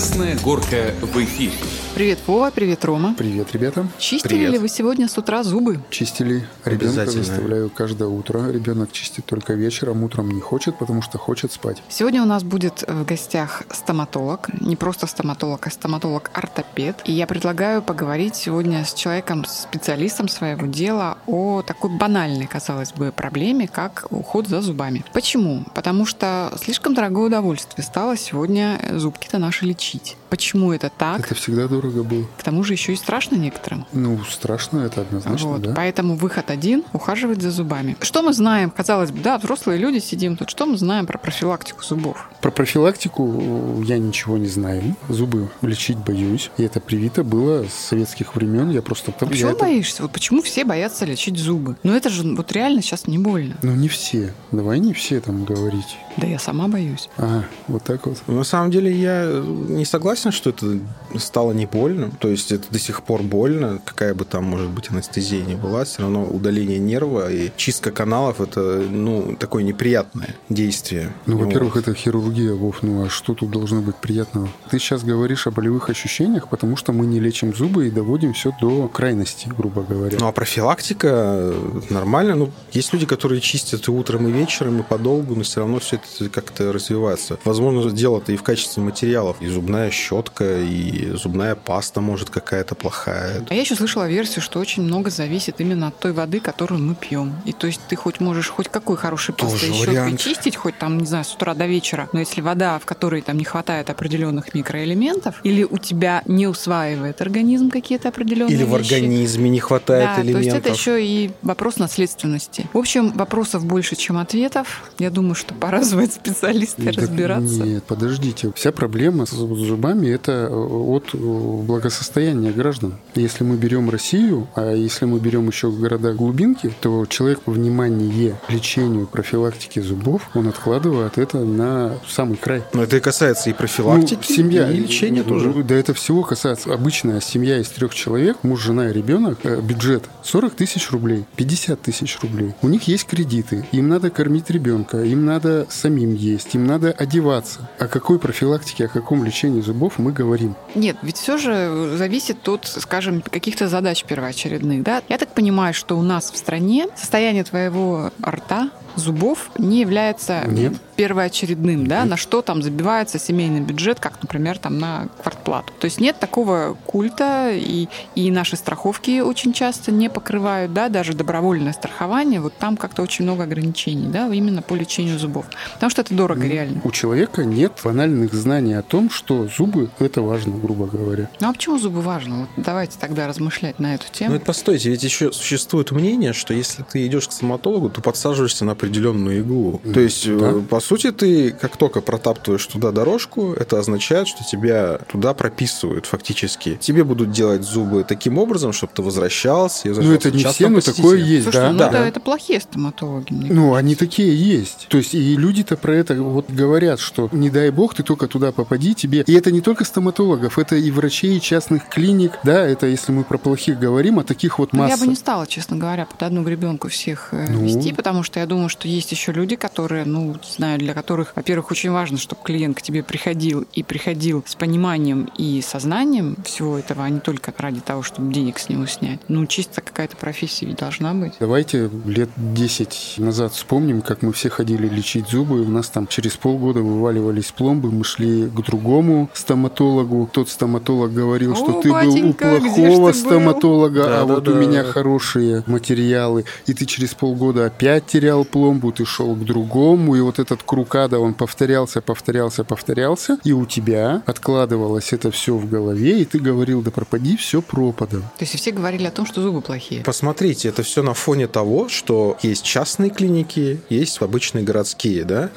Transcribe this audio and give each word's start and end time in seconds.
Красная 0.00 0.34
горка 0.38 0.94
в 1.02 1.14
эфире. 1.22 1.52
Привет, 2.00 2.20
Вова, 2.26 2.50
привет, 2.50 2.82
Рома. 2.86 3.14
Привет, 3.14 3.52
ребята. 3.52 3.86
Чистили 3.98 4.28
Привет. 4.30 4.52
ли 4.52 4.58
вы 4.58 4.68
сегодня 4.70 5.06
с 5.06 5.18
утра 5.18 5.42
зубы? 5.42 5.80
Чистили 5.90 6.46
ребенка, 6.64 7.04
заставляю 7.04 7.68
каждое 7.68 8.08
утро. 8.08 8.50
Ребенок 8.50 8.90
чистит 8.90 9.26
только 9.26 9.52
вечером, 9.52 10.02
утром 10.02 10.30
не 10.30 10.40
хочет, 10.40 10.78
потому 10.78 11.02
что 11.02 11.18
хочет 11.18 11.52
спать. 11.52 11.82
Сегодня 11.90 12.22
у 12.22 12.24
нас 12.24 12.42
будет 12.42 12.84
в 12.88 13.04
гостях 13.04 13.64
стоматолог. 13.70 14.48
Не 14.62 14.76
просто 14.76 15.06
стоматолог, 15.06 15.66
а 15.66 15.70
стоматолог-ортопед. 15.70 17.02
И 17.04 17.12
я 17.12 17.26
предлагаю 17.26 17.82
поговорить 17.82 18.34
сегодня 18.34 18.86
с 18.86 18.94
человеком, 18.94 19.44
с 19.44 19.64
специалистом 19.64 20.28
своего 20.28 20.66
дела 20.66 21.18
о 21.26 21.60
такой 21.60 21.90
банальной, 21.90 22.46
казалось 22.46 22.94
бы, 22.94 23.12
проблеме, 23.12 23.68
как 23.68 24.06
уход 24.08 24.48
за 24.48 24.62
зубами. 24.62 25.04
Почему? 25.12 25.66
Потому 25.74 26.06
что 26.06 26.50
слишком 26.62 26.94
дорогое 26.94 27.26
удовольствие 27.26 27.84
стало 27.84 28.16
сегодня 28.16 28.80
зубки-то 28.90 29.36
наши 29.36 29.66
лечить. 29.66 30.16
Почему 30.30 30.72
это 30.72 30.90
так? 30.96 31.26
Это 31.26 31.34
всегда 31.34 31.68
дорого 31.68 31.89
было. 31.90 32.24
К 32.38 32.42
тому 32.42 32.64
же 32.64 32.72
еще 32.74 32.92
и 32.92 32.96
страшно 32.96 33.36
некоторым. 33.36 33.86
Ну, 33.92 34.18
страшно 34.24 34.80
это 34.80 35.02
однозначно, 35.02 35.48
Вот, 35.48 35.62
да? 35.62 35.72
Поэтому 35.74 36.16
выход 36.16 36.50
один– 36.50 36.84
ухаживать 36.92 37.42
за 37.42 37.50
зубами. 37.50 37.96
Что 38.00 38.22
мы 38.22 38.32
знаем? 38.32 38.70
Казалось 38.70 39.10
бы, 39.10 39.20
да, 39.20 39.38
взрослые 39.38 39.78
люди 39.78 39.98
сидим 39.98 40.36
тут. 40.36 40.50
Что 40.50 40.66
мы 40.66 40.76
знаем 40.78 41.06
про 41.06 41.18
профилактику 41.18 41.82
зубов? 41.84 42.28
Про 42.40 42.50
профилактику 42.50 43.82
я 43.86 43.98
ничего 43.98 44.38
не 44.38 44.48
знаю. 44.48 44.96
Зубы 45.08 45.48
лечить 45.62 45.98
боюсь. 45.98 46.50
И 46.56 46.62
это 46.62 46.80
привито 46.80 47.24
было 47.24 47.64
с 47.64 47.72
советских 47.72 48.34
времен. 48.34 48.70
Я 48.70 48.82
просто... 48.82 49.12
А 49.18 49.26
почему 49.26 49.50
это- 49.50 49.60
боишься? 49.60 50.02
Вот 50.02 50.12
почему 50.12 50.42
все 50.42 50.64
боятся 50.64 51.04
лечить 51.04 51.38
зубы? 51.38 51.76
Ну 51.82 51.94
это 51.94 52.08
же 52.08 52.34
вот 52.34 52.52
реально 52.52 52.82
сейчас 52.82 53.06
не 53.06 53.18
больно. 53.18 53.56
Ну, 53.62 53.74
не 53.74 53.88
все. 53.88 54.32
Давай 54.52 54.78
не 54.78 54.92
все 54.92 55.20
там 55.20 55.44
говорить. 55.44 55.96
Да 56.16 56.26
я 56.26 56.38
сама 56.38 56.68
боюсь. 56.68 57.08
А, 57.16 57.44
вот 57.68 57.82
так 57.84 58.06
вот. 58.06 58.18
На 58.26 58.44
самом 58.44 58.70
деле 58.70 58.92
я 58.92 59.42
не 59.68 59.84
согласен, 59.84 60.32
что 60.32 60.50
это 60.50 60.78
стало 61.16 61.52
не 61.52 61.66
больно. 61.66 61.79
То 62.18 62.28
есть 62.28 62.52
это 62.52 62.70
до 62.70 62.78
сих 62.78 63.02
пор 63.02 63.22
больно, 63.22 63.80
какая 63.84 64.14
бы 64.14 64.24
там, 64.24 64.44
может 64.44 64.68
быть, 64.68 64.90
анестезия 64.90 65.44
ни 65.44 65.54
была, 65.54 65.84
все 65.84 66.02
равно 66.02 66.24
удаление 66.24 66.78
нерва 66.78 67.30
и 67.32 67.50
чистка 67.56 67.90
каналов 67.90 68.40
это, 68.40 68.84
ну, 68.90 69.36
такое 69.38 69.62
неприятное 69.62 70.36
действие. 70.48 71.12
Ну, 71.26 71.36
Вот. 71.36 71.46
во-первых, 71.46 71.76
это 71.76 71.94
хирургия, 71.94 72.52
Вов. 72.52 72.82
Ну, 72.82 73.04
а 73.04 73.08
что 73.08 73.34
тут 73.34 73.50
должно 73.50 73.80
быть 73.80 73.96
приятного? 73.96 74.48
Ты 74.70 74.78
сейчас 74.78 75.02
говоришь 75.04 75.46
о 75.46 75.50
болевых 75.50 75.88
ощущениях, 75.90 76.48
потому 76.48 76.76
что 76.76 76.92
мы 76.92 77.06
не 77.06 77.20
лечим 77.20 77.54
зубы 77.54 77.88
и 77.88 77.90
доводим 77.90 78.32
все 78.32 78.52
до 78.60 78.88
крайности, 78.88 79.48
грубо 79.48 79.82
говоря. 79.82 80.16
Ну, 80.20 80.26
а 80.26 80.32
профилактика 80.32 81.52
нормально. 81.90 82.34
Ну, 82.34 82.50
есть 82.72 82.92
люди, 82.92 83.06
которые 83.06 83.40
чистят 83.40 83.88
и 83.88 83.90
утром, 83.90 84.28
и 84.28 84.32
вечером, 84.32 84.80
и 84.80 84.82
подолгу, 84.82 85.34
но 85.34 85.42
все 85.42 85.60
равно 85.60 85.78
все 85.78 85.96
это 85.96 86.28
как-то 86.28 86.72
развивается. 86.72 87.38
Возможно, 87.44 87.90
дело-то 87.90 88.32
и 88.32 88.36
в 88.36 88.42
качестве 88.42 88.82
материалов. 88.82 89.36
И 89.40 89.46
зубная 89.46 89.90
щетка, 89.90 90.60
и 90.60 91.10
зубная 91.14 91.54
паста 91.60 92.00
может 92.00 92.30
какая-то 92.30 92.74
плохая. 92.74 93.44
А 93.48 93.54
я 93.54 93.60
еще 93.60 93.76
слышала 93.76 94.08
версию, 94.08 94.42
что 94.42 94.58
очень 94.58 94.82
много 94.82 95.10
зависит 95.10 95.60
именно 95.60 95.88
от 95.88 95.98
той 95.98 96.12
воды, 96.12 96.40
которую 96.40 96.82
мы 96.82 96.94
пьем. 96.94 97.34
И 97.44 97.52
то 97.52 97.66
есть 97.66 97.80
ты 97.88 97.96
хоть 97.96 98.20
можешь 98.20 98.48
хоть 98.48 98.68
какой 98.68 98.96
хорошей 98.96 99.34
пастой 99.34 99.72
щеткой 99.72 99.94
вариант. 99.94 100.20
чистить, 100.20 100.56
хоть 100.56 100.78
там, 100.78 100.98
не 100.98 101.06
знаю, 101.06 101.24
с 101.24 101.34
утра 101.34 101.54
до 101.54 101.66
вечера, 101.66 102.08
но 102.12 102.20
если 102.20 102.40
вода, 102.40 102.78
в 102.78 102.84
которой 102.84 103.22
там 103.22 103.38
не 103.38 103.44
хватает 103.44 103.90
определенных 103.90 104.54
микроэлементов, 104.54 105.40
или 105.44 105.64
у 105.64 105.78
тебя 105.78 106.22
не 106.26 106.46
усваивает 106.46 107.20
организм 107.20 107.70
какие-то 107.70 108.08
определенные 108.08 108.54
Или 108.54 108.64
в 108.64 108.76
вещи, 108.76 108.94
организме 108.94 109.50
не 109.50 109.60
хватает 109.60 110.04
да, 110.04 110.14
то 110.14 110.20
есть 110.20 110.30
элементов. 110.30 110.60
это 110.60 110.70
еще 110.70 111.04
и 111.04 111.30
вопрос 111.42 111.76
наследственности. 111.76 112.68
В 112.72 112.78
общем, 112.78 113.12
вопросов 113.12 113.64
больше, 113.64 113.96
чем 113.96 114.18
ответов. 114.18 114.90
Я 114.98 115.10
думаю, 115.10 115.34
что 115.34 115.54
пора 115.54 115.82
звать 115.90 116.12
специалиста 116.12 116.82
и 116.82 116.90
разбираться. 116.90 117.62
Нет, 117.62 117.84
подождите. 117.84 118.52
Вся 118.54 118.72
проблема 118.72 119.26
с 119.26 119.30
зубами– 119.30 120.08
это 120.08 120.32
э, 120.32 120.54
от 120.54 121.14
э, 121.50 121.62
благосостояния 121.62 122.52
граждан. 122.52 122.94
Если 123.14 123.44
мы 123.44 123.56
берем 123.56 123.90
Россию, 123.90 124.48
а 124.54 124.72
если 124.72 125.04
мы 125.04 125.18
берем 125.18 125.48
еще 125.48 125.70
города 125.70 126.12
глубинки, 126.12 126.72
то 126.80 127.04
человек 127.06 127.40
внимание 127.46 128.36
лечению, 128.48 129.06
профилактике 129.06 129.82
зубов, 129.82 130.28
он 130.34 130.48
откладывает 130.48 131.18
это 131.18 131.38
на 131.44 131.94
самый 132.08 132.36
край. 132.36 132.62
Но 132.72 132.82
это 132.82 132.96
и 132.96 133.00
касается 133.00 133.50
и 133.50 133.52
профилактики, 133.52 134.26
Ну, 134.28 134.34
семья. 134.34 134.70
и 134.70 134.76
лечения 134.78 135.22
тоже. 135.22 135.52
Да 135.64 135.74
это 135.74 135.94
всего 135.94 136.22
касается. 136.22 136.72
Обычная 136.72 137.20
семья 137.20 137.58
из 137.58 137.68
трех 137.68 137.94
человек, 137.94 138.38
муж, 138.42 138.62
жена 138.62 138.90
и 138.90 138.92
ребенок, 138.92 139.38
э, 139.44 139.60
бюджет 139.60 140.04
40 140.22 140.54
тысяч 140.54 140.90
рублей, 140.90 141.24
50 141.36 141.80
тысяч 141.82 142.18
рублей. 142.22 142.54
У 142.62 142.68
них 142.68 142.84
есть 142.88 143.06
кредиты, 143.06 143.66
им 143.72 143.88
надо 143.88 144.10
кормить 144.10 144.50
ребенка, 144.50 145.02
им 145.02 145.24
надо 145.24 145.66
самим 145.70 146.14
есть, 146.14 146.54
им 146.54 146.66
надо 146.66 146.90
одеваться. 146.92 147.68
О 147.78 147.86
какой 147.88 148.18
профилактике, 148.18 148.86
о 148.86 148.88
каком 148.88 149.24
лечении 149.24 149.60
зубов 149.60 149.98
мы 149.98 150.12
говорим? 150.12 150.54
Нет, 150.74 150.96
ведь 151.02 151.16
все 151.16 151.36
же 151.40 151.96
зависит 151.96 152.48
от, 152.48 152.66
скажем, 152.66 153.22
каких-то 153.22 153.68
задач 153.68 154.04
первоочередных. 154.04 154.82
Да? 154.82 155.02
Я 155.08 155.18
так 155.18 155.34
понимаю, 155.34 155.74
что 155.74 155.98
у 155.98 156.02
нас 156.02 156.30
в 156.30 156.36
стране 156.36 156.86
состояние 156.96 157.44
твоего 157.44 158.12
рта, 158.24 158.70
зубов 158.96 159.50
не 159.58 159.80
является 159.80 160.44
Нет. 160.46 160.74
Первоочередным, 161.00 161.86
да, 161.86 162.04
на 162.04 162.18
что 162.18 162.42
там 162.42 162.62
забивается 162.62 163.18
семейный 163.18 163.60
бюджет, 163.60 163.98
как, 163.98 164.20
например, 164.20 164.58
там 164.58 164.78
на 164.78 165.08
квартплату. 165.22 165.72
То 165.80 165.86
есть 165.86 165.98
нет 165.98 166.18
такого 166.18 166.76
культа, 166.84 167.52
и, 167.54 167.88
и 168.14 168.30
наши 168.30 168.56
страховки 168.56 169.20
очень 169.20 169.54
часто 169.54 169.92
не 169.92 170.10
покрывают, 170.10 170.74
да, 170.74 170.90
даже 170.90 171.14
добровольное 171.14 171.72
страхование, 171.72 172.38
вот 172.42 172.52
там 172.58 172.76
как-то 172.76 173.00
очень 173.00 173.24
много 173.24 173.44
ограничений, 173.44 174.08
да, 174.08 174.28
именно 174.28 174.60
по 174.60 174.74
лечению 174.74 175.18
зубов. 175.18 175.46
Потому 175.72 175.88
что 175.88 176.02
это 176.02 176.12
дорого, 176.12 176.46
реально. 176.46 176.82
У 176.84 176.90
человека 176.90 177.46
нет 177.46 177.80
банальных 177.82 178.34
знаний 178.34 178.74
о 178.74 178.82
том, 178.82 179.08
что 179.08 179.48
зубы– 179.48 179.88
это 180.00 180.20
важно, 180.20 180.58
грубо 180.58 180.84
говоря. 180.84 181.30
Ну 181.40 181.48
а 181.48 181.52
почему 181.54 181.78
зубы 181.78 182.02
важно? 182.02 182.40
Вот 182.40 182.48
давайте 182.58 182.98
тогда 183.00 183.26
размышлять 183.26 183.78
на 183.78 183.94
эту 183.94 184.04
тему. 184.12 184.32
Ну, 184.32 184.36
это 184.36 184.44
постойте, 184.44 184.90
ведь 184.90 185.02
еще 185.02 185.32
существует 185.32 185.92
мнение, 185.92 186.34
что 186.34 186.52
если 186.52 186.82
ты 186.82 187.06
идешь 187.06 187.26
к 187.26 187.32
стоматологу, 187.32 187.88
то 187.88 188.02
подсаживаешься 188.02 188.66
на 188.66 188.72
определенную 188.72 189.38
иглу. 189.38 189.80
То 189.94 190.00
есть, 190.00 190.26
да. 190.26 190.50
э, 190.50 190.60
по 190.60 190.78
сути, 190.96 191.12
ты 191.12 191.52
как 191.52 191.76
только 191.76 192.00
протаптываешь 192.00 192.66
туда 192.66 192.90
дорожку, 192.90 193.52
это 193.52 193.78
означает, 193.78 194.26
что 194.26 194.44
тебя 194.44 194.98
туда 195.10 195.34
прописывают 195.34 196.06
фактически. 196.06 196.76
Тебе 196.80 197.04
будут 197.04 197.30
делать 197.30 197.62
зубы 197.62 198.04
таким 198.04 198.38
образом, 198.38 198.72
чтобы 198.72 198.92
ты 198.94 199.02
возвращался. 199.02 199.88
и 199.88 199.92
Ну, 199.92 200.12
это 200.12 200.30
не 200.30 200.44
все, 200.44 200.68
но 200.68 200.80
такое 200.80 201.18
есть, 201.18 201.44
Слушай, 201.44 201.60
да? 201.60 201.72
ну 201.72 201.78
да. 201.78 201.88
это, 201.88 201.96
это 201.98 202.20
плохие 202.20 202.60
стоматологи, 202.60 203.32
мне 203.32 203.52
Ну, 203.52 203.74
они 203.74 203.94
такие 203.94 204.34
есть. 204.34 204.86
То 204.88 204.98
есть, 204.98 205.14
и 205.14 205.36
люди-то 205.36 205.76
про 205.76 205.94
это 205.94 206.20
вот 206.20 206.50
говорят, 206.50 206.98
что 206.98 207.28
не 207.32 207.50
дай 207.50 207.70
бог 207.70 207.94
ты 207.94 208.02
только 208.02 208.26
туда 208.26 208.50
попади, 208.50 208.94
тебе... 208.94 209.22
И 209.26 209.32
это 209.32 209.52
не 209.52 209.60
только 209.60 209.84
стоматологов, 209.84 210.58
это 210.58 210.76
и 210.76 210.90
врачей, 210.90 211.36
и 211.36 211.40
частных 211.40 211.88
клиник, 211.88 212.32
да, 212.42 212.66
это 212.66 212.86
если 212.86 213.12
мы 213.12 213.24
про 213.24 213.38
плохих 213.38 213.78
говорим, 213.78 214.18
а 214.18 214.24
таких 214.24 214.58
вот 214.58 214.72
Ну, 214.72 214.80
масса. 214.80 214.94
Я 214.96 215.00
бы 215.00 215.06
не 215.06 215.16
стала, 215.16 215.46
честно 215.46 215.76
говоря, 215.76 216.06
под 216.06 216.22
одну 216.22 216.42
гребенку 216.42 216.88
всех 216.88 217.28
э, 217.32 217.46
Ну. 217.48 217.64
вести, 217.64 217.92
потому 217.92 218.22
что 218.22 218.40
я 218.40 218.46
думаю, 218.46 218.68
что 218.68 218.88
есть 218.88 219.12
еще 219.12 219.32
люди, 219.32 219.56
которые, 219.56 220.04
ну, 220.04 220.36
знаю, 220.56 220.79
для 220.80 220.94
которых, 220.94 221.32
во-первых, 221.36 221.70
очень 221.70 221.90
важно, 221.90 222.18
чтобы 222.18 222.42
клиент 222.42 222.76
к 222.78 222.82
тебе 222.82 223.02
приходил 223.02 223.64
и 223.72 223.82
приходил 223.82 224.44
с 224.46 224.54
пониманием 224.54 225.28
и 225.36 225.60
сознанием 225.62 226.36
всего 226.44 226.78
этого, 226.78 227.04
а 227.04 227.08
не 227.10 227.20
только 227.20 227.52
ради 227.56 227.80
того, 227.80 228.02
чтобы 228.02 228.32
денег 228.32 228.58
с 228.58 228.68
него 228.68 228.86
снять. 228.86 229.20
Ну, 229.28 229.46
чисто 229.46 229.80
какая-то 229.80 230.16
профессия 230.16 230.66
ведь 230.66 230.76
должна 230.78 231.14
быть. 231.14 231.34
Давайте 231.40 231.90
лет 232.06 232.30
10 232.36 233.14
назад 233.18 233.52
вспомним, 233.52 234.02
как 234.02 234.22
мы 234.22 234.32
все 234.32 234.48
ходили 234.50 234.88
лечить 234.88 235.28
зубы. 235.28 235.60
У 235.62 235.68
нас 235.68 235.88
там 235.88 236.06
через 236.06 236.36
полгода 236.36 236.80
вываливались 236.80 237.50
пломбы, 237.52 237.90
мы 237.90 238.04
шли 238.04 238.46
к 238.48 238.60
другому 238.64 239.28
стоматологу. 239.34 240.28
Тот 240.32 240.48
стоматолог 240.48 241.12
говорил, 241.12 241.54
что 241.54 241.78
О, 241.78 241.82
ты 241.82 241.88
был 241.90 241.96
у 241.96 242.12
батенька, 242.12 242.58
где 242.60 242.68
ж 242.68 242.72
плохого 242.74 243.12
ты 243.12 243.18
был? 243.20 243.28
стоматолога, 243.30 244.02
Да, 244.04 244.22
а 244.22 244.26
да, 244.26 244.34
вот 244.34 244.48
у 244.48 244.52
да. 244.52 244.58
меня 244.58 244.84
хорошие 244.84 245.64
материалы. 245.66 246.44
И 246.66 246.74
ты 246.74 246.86
через 246.86 247.14
полгода 247.14 247.66
опять 247.66 248.06
терял 248.06 248.44
пломбу, 248.44 248.92
ты 248.92 249.04
шел 249.04 249.34
к 249.34 249.44
другому, 249.44 250.16
и 250.16 250.20
вот 250.20 250.38
этот 250.38 250.62
круг 250.70 250.94
ада, 250.94 251.18
он 251.18 251.34
повторялся, 251.34 252.00
повторялся, 252.00 252.62
повторялся, 252.62 253.38
и 253.42 253.50
у 253.50 253.66
тебя 253.66 254.22
откладывалось 254.24 255.12
это 255.12 255.32
все 255.32 255.56
в 255.56 255.68
голове, 255.68 256.20
и 256.20 256.24
ты 256.24 256.38
говорил, 256.38 256.80
да 256.80 256.92
пропади 256.92 257.36
все 257.36 257.60
пропадом. 257.60 258.20
То 258.38 258.44
есть 258.44 258.54
все 258.54 258.70
говорили 258.70 259.06
о 259.06 259.10
том, 259.10 259.26
что 259.26 259.42
зубы 259.42 259.62
плохие. 259.62 260.04
Посмотрите, 260.04 260.68
это 260.68 260.84
все 260.84 261.02
на 261.02 261.12
фоне 261.12 261.48
того, 261.48 261.88
что 261.88 262.38
есть 262.44 262.62
частные 262.62 263.10
клиники, 263.10 263.80
есть 263.88 264.22
обычные 264.22 264.62
городские, 264.62 265.24
да, 265.24 265.50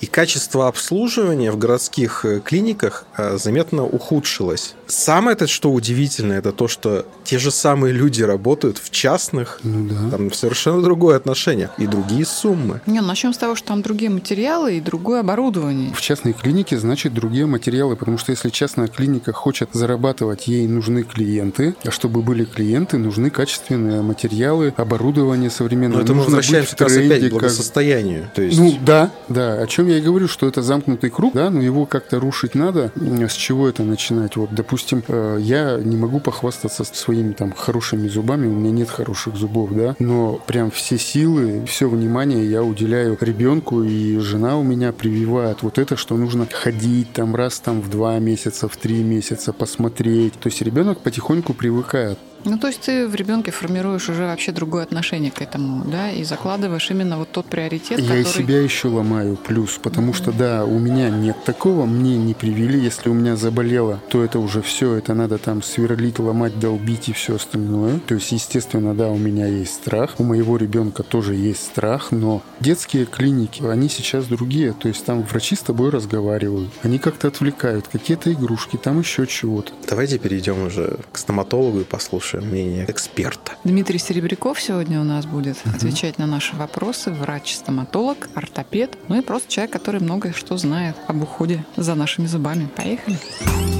и 0.00 0.06
качество 0.06 0.66
обслуживания 0.66 1.52
в 1.52 1.58
городских 1.58 2.24
э, 2.24 2.40
клиниках 2.40 3.04
э, 3.16 3.38
заметно 3.38 3.84
ухудшилось. 3.84 4.74
Самое 4.88 5.36
это, 5.36 5.46
что 5.46 5.70
удивительно, 5.70 6.32
это 6.32 6.50
то, 6.50 6.66
что 6.66 7.06
те 7.22 7.38
же 7.38 7.52
самые 7.52 7.92
люди 7.92 8.24
работают 8.24 8.78
в 8.78 8.90
частных, 8.90 9.60
Ну 9.62 9.88
да. 9.88 10.10
там 10.16 10.32
совершенно 10.32 10.82
другое 10.82 11.16
отношение, 11.16 11.70
и 11.78 11.86
другие 11.86 12.26
суммы. 12.26 12.80
Не, 12.86 13.00
ну, 13.00 13.06
начнем 13.06 13.32
с 13.32 13.38
того, 13.38 13.54
что 13.54 13.68
там 13.68 13.82
другие 13.82 14.10
материалы 14.10 14.45
и 14.46 14.80
другое 14.80 15.20
оборудование. 15.20 15.92
В 15.92 16.00
частной 16.00 16.32
клинике 16.32 16.78
значит 16.78 17.12
другие 17.12 17.46
материалы, 17.46 17.96
потому 17.96 18.18
что 18.18 18.32
если 18.32 18.48
частная 18.48 18.88
клиника 18.88 19.32
хочет 19.32 19.70
зарабатывать, 19.72 20.46
ей 20.46 20.66
нужны 20.66 21.02
клиенты, 21.02 21.74
а 21.84 21.90
чтобы 21.90 22.22
были 22.22 22.44
клиенты, 22.44 22.98
нужны 22.98 23.30
качественные 23.30 24.02
материалы, 24.02 24.72
оборудование 24.76 25.50
современное. 25.50 25.98
Но 25.98 26.02
это 26.02 26.12
мы 26.12 26.18
Нужно 26.18 26.36
возвращаемся 26.36 26.70
быть 26.70 26.78
как 26.78 26.88
раз 26.88 26.92
в 26.92 26.96
тренде, 26.96 27.14
опять 27.14 27.20
к 27.20 27.24
как- 27.24 27.40
благосостоянию. 27.40 28.30
То 28.34 28.42
есть... 28.42 28.58
Ну 28.58 28.74
да, 28.84 29.10
да. 29.28 29.54
О 29.60 29.66
чем 29.66 29.88
я 29.88 29.98
и 29.98 30.00
говорю, 30.00 30.28
что 30.28 30.46
это 30.46 30.62
замкнутый 30.62 31.10
круг, 31.10 31.34
да, 31.34 31.50
но 31.50 31.60
его 31.60 31.86
как-то 31.86 32.20
рушить 32.20 32.54
надо. 32.54 32.92
С 32.96 33.34
чего 33.34 33.68
это 33.68 33.82
начинать? 33.82 34.36
Вот, 34.36 34.54
допустим, 34.54 35.02
э, 35.08 35.38
я 35.40 35.78
не 35.82 35.96
могу 35.96 36.20
похвастаться 36.20 36.84
своими 36.84 37.32
там 37.32 37.52
хорошими 37.52 38.08
зубами, 38.08 38.46
у 38.46 38.52
меня 38.52 38.70
нет 38.70 38.90
хороших 38.90 39.36
зубов, 39.36 39.70
да, 39.72 39.96
но 39.98 40.40
прям 40.46 40.70
все 40.70 40.98
силы, 40.98 41.64
все 41.66 41.88
внимание 41.88 42.48
я 42.48 42.62
уделяю 42.62 43.16
ребенку, 43.20 43.82
и 43.82 44.16
жена 44.36 44.58
у 44.58 44.62
меня 44.62 44.92
прививает 44.92 45.62
вот 45.62 45.78
это, 45.78 45.96
что 45.96 46.14
нужно 46.16 46.46
ходить 46.46 47.10
там 47.14 47.34
раз 47.34 47.58
там 47.58 47.80
в 47.80 47.88
два 47.88 48.18
месяца, 48.18 48.68
в 48.68 48.76
три 48.76 49.02
месяца, 49.02 49.54
посмотреть. 49.54 50.34
То 50.34 50.48
есть 50.48 50.60
ребенок 50.60 51.00
потихоньку 51.00 51.54
привыкает. 51.54 52.18
Ну, 52.44 52.58
то 52.58 52.68
есть 52.68 52.80
ты 52.82 53.08
в 53.08 53.14
ребенке 53.14 53.50
формируешь 53.50 54.08
уже 54.08 54.24
вообще 54.24 54.52
другое 54.52 54.84
отношение 54.84 55.30
к 55.30 55.42
этому, 55.42 55.84
да, 55.84 56.10
и 56.10 56.22
закладываешь 56.22 56.90
именно 56.90 57.18
вот 57.18 57.32
тот 57.32 57.46
приоритет, 57.46 57.98
Я 57.98 58.16
и 58.16 58.24
который... 58.24 58.44
себя 58.44 58.60
еще 58.60 58.88
ломаю 58.88 59.36
плюс, 59.36 59.78
потому 59.82 60.12
что 60.12 60.32
да, 60.32 60.64
у 60.64 60.78
меня 60.78 61.08
нет 61.10 61.36
такого, 61.44 61.86
мне 61.86 62.16
не 62.16 62.34
привили, 62.34 62.78
если 62.78 63.08
у 63.08 63.14
меня 63.14 63.36
заболело, 63.36 64.00
то 64.10 64.22
это 64.22 64.38
уже 64.38 64.62
все, 64.62 64.94
это 64.94 65.14
надо 65.14 65.38
там 65.38 65.62
сверлить, 65.62 66.18
ломать, 66.18 66.58
долбить 66.60 67.08
и 67.08 67.12
все 67.12 67.36
остальное. 67.36 67.98
То 68.06 68.14
есть, 68.14 68.30
естественно, 68.32 68.94
да, 68.94 69.08
у 69.08 69.18
меня 69.18 69.46
есть 69.46 69.74
страх, 69.74 70.14
у 70.18 70.24
моего 70.24 70.56
ребенка 70.56 71.02
тоже 71.02 71.34
есть 71.34 71.64
страх, 71.64 72.12
но 72.12 72.42
детские 72.60 73.06
клиники, 73.06 73.64
они 73.64 73.88
сейчас 73.88 74.26
другие, 74.26 74.72
то 74.72 74.88
есть 74.88 75.04
там 75.04 75.22
врачи 75.22 75.56
с 75.56 75.60
тобой 75.60 75.90
разговаривают, 75.90 76.70
они 76.82 76.98
как-то 76.98 77.28
отвлекают, 77.28 77.88
какие-то 77.88 78.32
игрушки, 78.32 78.76
там 78.76 79.00
еще 79.00 79.26
чего-то. 79.26 79.72
Давайте 79.88 80.18
перейдем 80.18 80.62
уже 80.62 80.98
к 81.12 81.18
стоматологу 81.18 81.80
и 81.80 81.84
послушаем 81.84 82.25
мнение 82.34 82.84
эксперта. 82.88 83.52
Дмитрий 83.64 83.98
Серебряков 83.98 84.60
сегодня 84.60 85.00
у 85.00 85.04
нас 85.04 85.26
будет 85.26 85.56
отвечать 85.64 86.18
на 86.18 86.26
наши 86.26 86.56
вопросы. 86.56 87.10
Врач-стоматолог, 87.10 88.28
ортопед, 88.34 88.96
ну 89.08 89.18
и 89.18 89.22
просто 89.22 89.50
человек, 89.50 89.72
который 89.72 90.00
много 90.00 90.32
что 90.32 90.56
знает 90.56 90.96
об 91.06 91.22
уходе 91.22 91.64
за 91.76 91.94
нашими 91.94 92.26
зубами. 92.26 92.68
Поехали. 92.76 93.18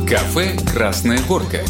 Кафе 0.09 0.57
«Красная 0.73 1.21
горка». 1.29 1.65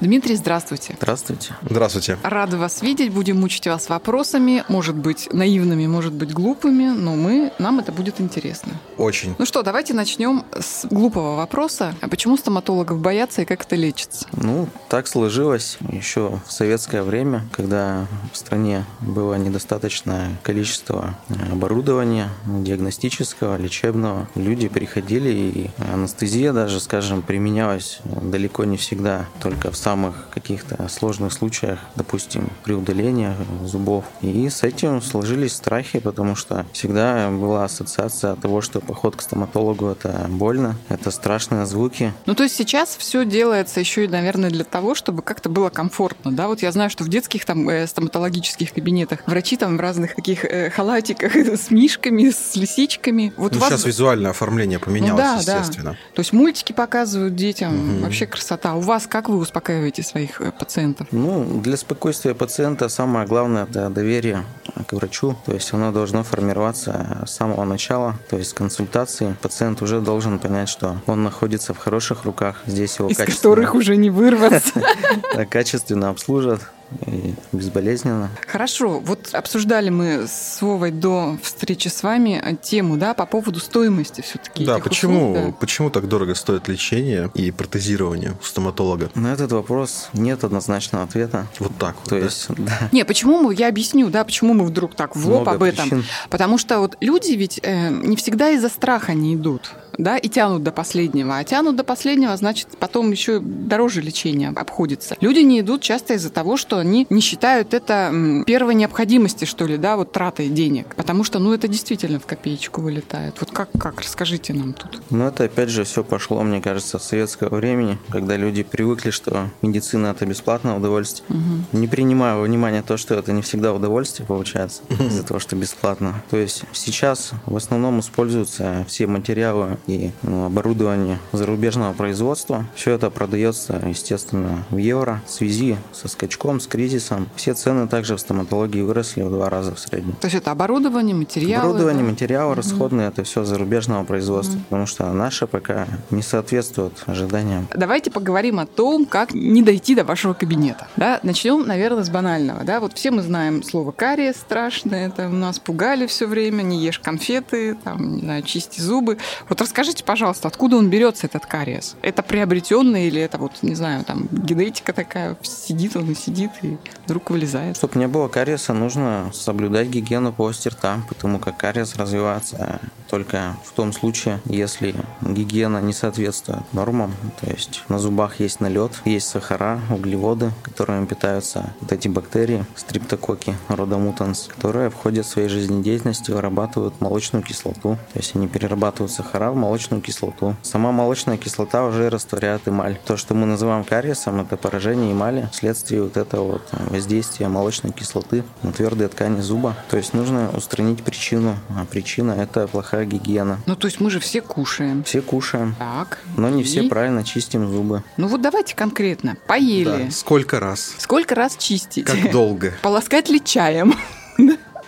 Дмитрий, 0.00 0.36
здравствуйте. 0.36 0.94
Здравствуйте. 0.98 1.56
Здравствуйте. 1.68 2.18
Рада 2.22 2.56
вас 2.56 2.82
видеть, 2.82 3.12
будем 3.12 3.40
мучить 3.40 3.66
вас 3.66 3.88
вопросами, 3.88 4.62
может 4.68 4.94
быть 4.94 5.28
наивными, 5.32 5.88
может 5.88 6.12
быть 6.12 6.32
глупыми, 6.32 6.90
но 6.90 7.16
мы, 7.16 7.52
нам 7.58 7.80
это 7.80 7.90
будет 7.90 8.20
интересно. 8.20 8.74
Очень. 8.96 9.34
Ну 9.38 9.44
что, 9.44 9.62
давайте 9.64 9.94
начнем 9.94 10.44
с 10.56 10.86
глупого 10.86 11.34
вопроса. 11.34 11.96
А 12.00 12.08
почему 12.08 12.36
стоматологов 12.36 13.00
боятся 13.00 13.42
и 13.42 13.44
как 13.44 13.62
это 13.62 13.74
лечится? 13.74 14.28
Ну, 14.32 14.68
так 14.88 15.08
сложилось 15.08 15.78
еще 15.90 16.40
в 16.46 16.52
советское 16.52 17.02
время, 17.02 17.44
когда 17.50 18.06
в 18.32 18.36
стране 18.36 18.84
было 19.00 19.34
недостаточное 19.34 20.38
количество 20.44 21.16
э, 21.28 21.34
оборудования 21.50 22.28
диагностического, 22.46 23.56
лечебного. 23.56 24.28
Люди 24.36 24.68
приходили, 24.68 25.30
и 25.30 25.70
анестезия 25.92 26.52
даже, 26.52 26.78
скажем, 26.78 27.22
применялась 27.22 27.98
далеко 28.04 28.64
не 28.64 28.76
всегда, 28.76 29.26
только 29.40 29.72
в 29.72 29.76
самых 29.88 30.14
каких-то 30.34 30.86
сложных 30.88 31.32
случаях, 31.32 31.78
допустим, 31.96 32.50
при 32.62 32.74
удалении 32.74 33.30
зубов. 33.64 34.04
И 34.20 34.46
с 34.50 34.62
этим 34.62 35.00
сложились 35.00 35.54
страхи, 35.54 35.98
потому 35.98 36.36
что 36.36 36.66
всегда 36.74 37.30
была 37.30 37.64
ассоциация 37.64 38.34
того, 38.36 38.60
что 38.60 38.80
поход 38.80 39.16
к 39.16 39.22
стоматологу 39.22 39.86
это 39.88 40.26
больно, 40.28 40.76
это 40.90 41.10
страшные 41.10 41.64
звуки, 41.64 42.12
Ну, 42.26 42.34
то 42.34 42.42
есть 42.42 42.54
сейчас 42.54 42.96
все 42.98 43.24
делается 43.24 43.80
еще 43.80 44.04
и, 44.04 44.08
наверное, 44.08 44.50
для 44.50 44.64
того, 44.64 44.94
чтобы 44.94 45.22
как-то 45.22 45.48
было 45.48 45.70
комфортно, 45.70 46.32
да? 46.32 46.48
Вот 46.48 46.60
я 46.60 46.70
знаю, 46.70 46.90
что 46.90 47.02
в 47.04 47.08
детских 47.08 47.46
там 47.46 47.66
э, 47.70 47.86
стоматологических 47.86 48.74
кабинетах 48.74 49.20
врачи 49.26 49.56
там 49.56 49.78
в 49.78 49.80
разных 49.80 50.14
таких 50.14 50.44
э, 50.44 50.68
халатиках 50.68 51.34
с 51.64 51.70
мишками, 51.70 52.28
с 52.28 52.56
лисичками. 52.56 53.32
Вот 53.38 53.54
Ну, 53.54 53.58
вас- 53.60 53.70
сейчас 53.70 53.86
визуальное 53.86 54.32
оформление 54.32 54.78
поменялось, 54.78 55.22
да, 55.46 55.54
да. 55.54 55.58
естественно. 55.60 55.92
То 56.14 56.20
есть 56.20 56.34
мультики 56.34 56.72
показывают 56.74 57.34
детям, 57.36 57.72
Мгм. 57.74 58.02
вообще 58.02 58.26
красота. 58.26 58.74
У 58.74 58.80
вас 58.80 59.06
как 59.06 59.30
вы 59.30 59.38
успокаиваете 59.38 59.77
своих 60.02 60.40
э, 60.40 60.52
пациентов? 60.52 61.08
Ну, 61.12 61.60
для 61.60 61.76
спокойствия 61.76 62.34
пациента 62.34 62.88
самое 62.88 63.26
главное– 63.26 63.64
это 63.70 63.90
доверие 63.90 64.44
к 64.86 64.92
врачу. 64.92 65.36
То 65.46 65.52
есть 65.54 65.72
оно 65.72 65.92
должно 65.92 66.22
формироваться 66.22 67.24
с 67.26 67.32
самого 67.32 67.64
начала, 67.64 68.14
то 68.30 68.36
есть 68.36 68.54
консультации. 68.54 69.36
Пациент 69.42 69.82
уже 69.82 70.00
должен 70.00 70.38
понять, 70.38 70.68
что 70.68 70.96
он 71.06 71.22
находится 71.22 71.74
в 71.74 71.78
хороших 71.78 72.24
руках. 72.24 72.62
Здесь 72.66 72.98
его 72.98 73.08
Из 73.08 73.16
качественно, 73.16 73.54
которых 73.54 73.74
уже 73.74 73.96
не 73.96 74.10
вырваться. 74.10 74.82
качественно 75.50 76.10
обслужат 76.10 76.60
и 77.06 77.34
безболезненно. 77.52 78.30
Хорошо, 78.46 79.00
вот 79.00 79.30
обсуждали 79.32 79.90
мы 79.90 80.26
с 80.26 80.60
Вовой 80.60 80.90
до 80.90 81.38
встречи 81.42 81.88
с 81.88 82.02
вами 82.02 82.58
тему, 82.62 82.96
да, 82.96 83.14
по 83.14 83.26
поводу 83.26 83.60
стоимости 83.60 84.20
все-таки. 84.20 84.64
Да, 84.64 84.78
почему, 84.78 85.54
почему 85.60 85.90
так 85.90 86.08
дорого 86.08 86.34
стоит 86.34 86.68
лечение 86.68 87.30
и 87.34 87.50
протезирование 87.50 88.32
у 88.40 88.44
стоматолога? 88.44 89.10
На 89.14 89.32
этот 89.32 89.52
вопрос 89.52 90.08
нет 90.12 90.44
однозначного 90.44 91.04
ответа. 91.04 91.46
Вот 91.58 91.72
так 91.78 91.96
вот. 91.96 92.08
То 92.08 92.18
да? 92.18 92.24
есть, 92.24 92.46
да, 92.56 92.88
Не, 92.92 93.04
почему 93.04 93.40
мы, 93.40 93.54
я 93.54 93.68
объясню, 93.68 94.08
да, 94.10 94.24
почему 94.24 94.54
мы 94.54 94.64
вдруг 94.64 94.94
так 94.94 95.14
в 95.14 95.28
лоб 95.28 95.42
много 95.42 95.52
об 95.52 95.62
этом. 95.62 95.88
причин. 95.88 96.04
Потому 96.30 96.58
что 96.58 96.80
вот 96.80 96.96
люди 97.00 97.32
ведь 97.32 97.60
э, 97.62 97.90
не 97.90 98.16
всегда 98.16 98.50
из-за 98.50 98.68
страха 98.68 99.14
не 99.14 99.34
идут, 99.34 99.72
да, 99.98 100.16
и 100.16 100.28
тянут 100.28 100.62
до 100.62 100.72
последнего. 100.72 101.38
А 101.38 101.44
тянут 101.44 101.76
до 101.76 101.84
последнего, 101.84 102.36
значит, 102.36 102.68
потом 102.78 103.10
еще 103.10 103.40
дороже 103.40 104.00
лечение 104.00 104.50
обходится. 104.50 105.16
Люди 105.20 105.40
не 105.40 105.60
идут 105.60 105.82
часто 105.82 106.14
из-за 106.14 106.30
того, 106.30 106.56
что 106.56 106.77
они 106.78 107.06
не 107.10 107.20
считают 107.20 107.74
это 107.74 108.12
первой 108.46 108.74
необходимости, 108.74 109.44
что 109.44 109.66
ли, 109.66 109.76
да, 109.76 109.96
вот 109.96 110.12
тратой 110.12 110.48
денег. 110.48 110.94
Потому 110.96 111.24
что, 111.24 111.38
ну, 111.38 111.52
это 111.52 111.68
действительно 111.68 112.18
в 112.20 112.26
копеечку 112.26 112.80
вылетает. 112.80 113.34
Вот 113.40 113.50
как, 113.50 113.70
как, 113.78 114.00
расскажите 114.00 114.54
нам 114.54 114.72
тут. 114.72 115.00
Но 115.10 115.28
это 115.28 115.44
опять 115.44 115.68
же 115.68 115.84
все 115.84 116.04
пошло, 116.04 116.42
мне 116.42 116.60
кажется, 116.60 116.98
с 116.98 117.04
советского 117.04 117.56
времени, 117.56 117.98
когда 118.10 118.36
люди 118.36 118.62
привыкли, 118.62 119.10
что 119.10 119.48
медицина 119.62 120.08
это 120.08 120.26
бесплатное 120.26 120.76
удовольствие. 120.76 121.26
Не 121.72 121.88
принимая 121.88 122.36
во 122.36 122.42
внимание 122.42 122.82
то, 122.82 122.96
что 122.96 123.14
это 123.14 123.32
не 123.32 123.42
всегда 123.42 123.72
удовольствие 123.72 124.26
получается 124.26 124.82
из-за 124.88 125.24
того, 125.24 125.40
что 125.40 125.56
бесплатно. 125.56 126.22
То 126.30 126.36
есть 126.36 126.62
сейчас 126.72 127.32
в 127.46 127.56
основном 127.56 128.00
используются 128.00 128.84
все 128.88 129.06
материалы 129.06 129.78
и 129.86 130.12
ну, 130.22 130.44
оборудование 130.46 131.18
зарубежного 131.32 131.92
производства. 131.92 132.66
Все 132.74 132.92
это 132.92 133.10
продается, 133.10 133.82
естественно, 133.86 134.64
в 134.70 134.76
евро. 134.76 135.22
В 135.26 135.30
связи 135.30 135.76
со 135.92 136.08
скачком, 136.08 136.60
с 136.60 136.66
кризисом, 136.68 137.28
все 137.36 137.54
цены 137.54 137.88
также 137.88 138.16
в 138.16 138.20
стоматологии 138.20 138.82
выросли 138.82 139.22
в 139.22 139.30
два 139.30 139.48
раза 139.50 139.74
в 139.74 139.78
среднем. 139.78 140.12
То 140.20 140.26
есть 140.26 140.36
это 140.36 140.50
оборудование, 140.50 141.14
материалы. 141.14 141.64
Оборудование, 141.64 142.04
да? 142.04 142.10
материалы 142.10 142.54
расходные, 142.54 143.08
это 143.08 143.24
все 143.24 143.44
зарубежного 143.44 144.04
производства, 144.04 144.58
потому 144.68 144.86
что 144.86 145.12
наше 145.12 145.46
пока 145.46 145.86
не 146.10 146.22
соответствует 146.22 146.92
ожиданиям. 147.06 147.68
Давайте 147.74 148.10
поговорим 148.10 148.60
о 148.60 148.66
том, 148.66 149.06
как 149.06 149.34
не 149.34 149.62
дойти 149.62 149.94
до 149.94 150.04
вашего 150.04 150.34
кабинета. 150.34 150.88
Да? 150.96 151.20
Начнем, 151.22 151.66
наверное, 151.66 152.04
с 152.04 152.10
банального. 152.10 152.64
Да? 152.64 152.80
Вот 152.80 152.92
все 152.94 153.10
мы 153.10 153.22
знаем 153.22 153.62
слово 153.62 153.92
кариес 153.92 154.36
страшное, 154.36 155.08
это 155.08 155.28
нас 155.28 155.58
пугали 155.58 156.06
все 156.06 156.26
время, 156.26 156.62
не 156.62 156.78
ешь 156.78 156.98
конфеты, 156.98 157.76
там, 157.82 158.16
не 158.16 158.20
знаю, 158.20 158.42
чисти 158.42 158.80
зубы. 158.80 159.18
Вот 159.48 159.60
расскажите, 159.60 160.04
пожалуйста, 160.04 160.48
откуда 160.48 160.76
он 160.76 160.90
берется, 160.90 161.26
этот 161.26 161.46
кариес? 161.46 161.96
Это 162.02 162.22
приобретенный 162.22 163.08
или 163.08 163.20
это 163.20 163.38
вот, 163.38 163.52
не 163.62 163.74
знаю, 163.74 164.04
там, 164.04 164.28
генетика 164.30 164.92
такая, 164.92 165.36
сидит 165.42 165.96
он 165.96 166.10
и 166.10 166.14
сидит, 166.14 166.50
и 166.62 166.76
вдруг 167.04 167.30
вылезает? 167.30 167.76
Чтобы 167.76 167.98
не 167.98 168.08
было 168.08 168.28
кариеса, 168.28 168.72
нужно 168.72 169.30
соблюдать 169.32 169.88
гигиену 169.88 170.32
полости 170.32 170.68
рта, 170.68 171.00
потому 171.08 171.38
как 171.38 171.56
кариес 171.56 171.96
развивается 171.96 172.80
только 173.08 173.56
в 173.64 173.72
том 173.72 173.92
случае, 173.92 174.40
если 174.44 174.94
гигиена 175.22 175.80
не 175.80 175.92
соответствует 175.92 176.72
нормам. 176.72 177.14
То 177.40 177.50
есть 177.50 177.84
на 177.88 177.98
зубах 177.98 178.40
есть 178.40 178.60
налет, 178.60 178.92
есть 179.04 179.28
сахара, 179.28 179.80
углеводы, 179.90 180.50
которыми 180.62 181.06
питаются 181.06 181.72
вот 181.80 181.92
эти 181.92 182.08
бактерии, 182.08 182.64
стриптококи, 182.76 183.56
родомутанс, 183.68 184.48
которые 184.48 184.90
в 184.90 184.94
ходе 184.94 185.22
своей 185.22 185.48
жизнедеятельности 185.48 186.30
вырабатывают 186.30 187.00
молочную 187.00 187.42
кислоту. 187.42 187.96
То 188.12 188.18
есть 188.18 188.36
они 188.36 188.48
перерабатывают 188.48 189.12
сахара 189.12 189.50
в 189.50 189.56
молочную 189.56 190.02
кислоту. 190.02 190.54
Сама 190.62 190.92
молочная 190.92 191.36
кислота 191.36 191.84
уже 191.84 192.10
растворяет 192.10 192.68
эмаль. 192.68 192.98
То, 193.06 193.16
что 193.16 193.34
мы 193.34 193.46
называем 193.46 193.84
кариесом, 193.84 194.40
это 194.40 194.56
поражение 194.56 195.12
эмали 195.12 195.48
вследствие 195.52 196.02
вот 196.02 196.16
этого 196.16 196.47
вот 196.48 196.62
воздействия 196.72 197.48
молочной 197.48 197.92
кислоты 197.92 198.44
на 198.62 198.72
твердые 198.72 199.08
ткани 199.08 199.40
зуба. 199.40 199.76
То 199.90 199.96
есть 199.96 200.14
нужно 200.14 200.50
устранить 200.56 201.02
причину. 201.02 201.56
А 201.70 201.84
причина– 201.84 202.32
это 202.38 202.66
плохая 202.66 203.04
гигиена. 203.04 203.60
Ну, 203.66 203.76
то 203.76 203.86
есть 203.86 204.00
мы 204.00 204.10
же 204.10 204.20
все 204.20 204.40
кушаем. 204.40 205.04
Все 205.04 205.22
кушаем. 205.22 205.74
Так. 205.78 206.18
Но 206.36 206.48
не 206.48 206.62
и? 206.62 206.64
все 206.64 206.84
правильно 206.84 207.24
чистим 207.24 207.70
зубы. 207.70 208.02
Ну 208.16 208.28
вот 208.28 208.40
давайте 208.42 208.74
конкретно. 208.74 209.36
Поели. 209.46 210.04
Да. 210.06 210.10
Сколько 210.10 210.60
раз? 210.60 210.94
Сколько 210.98 211.34
раз 211.34 211.56
чистить? 211.56 212.06
Как 212.06 212.30
долго? 212.30 212.74
Полоскать 212.82 213.28
ли 213.28 213.42
чаем? 213.42 213.94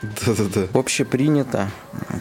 Да-да-да. 0.02 0.66
Общепринято 0.72 1.70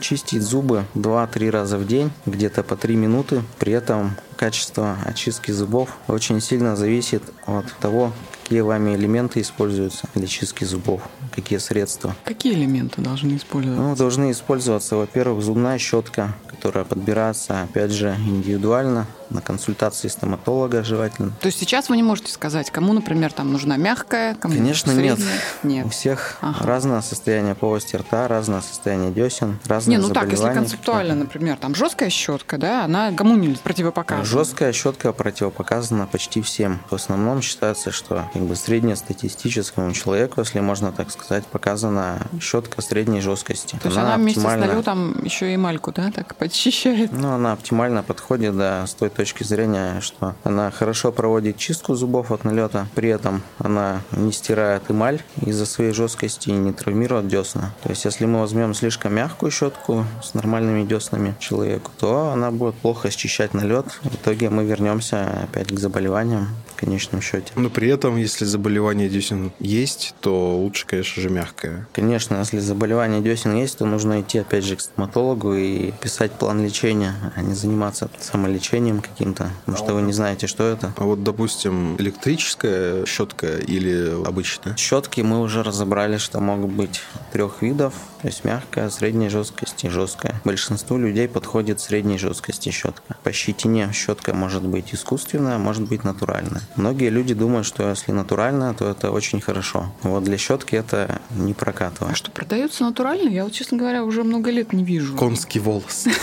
чистить 0.02 0.42
зубы 0.42 0.84
2-3 0.96 1.50
раза 1.50 1.78
в 1.78 1.88
день, 1.88 2.12
где-то 2.26 2.64
по 2.64 2.76
3 2.76 2.96
минуты. 2.96 3.44
При 3.58 3.72
этом 3.74 4.16
качество 4.36 4.98
очистки 5.06 5.52
зубов 5.52 5.98
очень 6.08 6.42
сильно 6.42 6.76
зависит 6.76 7.24
от 7.46 7.72
того, 7.80 8.12
какие 8.50 8.62
вами 8.62 8.96
элементы 8.96 9.42
используются 9.42 10.08
для 10.16 10.26
чистки 10.26 10.64
зубов, 10.64 11.04
какие 11.36 11.60
средства. 11.60 12.16
Какие 12.24 12.56
элементы 12.56 13.00
должны 13.00 13.36
использоваться? 13.36 13.84
Ну, 13.84 13.96
должны 13.96 14.32
использоваться, 14.32 14.96
во-первых, 14.96 15.44
зубная 15.44 15.78
щетка, 15.78 16.34
которая 16.48 16.84
подбирается, 16.84 17.62
опять 17.62 17.92
же, 17.92 18.16
индивидуально, 18.26 19.06
на 19.30 19.42
консультации 19.42 20.08
стоматолога 20.08 20.84
желательно. 20.84 21.32
То 21.42 21.48
есть 21.48 21.60
сейчас 21.60 21.90
вы 21.90 21.96
не 21.98 22.04
можете 22.04 22.32
сказать, 22.32 22.72
кому, 22.72 22.94
например, 22.94 23.32
там 23.32 23.52
нужна 23.52 23.78
мягкая, 23.78 24.36
кому 24.36 24.56
Конечно, 24.56 24.92
нет. 24.92 25.18
средняя? 25.18 25.40
Нет. 25.64 25.86
У 25.86 25.90
всех 25.90 26.38
Ага. 26.42 26.66
разное 26.66 27.02
состояние 27.02 27.56
полости 27.56 27.96
рта, 27.96 28.28
разное 28.28 28.62
состояние 28.62 29.12
десен, 29.12 29.60
разные 29.66 29.98
Не, 29.98 30.02
ну 30.08 30.14
так, 30.14 30.32
если 30.32 30.54
концептуально, 30.54 31.16
например, 31.16 31.58
там 31.58 31.76
жесткая 31.76 32.10
щетка, 32.10 32.58
да, 32.58 32.86
она 32.86 33.12
кому 33.14 33.36
не 33.36 33.50
противопоказана? 33.56 34.26
Жесткая 34.26 34.74
щетка 34.74 35.14
противопоказана 35.14 36.08
почти 36.08 36.42
всем. 36.42 36.80
В 36.90 36.96
основном 36.96 37.42
считается, 37.42 37.92
что 37.92 38.30
как 38.34 38.42
бы 38.44 38.56
среднестатистическому 38.56 39.92
человеку, 39.94 40.42
если 40.42 40.60
можно 40.60 40.92
так 40.92 41.12
сказать, 41.12 41.46
показана 41.46 42.20
щетка 42.42 42.82
средней 42.82 43.22
жесткости. 43.22 43.78
То 43.82 43.88
есть 43.90 43.98
она, 43.98 44.16
вместе 44.18 44.40
с 44.42 44.44
оптимально- 44.44 44.68
налетом 44.68 45.24
еще 45.24 45.52
и 45.52 45.56
эмальку, 45.56 45.92
да, 45.92 46.12
так 46.12 46.36
подчищает? 46.36 47.12
Ну, 47.12 47.32
она 47.34 47.54
оптимально 47.54 48.04
подходит, 48.04 48.58
да, 48.58 48.86
с 48.86 48.94
той 48.94 49.10
точки 49.20 49.44
зрения, 49.44 50.00
что 50.00 50.34
она 50.46 50.72
хорошо 50.72 51.12
проводит 51.12 51.58
чистку 51.58 51.94
зубов 51.94 52.32
от 52.32 52.46
налета, 52.46 52.88
при 52.96 53.10
этом 53.10 53.42
она 53.58 54.02
не 54.14 54.32
стирает 54.32 54.84
эмаль 54.88 55.22
из-за 55.46 55.66
своей 55.66 55.92
жесткости 55.92 56.48
и 56.48 56.54
не 56.54 56.72
травмирует 56.72 57.28
десна. 57.28 57.74
То 57.84 57.90
есть, 57.90 58.06
если 58.06 58.26
мы 58.26 58.40
возьмем 58.40 58.74
слишком 58.74 59.14
мягкую 59.14 59.52
щетку 59.52 60.06
с 60.24 60.34
нормальными 60.36 60.86
деснами 60.86 61.36
человеку, 61.38 61.92
то 62.00 62.30
она 62.30 62.50
будет 62.50 62.76
плохо 62.76 63.12
счищать 63.12 63.54
налет. 63.54 63.88
В 64.04 64.16
итоге 64.16 64.50
мы 64.50 64.64
вернемся 64.64 65.44
опять 65.44 65.68
к 65.68 65.78
заболеваниям 65.78 66.48
в 66.74 66.80
конечном 66.80 67.22
счете. 67.22 67.52
Но 67.58 67.70
при 67.70 67.90
этом, 67.90 68.16
если 68.16 68.46
заболевание 68.46 69.10
десен 69.10 69.52
есть, 69.60 70.16
то 70.22 70.58
лучше, 70.58 70.86
конечно 70.86 71.22
же, 71.22 71.30
мягкое. 71.30 71.90
Конечно, 71.92 72.38
если 72.38 72.60
заболевание 72.60 73.20
десен 73.20 73.54
есть, 73.54 73.80
то 73.80 73.86
нужно 73.86 74.22
идти 74.22 74.40
опять 74.40 74.64
же 74.64 74.78
к 74.78 74.82
стоматологу 74.82 75.56
и 75.56 75.92
писать 75.92 76.32
план 76.32 76.64
лечения, 76.64 77.16
а 77.36 77.42
не 77.42 77.54
заниматься 77.54 78.10
самолечением 78.22 79.02
каким-то, 79.10 79.52
потому 79.66 79.78
что 79.78 79.94
вы 79.94 80.02
не 80.02 80.14
знаете, 80.14 80.48
что 80.48 80.64
это. 80.64 80.94
А 80.98 81.04
вот, 81.04 81.24
допустим, 81.24 81.96
электрическая 81.98 83.06
щетка 83.06 83.58
или 83.58 84.26
обычная? 84.26 84.76
Щетки 84.78 85.22
мы 85.22 85.42
уже 85.42 85.64
разобрали, 85.64 86.18
что 86.18 86.40
могут 86.40 86.72
быть 86.72 87.02
трех 87.32 87.62
видов, 87.62 87.94
то 88.22 88.28
есть 88.28 88.44
мягкая, 88.44 88.90
средней 88.90 89.30
жесткости 89.30 89.86
и 89.86 89.90
жесткая. 89.90 90.42
Большинству 90.44 90.98
людей 90.98 91.28
подходит 91.28 91.80
средней 91.80 92.18
жесткости 92.18 92.70
щетка. 92.70 93.16
По 93.24 93.32
щетине 93.32 93.92
щетка 93.94 94.34
может 94.34 94.64
быть 94.64 94.94
искусственная, 94.94 95.58
может 95.58 95.84
быть 95.88 96.04
натуральная. 96.04 96.62
Многие 96.76 97.10
люди 97.10 97.34
думают, 97.34 97.66
что 97.66 97.90
если 97.90 98.12
натуральная, 98.12 98.74
то 98.74 98.90
это 98.90 99.12
очень 99.12 99.42
хорошо. 99.42 99.94
Вот 100.04 100.24
для 100.24 100.38
щетки 100.38 100.76
это 100.76 101.20
не 101.32 101.52
А 101.54 101.56
прокатывает. 101.56 102.18
что, 102.18 102.32
продается 102.32 102.84
натурально? 102.84 103.30
Я 103.30 103.44
вот, 103.44 103.54
честно 103.54 103.78
говоря, 103.78 104.04
уже 104.04 104.24
много 104.24 104.52
лет 104.52 104.74
не 104.74 104.84
вижу. 104.84 105.16
Конский 105.16 105.60
волос. 105.60 106.06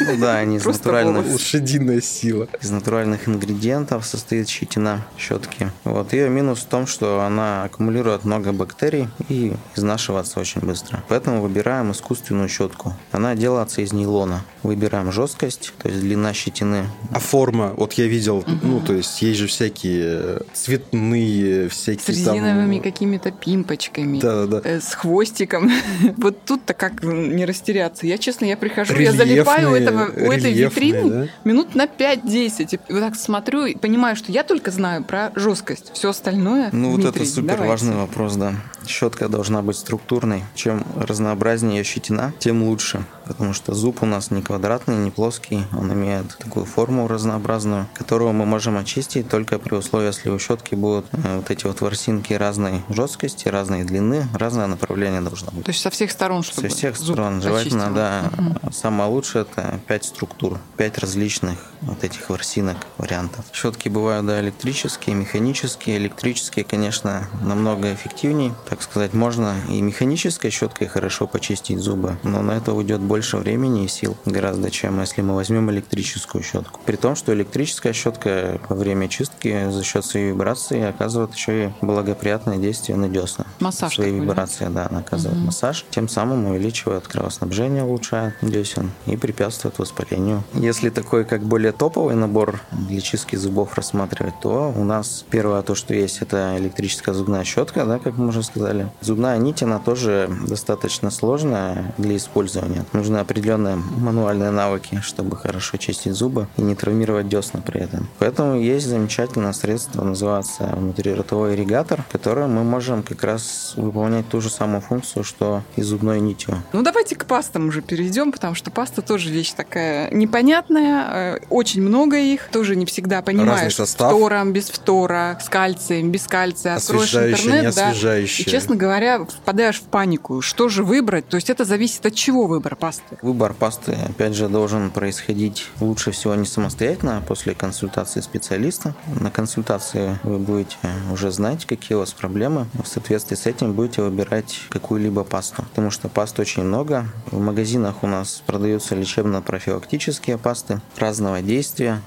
Ну 0.00 0.16
да, 0.16 0.36
они 0.36 0.58
из 0.58 0.64
натуральных. 0.64 1.26
Лошадиная 1.32 2.00
сила. 2.00 2.46
из 2.62 2.70
натуральных 2.70 3.28
ингредиентов 3.28 4.06
состоит 4.06 4.48
щетина 4.48 5.04
щетки. 5.18 5.72
Вот 5.82 6.12
ее 6.12 6.28
минус 6.28 6.60
в 6.60 6.66
том, 6.66 6.86
что 6.86 7.22
она 7.22 7.64
аккумулирует 7.64 8.24
много 8.24 8.52
бактерий 8.52 9.08
и 9.28 9.54
изнашивается 9.74 10.38
очень 10.38 10.60
быстро. 10.60 11.02
Поэтому 11.08 11.37
выбираем 11.40 11.92
искусственную 11.92 12.48
щетку. 12.48 12.94
Она 13.12 13.34
делается 13.34 13.82
из 13.82 13.92
нейлона. 13.92 14.42
Выбираем 14.62 15.12
жесткость, 15.12 15.72
то 15.78 15.88
есть 15.88 16.00
длина 16.00 16.32
щетины. 16.34 16.86
А 17.12 17.18
форма, 17.20 17.72
вот 17.76 17.92
я 17.94 18.06
видел, 18.06 18.44
ну, 18.62 18.80
то 18.80 18.92
есть 18.92 19.22
есть 19.22 19.38
же 19.38 19.46
всякие 19.46 20.40
цветные, 20.52 21.68
всякие 21.68 22.14
С 22.16 22.24
там- 22.24 22.34
резиновыми 22.34 22.78
какими-то 22.78 23.30
пимпочками. 23.30 24.20
Да-да-да. 24.20 24.68
э, 24.68 24.80
С 24.80 24.94
хвостиком. 24.94 25.70
Вот 26.16 26.44
тут-то 26.44 26.74
как 26.74 27.02
не 27.02 27.44
растеряться. 27.44 28.06
Я, 28.06 28.18
честно, 28.18 28.44
я 28.44 28.56
прихожу, 28.56 28.94
я 28.96 29.12
залипаю 29.12 29.70
у, 29.70 29.74
этого, 29.74 30.04
у 30.10 30.30
этой 30.32 30.52
витрины 30.52 31.10
да? 31.10 31.26
минут 31.44 31.74
на 31.74 31.86
5-10. 31.86 32.80
И 32.88 32.92
вот 32.92 33.00
так 33.00 33.14
смотрю 33.16 33.64
и 33.66 33.76
понимаю, 33.76 34.16
что 34.16 34.32
я 34.32 34.42
только 34.42 34.70
знаю 34.70 35.04
про 35.04 35.32
жесткость. 35.34 35.90
Все 35.94 36.10
остальное 36.10 36.70
Ну 36.72 36.90
вот 36.96 37.04
это 37.04 37.24
супер 37.24 37.48
давайте. 37.56 37.68
важный 37.68 37.96
вопрос, 37.96 38.36
да. 38.36 38.54
Щетка 38.88 39.28
должна 39.28 39.62
быть 39.62 39.76
структурной. 39.76 40.44
Чем 40.54 40.84
разнообразнее 40.96 41.84
щетина, 41.84 42.32
тем 42.38 42.62
лучше. 42.62 43.04
Потому 43.28 43.52
что 43.52 43.74
зуб 43.74 44.02
у 44.02 44.06
нас 44.06 44.30
не 44.30 44.42
квадратный, 44.42 44.96
не 44.96 45.10
плоский. 45.10 45.64
Он 45.76 45.92
имеет 45.92 46.36
такую 46.38 46.64
форму 46.64 47.06
разнообразную, 47.06 47.86
которую 47.94 48.32
мы 48.32 48.46
можем 48.46 48.76
очистить 48.78 49.28
только 49.28 49.58
при 49.58 49.74
условии, 49.74 50.06
если 50.06 50.30
у 50.30 50.38
щетки 50.38 50.74
будут 50.74 51.06
э, 51.12 51.36
вот 51.36 51.50
эти 51.50 51.66
вот 51.66 51.80
ворсинки 51.80 52.32
разной 52.32 52.82
жесткости, 52.88 53.48
разной 53.48 53.84
длины, 53.84 54.26
разное 54.34 54.66
направление 54.66 55.20
должно 55.20 55.50
быть. 55.52 55.64
То 55.64 55.70
есть 55.70 55.82
со 55.82 55.90
всех 55.90 56.10
сторон, 56.10 56.42
чтобы 56.42 56.68
Со 56.68 56.74
всех 56.74 56.96
зуб 56.96 57.16
сторон. 57.16 57.42
Желательно, 57.42 57.92
да. 57.92 58.30
Мгм. 58.36 58.72
Самое 58.72 59.10
лучшее 59.10 59.42
это 59.42 59.78
5 59.86 60.04
структур, 60.04 60.58
5 60.76 60.98
различных 60.98 61.58
вот 61.82 62.02
этих 62.02 62.30
ворсинок, 62.30 62.76
вариантов. 62.96 63.44
Щетки 63.52 63.88
бывают, 63.88 64.26
да, 64.26 64.40
электрические, 64.40 65.14
механические. 65.14 65.98
Электрические, 65.98 66.64
конечно, 66.64 67.28
намного 67.42 67.92
эффективнее. 67.92 68.54
Так 68.68 68.82
сказать, 68.82 69.12
можно 69.12 69.54
и 69.68 69.80
механической 69.80 70.50
щеткой 70.50 70.88
хорошо 70.88 71.26
почистить 71.26 71.78
зубы, 71.78 72.16
но 72.22 72.42
на 72.42 72.52
это 72.52 72.72
уйдет 72.72 73.00
больше 73.00 73.17
времени 73.38 73.84
и 73.84 73.88
сил 73.88 74.16
гораздо, 74.24 74.70
чем 74.70 75.00
если 75.00 75.22
мы 75.22 75.34
возьмем 75.34 75.70
электрическую 75.70 76.42
щетку. 76.42 76.80
При 76.84 76.96
том, 76.96 77.16
что 77.16 77.32
электрическая 77.32 77.92
щетка 77.92 78.60
во 78.68 78.76
время 78.76 79.08
чистки 79.08 79.70
за 79.70 79.82
счет 79.84 80.04
своей 80.04 80.30
вибрации 80.30 80.82
оказывает 80.82 81.34
еще 81.34 81.66
и 81.66 81.72
благоприятное 81.80 82.56
действие 82.56 82.96
на 82.96 83.08
десна. 83.08 83.46
Массаж 83.60 83.96
да? 83.96 84.04
вибрации, 84.04 84.68
да, 84.68 84.86
она 84.90 85.00
оказывает 85.00 85.38
массаж, 85.38 85.84
тем 85.90 86.08
самым 86.08 86.46
увеличивает 86.46 87.06
кровоснабжение, 87.06 87.84
улучшает 87.84 88.34
десен 88.42 88.90
и 89.06 89.16
препятствует 89.16 89.78
воспалению. 89.78 90.42
Если 90.54 90.90
такой 90.90 91.24
как 91.24 91.42
более 91.42 91.72
топовый 91.72 92.14
набор 92.14 92.60
для 92.72 93.00
чистки 93.00 93.36
зубов 93.36 93.74
рассматривать, 93.74 94.34
то 94.40 94.72
у 94.74 94.84
нас 94.84 95.24
первое 95.30 95.62
то, 95.62 95.74
что 95.74 95.94
есть, 95.94 96.22
это 96.22 96.56
электрическая 96.58 97.14
зубная 97.14 97.44
щетка, 97.44 97.84
да, 97.84 97.98
как 97.98 98.16
мы 98.16 98.28
уже 98.28 98.42
сказали. 98.42 98.90
Зубная 99.00 99.38
нить, 99.38 99.62
она 99.62 99.78
тоже 99.78 100.30
достаточно 100.46 101.10
сложная 101.10 101.94
для 101.98 102.16
использования. 102.16 102.84
Нужны 103.08 103.20
определенные 103.22 103.76
мануальные 103.76 104.50
навыки, 104.50 105.00
чтобы 105.02 105.34
хорошо 105.34 105.78
чистить 105.78 106.12
зубы 106.12 106.46
и 106.58 106.60
не 106.60 106.74
травмировать 106.74 107.26
десна 107.26 107.62
при 107.64 107.80
этом. 107.80 108.06
Поэтому 108.18 108.60
есть 108.60 108.86
замечательное 108.86 109.54
средство, 109.54 110.04
называется 110.04 110.64
внутриротовой 110.76 111.54
ирригатор, 111.54 112.04
которое 112.12 112.48
мы 112.48 112.64
можем 112.64 113.02
как 113.02 113.24
раз 113.24 113.72
выполнять 113.76 114.28
ту 114.28 114.42
же 114.42 114.50
самую 114.50 114.82
функцию, 114.82 115.24
что 115.24 115.62
и 115.76 115.80
зубной 115.80 116.20
нитью. 116.20 116.62
Ну, 116.74 116.82
давайте 116.82 117.16
к 117.16 117.24
пастам 117.24 117.68
уже 117.68 117.80
перейдем, 117.80 118.30
потому 118.30 118.54
что 118.54 118.70
паста 118.70 119.00
тоже 119.00 119.30
вещь 119.30 119.52
такая 119.52 120.10
непонятная. 120.10 121.36
э, 121.36 121.38
Очень 121.48 121.80
много 121.80 122.18
их. 122.18 122.48
Тоже 122.52 122.76
не 122.76 122.84
всегда 122.84 123.22
понимаешь, 123.22 123.72
с 123.72 123.76
состав. 123.76 124.12
фтором, 124.12 124.52
без 124.52 124.68
фтора, 124.68 125.38
с 125.42 125.48
кальцием, 125.48 126.10
без 126.10 126.26
кальция. 126.26 126.74
Откроешь 126.76 127.14
интернет, 127.14 127.74
да, 127.74 128.18
и, 128.18 128.26
честно 128.26 128.76
говоря, 128.76 129.24
впадаешь 129.24 129.80
в 129.80 129.84
панику. 129.84 130.42
Что 130.42 130.68
же 130.68 130.84
выбрать? 130.84 131.26
То 131.26 131.36
есть 131.36 131.48
это 131.48 131.64
зависит 131.64 132.04
от 132.04 132.14
чего 132.14 132.46
выбор 132.46 132.76
пасты? 132.76 132.97
Выбор 133.22 133.54
пасты, 133.54 133.96
опять 134.08 134.34
же, 134.34 134.48
должен 134.48 134.90
происходить 134.90 135.66
лучше 135.80 136.10
всего 136.10 136.34
не 136.34 136.46
самостоятельно, 136.46 137.18
а 137.18 137.20
после 137.20 137.54
консультации 137.54 138.20
специалиста. 138.20 138.94
На 139.20 139.30
консультации 139.30 140.18
вы 140.22 140.38
будете 140.38 140.76
уже 141.12 141.30
знать, 141.30 141.66
какие 141.66 141.96
у 141.96 142.00
вас 142.00 142.12
проблемы. 142.12 142.66
В 142.82 142.86
соответствии 142.86 143.36
с 143.36 143.46
этим 143.46 143.72
будете 143.72 144.02
выбирать 144.02 144.60
какую-либо 144.70 145.24
пасту. 145.24 145.64
Потому 145.70 145.90
что 145.90 146.08
паст 146.08 146.38
очень 146.40 146.62
много. 146.62 147.06
В 147.30 147.40
магазинах 147.40 148.02
у 148.02 148.06
нас 148.06 148.42
продаются 148.46 148.94
лечебно-профилактические 148.94 150.38
пасты 150.38 150.80
разного 150.96 151.40
действия 151.40 152.00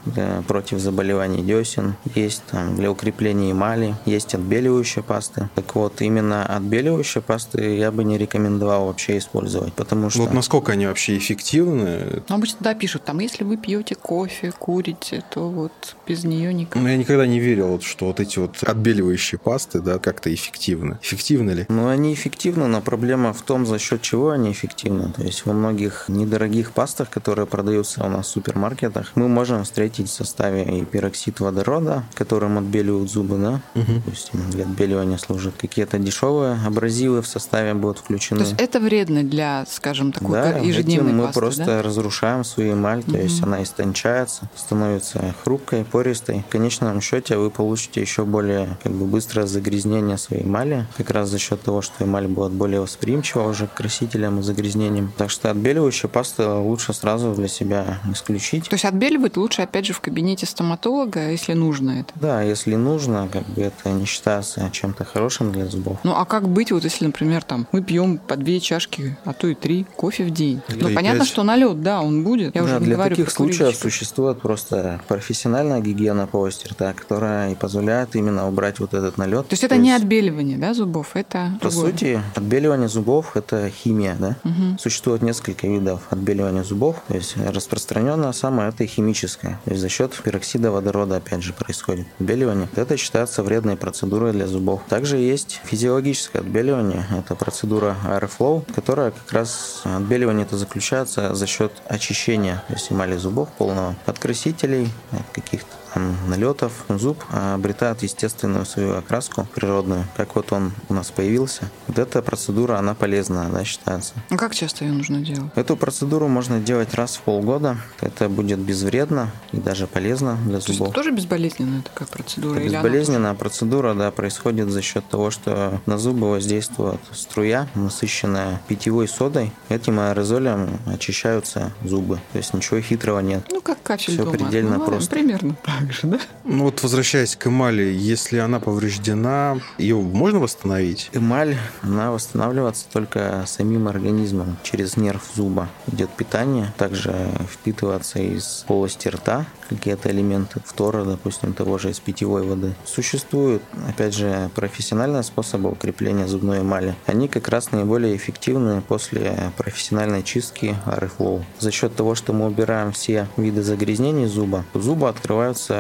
против 0.48 0.80
заболеваний 0.80 1.44
десен. 1.44 1.96
Есть 2.16 2.44
там 2.50 2.76
для 2.76 2.92
укрепления 2.92 3.52
эмали, 3.52 3.96
есть 4.06 4.34
отбеливающие 4.34 5.04
пасты. 5.04 5.50
Так 5.56 5.76
вот, 5.76 6.02
именно 6.02 6.46
отбеливающие 6.46 7.22
пасты 7.22 7.76
я 7.76 7.92
бы 7.92 8.04
не 8.04 8.18
рекомендовал 8.18 8.88
вообще 8.88 9.18
использовать, 9.18 9.74
потому 9.74 10.10
что... 10.10 10.22
Вот 10.22 10.34
насколько 10.34 10.72
они 10.74 10.81
они 10.82 10.88
вообще 10.88 11.18
эффективны. 11.18 12.24
Ну, 12.28 12.36
обычно, 12.36 12.58
да, 12.62 12.74
пишут, 12.74 13.04
там, 13.06 13.20
если 13.20 13.44
вы 13.44 13.58
пьете 13.58 13.94
кофе, 13.96 14.52
курите, 14.58 15.24
то 15.30 15.48
вот 15.48 15.72
без 16.08 16.24
нее 16.24 16.54
никак. 16.54 16.82
Но 16.82 16.90
я 16.90 16.98
никогда 16.98 17.28
не 17.28 17.40
верил, 17.40 17.68
вот, 17.68 17.84
что 17.84 18.08
вот 18.08 18.20
эти 18.20 18.40
вот 18.40 18.64
отбеливающие 18.64 19.38
пасты, 19.38 19.80
да, 19.80 20.00
как-то 20.00 20.34
эффективны. 20.34 20.98
Эффективны 21.04 21.52
ли? 21.52 21.66
Ну, 21.70 21.88
они 21.88 22.14
эффективны, 22.14 22.66
но 22.68 22.82
проблема 22.82 23.32
в 23.34 23.42
том, 23.44 23.66
за 23.66 23.78
счет 23.78 24.02
чего 24.02 24.32
они 24.32 24.52
эффективны. 24.52 25.14
То 25.14 25.22
есть 25.22 25.46
во 25.46 25.54
многих 25.54 26.06
недорогих 26.08 26.72
пастах, 26.72 27.10
которые 27.10 27.46
продаются 27.46 28.04
у 28.04 28.10
нас 28.10 28.26
в 28.26 28.30
супермаркетах, 28.30 29.12
мы 29.16 29.28
можем 29.28 29.64
встретить 29.64 30.10
в 30.10 30.14
составе 30.14 30.80
и 30.80 30.84
пероксид 30.84 31.40
водорода, 31.40 32.04
которым 32.16 32.58
отбеливают 32.58 33.12
зубы, 33.12 33.38
да, 33.38 33.62
Угу. 33.76 33.94
допустим, 34.06 34.50
для 34.50 34.64
отбеливания 34.64 35.18
служат. 35.18 35.54
Какие-то 35.60 36.00
дешевые 36.00 36.58
абразивы 36.66 37.22
в 37.22 37.28
составе 37.28 37.74
будут 37.74 38.00
включены. 38.00 38.40
То 38.40 38.46
есть 38.48 38.60
это 38.60 38.80
вредно 38.80 39.24
для, 39.24 39.66
скажем, 39.70 40.12
такой 40.12 40.32
да, 40.32 40.60
ежедневной 40.68 41.10
этим 41.12 41.18
мы 41.18 41.26
пасты, 41.26 41.40
просто 41.40 41.66
да? 41.66 41.82
разрушаем 41.82 42.44
свою 42.44 42.74
эмаль, 42.74 43.04
то 43.04 43.18
есть 43.18 43.42
Мгм. 43.42 43.46
она 43.54 43.64
истончается, 43.64 44.50
становится 44.56 45.34
хрупкой, 45.44 45.84
пористой. 45.86 46.44
В 46.48 46.52
конечном 46.52 47.02
счете 47.02 47.38
вы 47.38 47.50
получите 47.50 48.02
еще 48.02 48.26
более 48.26 48.78
как 48.84 48.92
бы, 48.94 49.06
быстрое 49.06 49.46
загрязнение 49.48 50.18
своей 50.18 50.44
эмали, 50.44 50.86
как 50.98 51.10
раз 51.12 51.30
за 51.30 51.40
счет 51.40 51.62
того, 51.62 51.82
что 51.82 52.04
эмаль 52.04 52.28
будет 52.28 52.52
более 52.52 52.82
восприимчива 52.82 53.48
уже 53.50 53.68
к 53.68 53.74
красителям 53.74 54.40
и 54.40 54.44
загрязнениям. 54.44 55.14
Так 55.18 55.30
что 55.30 55.50
отбеливающие 55.52 56.10
пасты 56.10 56.46
лучше 56.48 56.94
сразу 56.94 57.34
для 57.34 57.48
себя 57.48 58.00
исключить. 58.12 58.68
То 58.70 58.76
есть 58.76 58.86
отбеливать 58.86 59.38
лучше, 59.38 59.62
опять 59.62 59.86
же, 59.86 59.94
в 59.94 60.00
кабинете 60.02 60.46
стоматолога, 60.46 61.30
если 61.32 61.54
нужно 61.54 61.92
это. 61.92 62.14
Да, 62.16 62.42
если 62.42 62.76
нужно, 62.76 63.28
как 63.32 63.48
бы 63.50 63.62
это 63.62 63.90
не 63.90 64.06
считается 64.06 64.70
чем-то 64.72 65.06
хорошим 65.06 65.52
для 65.52 65.66
зубов. 65.66 66.00
Ну 66.04 66.14
а 66.16 66.26
как 66.26 66.48
быть, 66.50 66.72
вот 66.72 66.84
если, 66.84 67.06
например, 67.06 67.44
там 67.44 67.68
мы 67.72 67.82
пьем 67.82 68.18
по 68.18 68.36
две 68.36 68.60
чашки, 68.60 69.18
а 69.26 69.34
то 69.34 69.48
и 69.48 69.56
три 69.56 69.86
кофе 69.96 70.24
в 70.26 70.32
день? 70.32 70.51
Ну 70.70 70.94
понятно, 70.94 71.26
что 71.26 71.44
налет, 71.44 71.82
да, 71.82 72.02
он 72.02 72.24
будет. 72.24 72.56
Я 72.56 72.62
Да, 72.62 72.66
уже 72.68 72.80
для 72.80 72.96
говорю 72.96 73.16
таких 73.16 73.32
случаев 73.32 73.76
существует 73.76 74.42
просто 74.42 75.02
профессиональная 75.08 75.80
гигиена 75.80 76.28
полости 76.28 76.68
рта, 76.68 76.94
которая 76.94 77.52
и 77.52 77.56
позволяет 77.56 78.16
именно 78.16 78.48
убрать 78.48 78.80
вот 78.80 78.94
этот 78.94 79.18
налет. 79.18 79.48
То 79.48 79.54
есть 79.54 79.64
это 79.64 79.78
не 79.78 79.92
отбеливание, 79.92 80.58
да, 80.58 80.74
зубов, 80.74 81.12
это 81.16 81.58
По 81.62 81.70
другое. 81.70 81.92
сути, 81.92 82.24
отбеливание 82.36 82.88
зубов– 82.88 83.32
это 83.36 83.70
химия, 83.70 84.16
да? 84.20 84.36
Мгм. 84.44 84.78
Существует 84.80 85.22
несколько 85.22 85.68
видов 85.68 86.02
отбеливания 86.10 86.64
зубов. 86.64 87.02
То 87.08 87.16
есть 87.16 87.36
распространенное 87.38 88.32
самое– 88.32 88.70
это 88.70 88.86
химическое. 88.86 89.60
То 89.66 89.72
есть 89.72 89.82
за 89.82 89.90
счет 89.90 90.14
пероксида 90.24 90.72
водорода, 90.72 91.18
опять 91.18 91.44
же, 91.44 91.54
происходит 91.54 92.08
отбеливание. 92.20 92.68
Это 92.76 92.98
считается 92.98 93.44
вредной 93.44 93.78
процедурой 93.78 94.32
для 94.32 94.48
зубов. 94.48 94.82
Также 94.90 95.18
есть 95.18 95.62
физиологическое 95.66 96.42
отбеливание. 96.42 97.06
Это 97.18 97.36
процедура 97.36 97.96
Airflow, 98.06 98.64
которая 98.74 99.12
как 99.12 99.32
раз 99.32 99.82
отбеливание 99.84 100.41
это 100.42 100.58
заключается 100.58 101.34
за 101.36 101.48
счет 101.48 101.72
очищения 101.88 102.64
то 102.68 102.76
эмали 102.90 103.16
зубов 103.18 103.50
полного 103.58 103.96
от 104.06 104.20
красителей, 104.20 104.90
от 105.12 105.30
каких-то 105.34 105.81
налетов. 106.28 106.86
Зуб 106.90 107.24
обретает 107.32 108.04
естественную 108.04 108.66
свою 108.66 108.96
окраску 108.98 109.48
природную, 109.56 110.06
как 110.16 110.36
вот 110.36 110.52
он 110.52 110.72
у 110.90 110.94
нас 110.94 111.12
появился. 111.12 111.70
Вот 111.88 112.00
эта 112.00 112.22
процедура, 112.22 112.78
она 112.78 112.94
полезна, 112.94 113.50
да, 113.52 113.64
считается. 113.64 114.14
А 114.30 114.38
как 114.38 114.56
часто 114.56 114.86
ее 114.86 114.94
нужно 114.94 115.20
делать? 115.20 115.52
Эту 115.56 115.76
процедуру 115.76 116.28
можно 116.28 116.60
делать 116.60 116.94
раз 116.94 117.16
в 117.18 117.22
полгода. 117.22 117.78
Это 118.00 118.30
будет 118.30 118.60
безвредно 118.60 119.32
и 119.52 119.58
даже 119.58 119.88
полезно 119.88 120.38
для 120.44 120.60
То 120.60 120.68
есть 120.68 120.68
зубов. 120.68 120.88
это 120.90 120.96
тоже 120.96 121.12
безболезненная 121.12 121.82
такая 121.82 122.08
процедура? 122.08 122.60
Это 122.60 122.68
она 122.68 122.78
безболезненная 122.78 123.34
процедура, 123.34 123.94
да, 123.94 124.12
происходит 124.12 124.70
за 124.70 124.82
счет 124.82 125.08
того, 125.10 125.32
что 125.32 125.82
на 125.86 125.98
зубы 125.98 126.30
воздействует 126.30 127.00
струя, 127.12 127.68
насыщенная 127.76 128.62
питьевой 128.68 129.08
содой. 129.08 129.52
Этим 129.70 130.00
аэрозолем 130.00 130.70
очищаются 130.86 131.72
зубы. 131.84 132.20
То 132.32 132.38
есть 132.38 132.54
ничего 132.54 132.80
хитрого 132.82 133.20
нет. 133.20 133.44
Ну, 133.52 133.62
как 133.62 133.82
кафель 133.84 134.14
Всё 134.14 134.26
дома. 134.26 134.38
предельно 134.38 134.72
Ну, 134.72 134.80
ладно, 134.80 134.86
просто. 134.86 135.16
Примерно 135.16 135.56
так 135.64 135.81
же, 135.90 136.08
да? 136.08 136.20
Ну 136.44 136.66
вот 136.66 136.84
возвращаясь 136.84 137.36
к 137.36 137.48
эмали, 137.48 137.84
если 137.84 138.38
она 138.38 138.60
повреждена, 138.60 139.58
ее 139.78 139.96
можно 139.96 140.40
восстановить? 140.40 141.10
Эмаль, 141.14 141.56
она 141.82 142.12
восстанавливается 142.12 142.86
только 142.92 143.44
самим 143.48 143.88
организмом. 143.88 144.58
Через 144.64 144.98
нерв 144.98 145.24
зуба 145.36 145.70
идет 145.92 146.10
питание. 146.12 146.74
Также 146.78 147.14
впитываться 147.50 148.20
из 148.20 148.66
полости 148.68 149.08
рта 149.08 149.46
какие-то 149.72 150.12
элементы 150.12 150.60
фтора, 150.66 151.06
допустим, 151.06 151.54
того 151.54 151.78
же 151.78 151.92
из 151.92 152.00
питьевой 152.00 152.44
воды. 152.44 152.74
Существуют, 152.86 153.64
опять 153.88 154.14
же, 154.14 154.50
профессиональные 154.54 155.24
способы 155.24 155.72
укрепления 155.72 156.28
зубной 156.28 156.60
эмали. 156.60 156.96
Они 157.06 157.30
как 157.30 157.48
раз 157.48 157.72
наиболее 157.72 158.16
эффективны 158.18 158.82
после 158.82 159.52
профессиональной 159.58 160.24
чистки 160.24 160.76
Airflow. 160.86 161.44
За 161.60 161.72
счет 161.72 161.96
того, 161.96 162.16
что 162.16 162.34
мы 162.34 162.48
убираем 162.48 162.92
все 162.92 163.28
виды 163.38 163.64
загрязнений 163.64 164.26
зуба, 164.26 164.66
у 164.74 164.80
зуба 164.80 165.08
открываются 165.08 165.71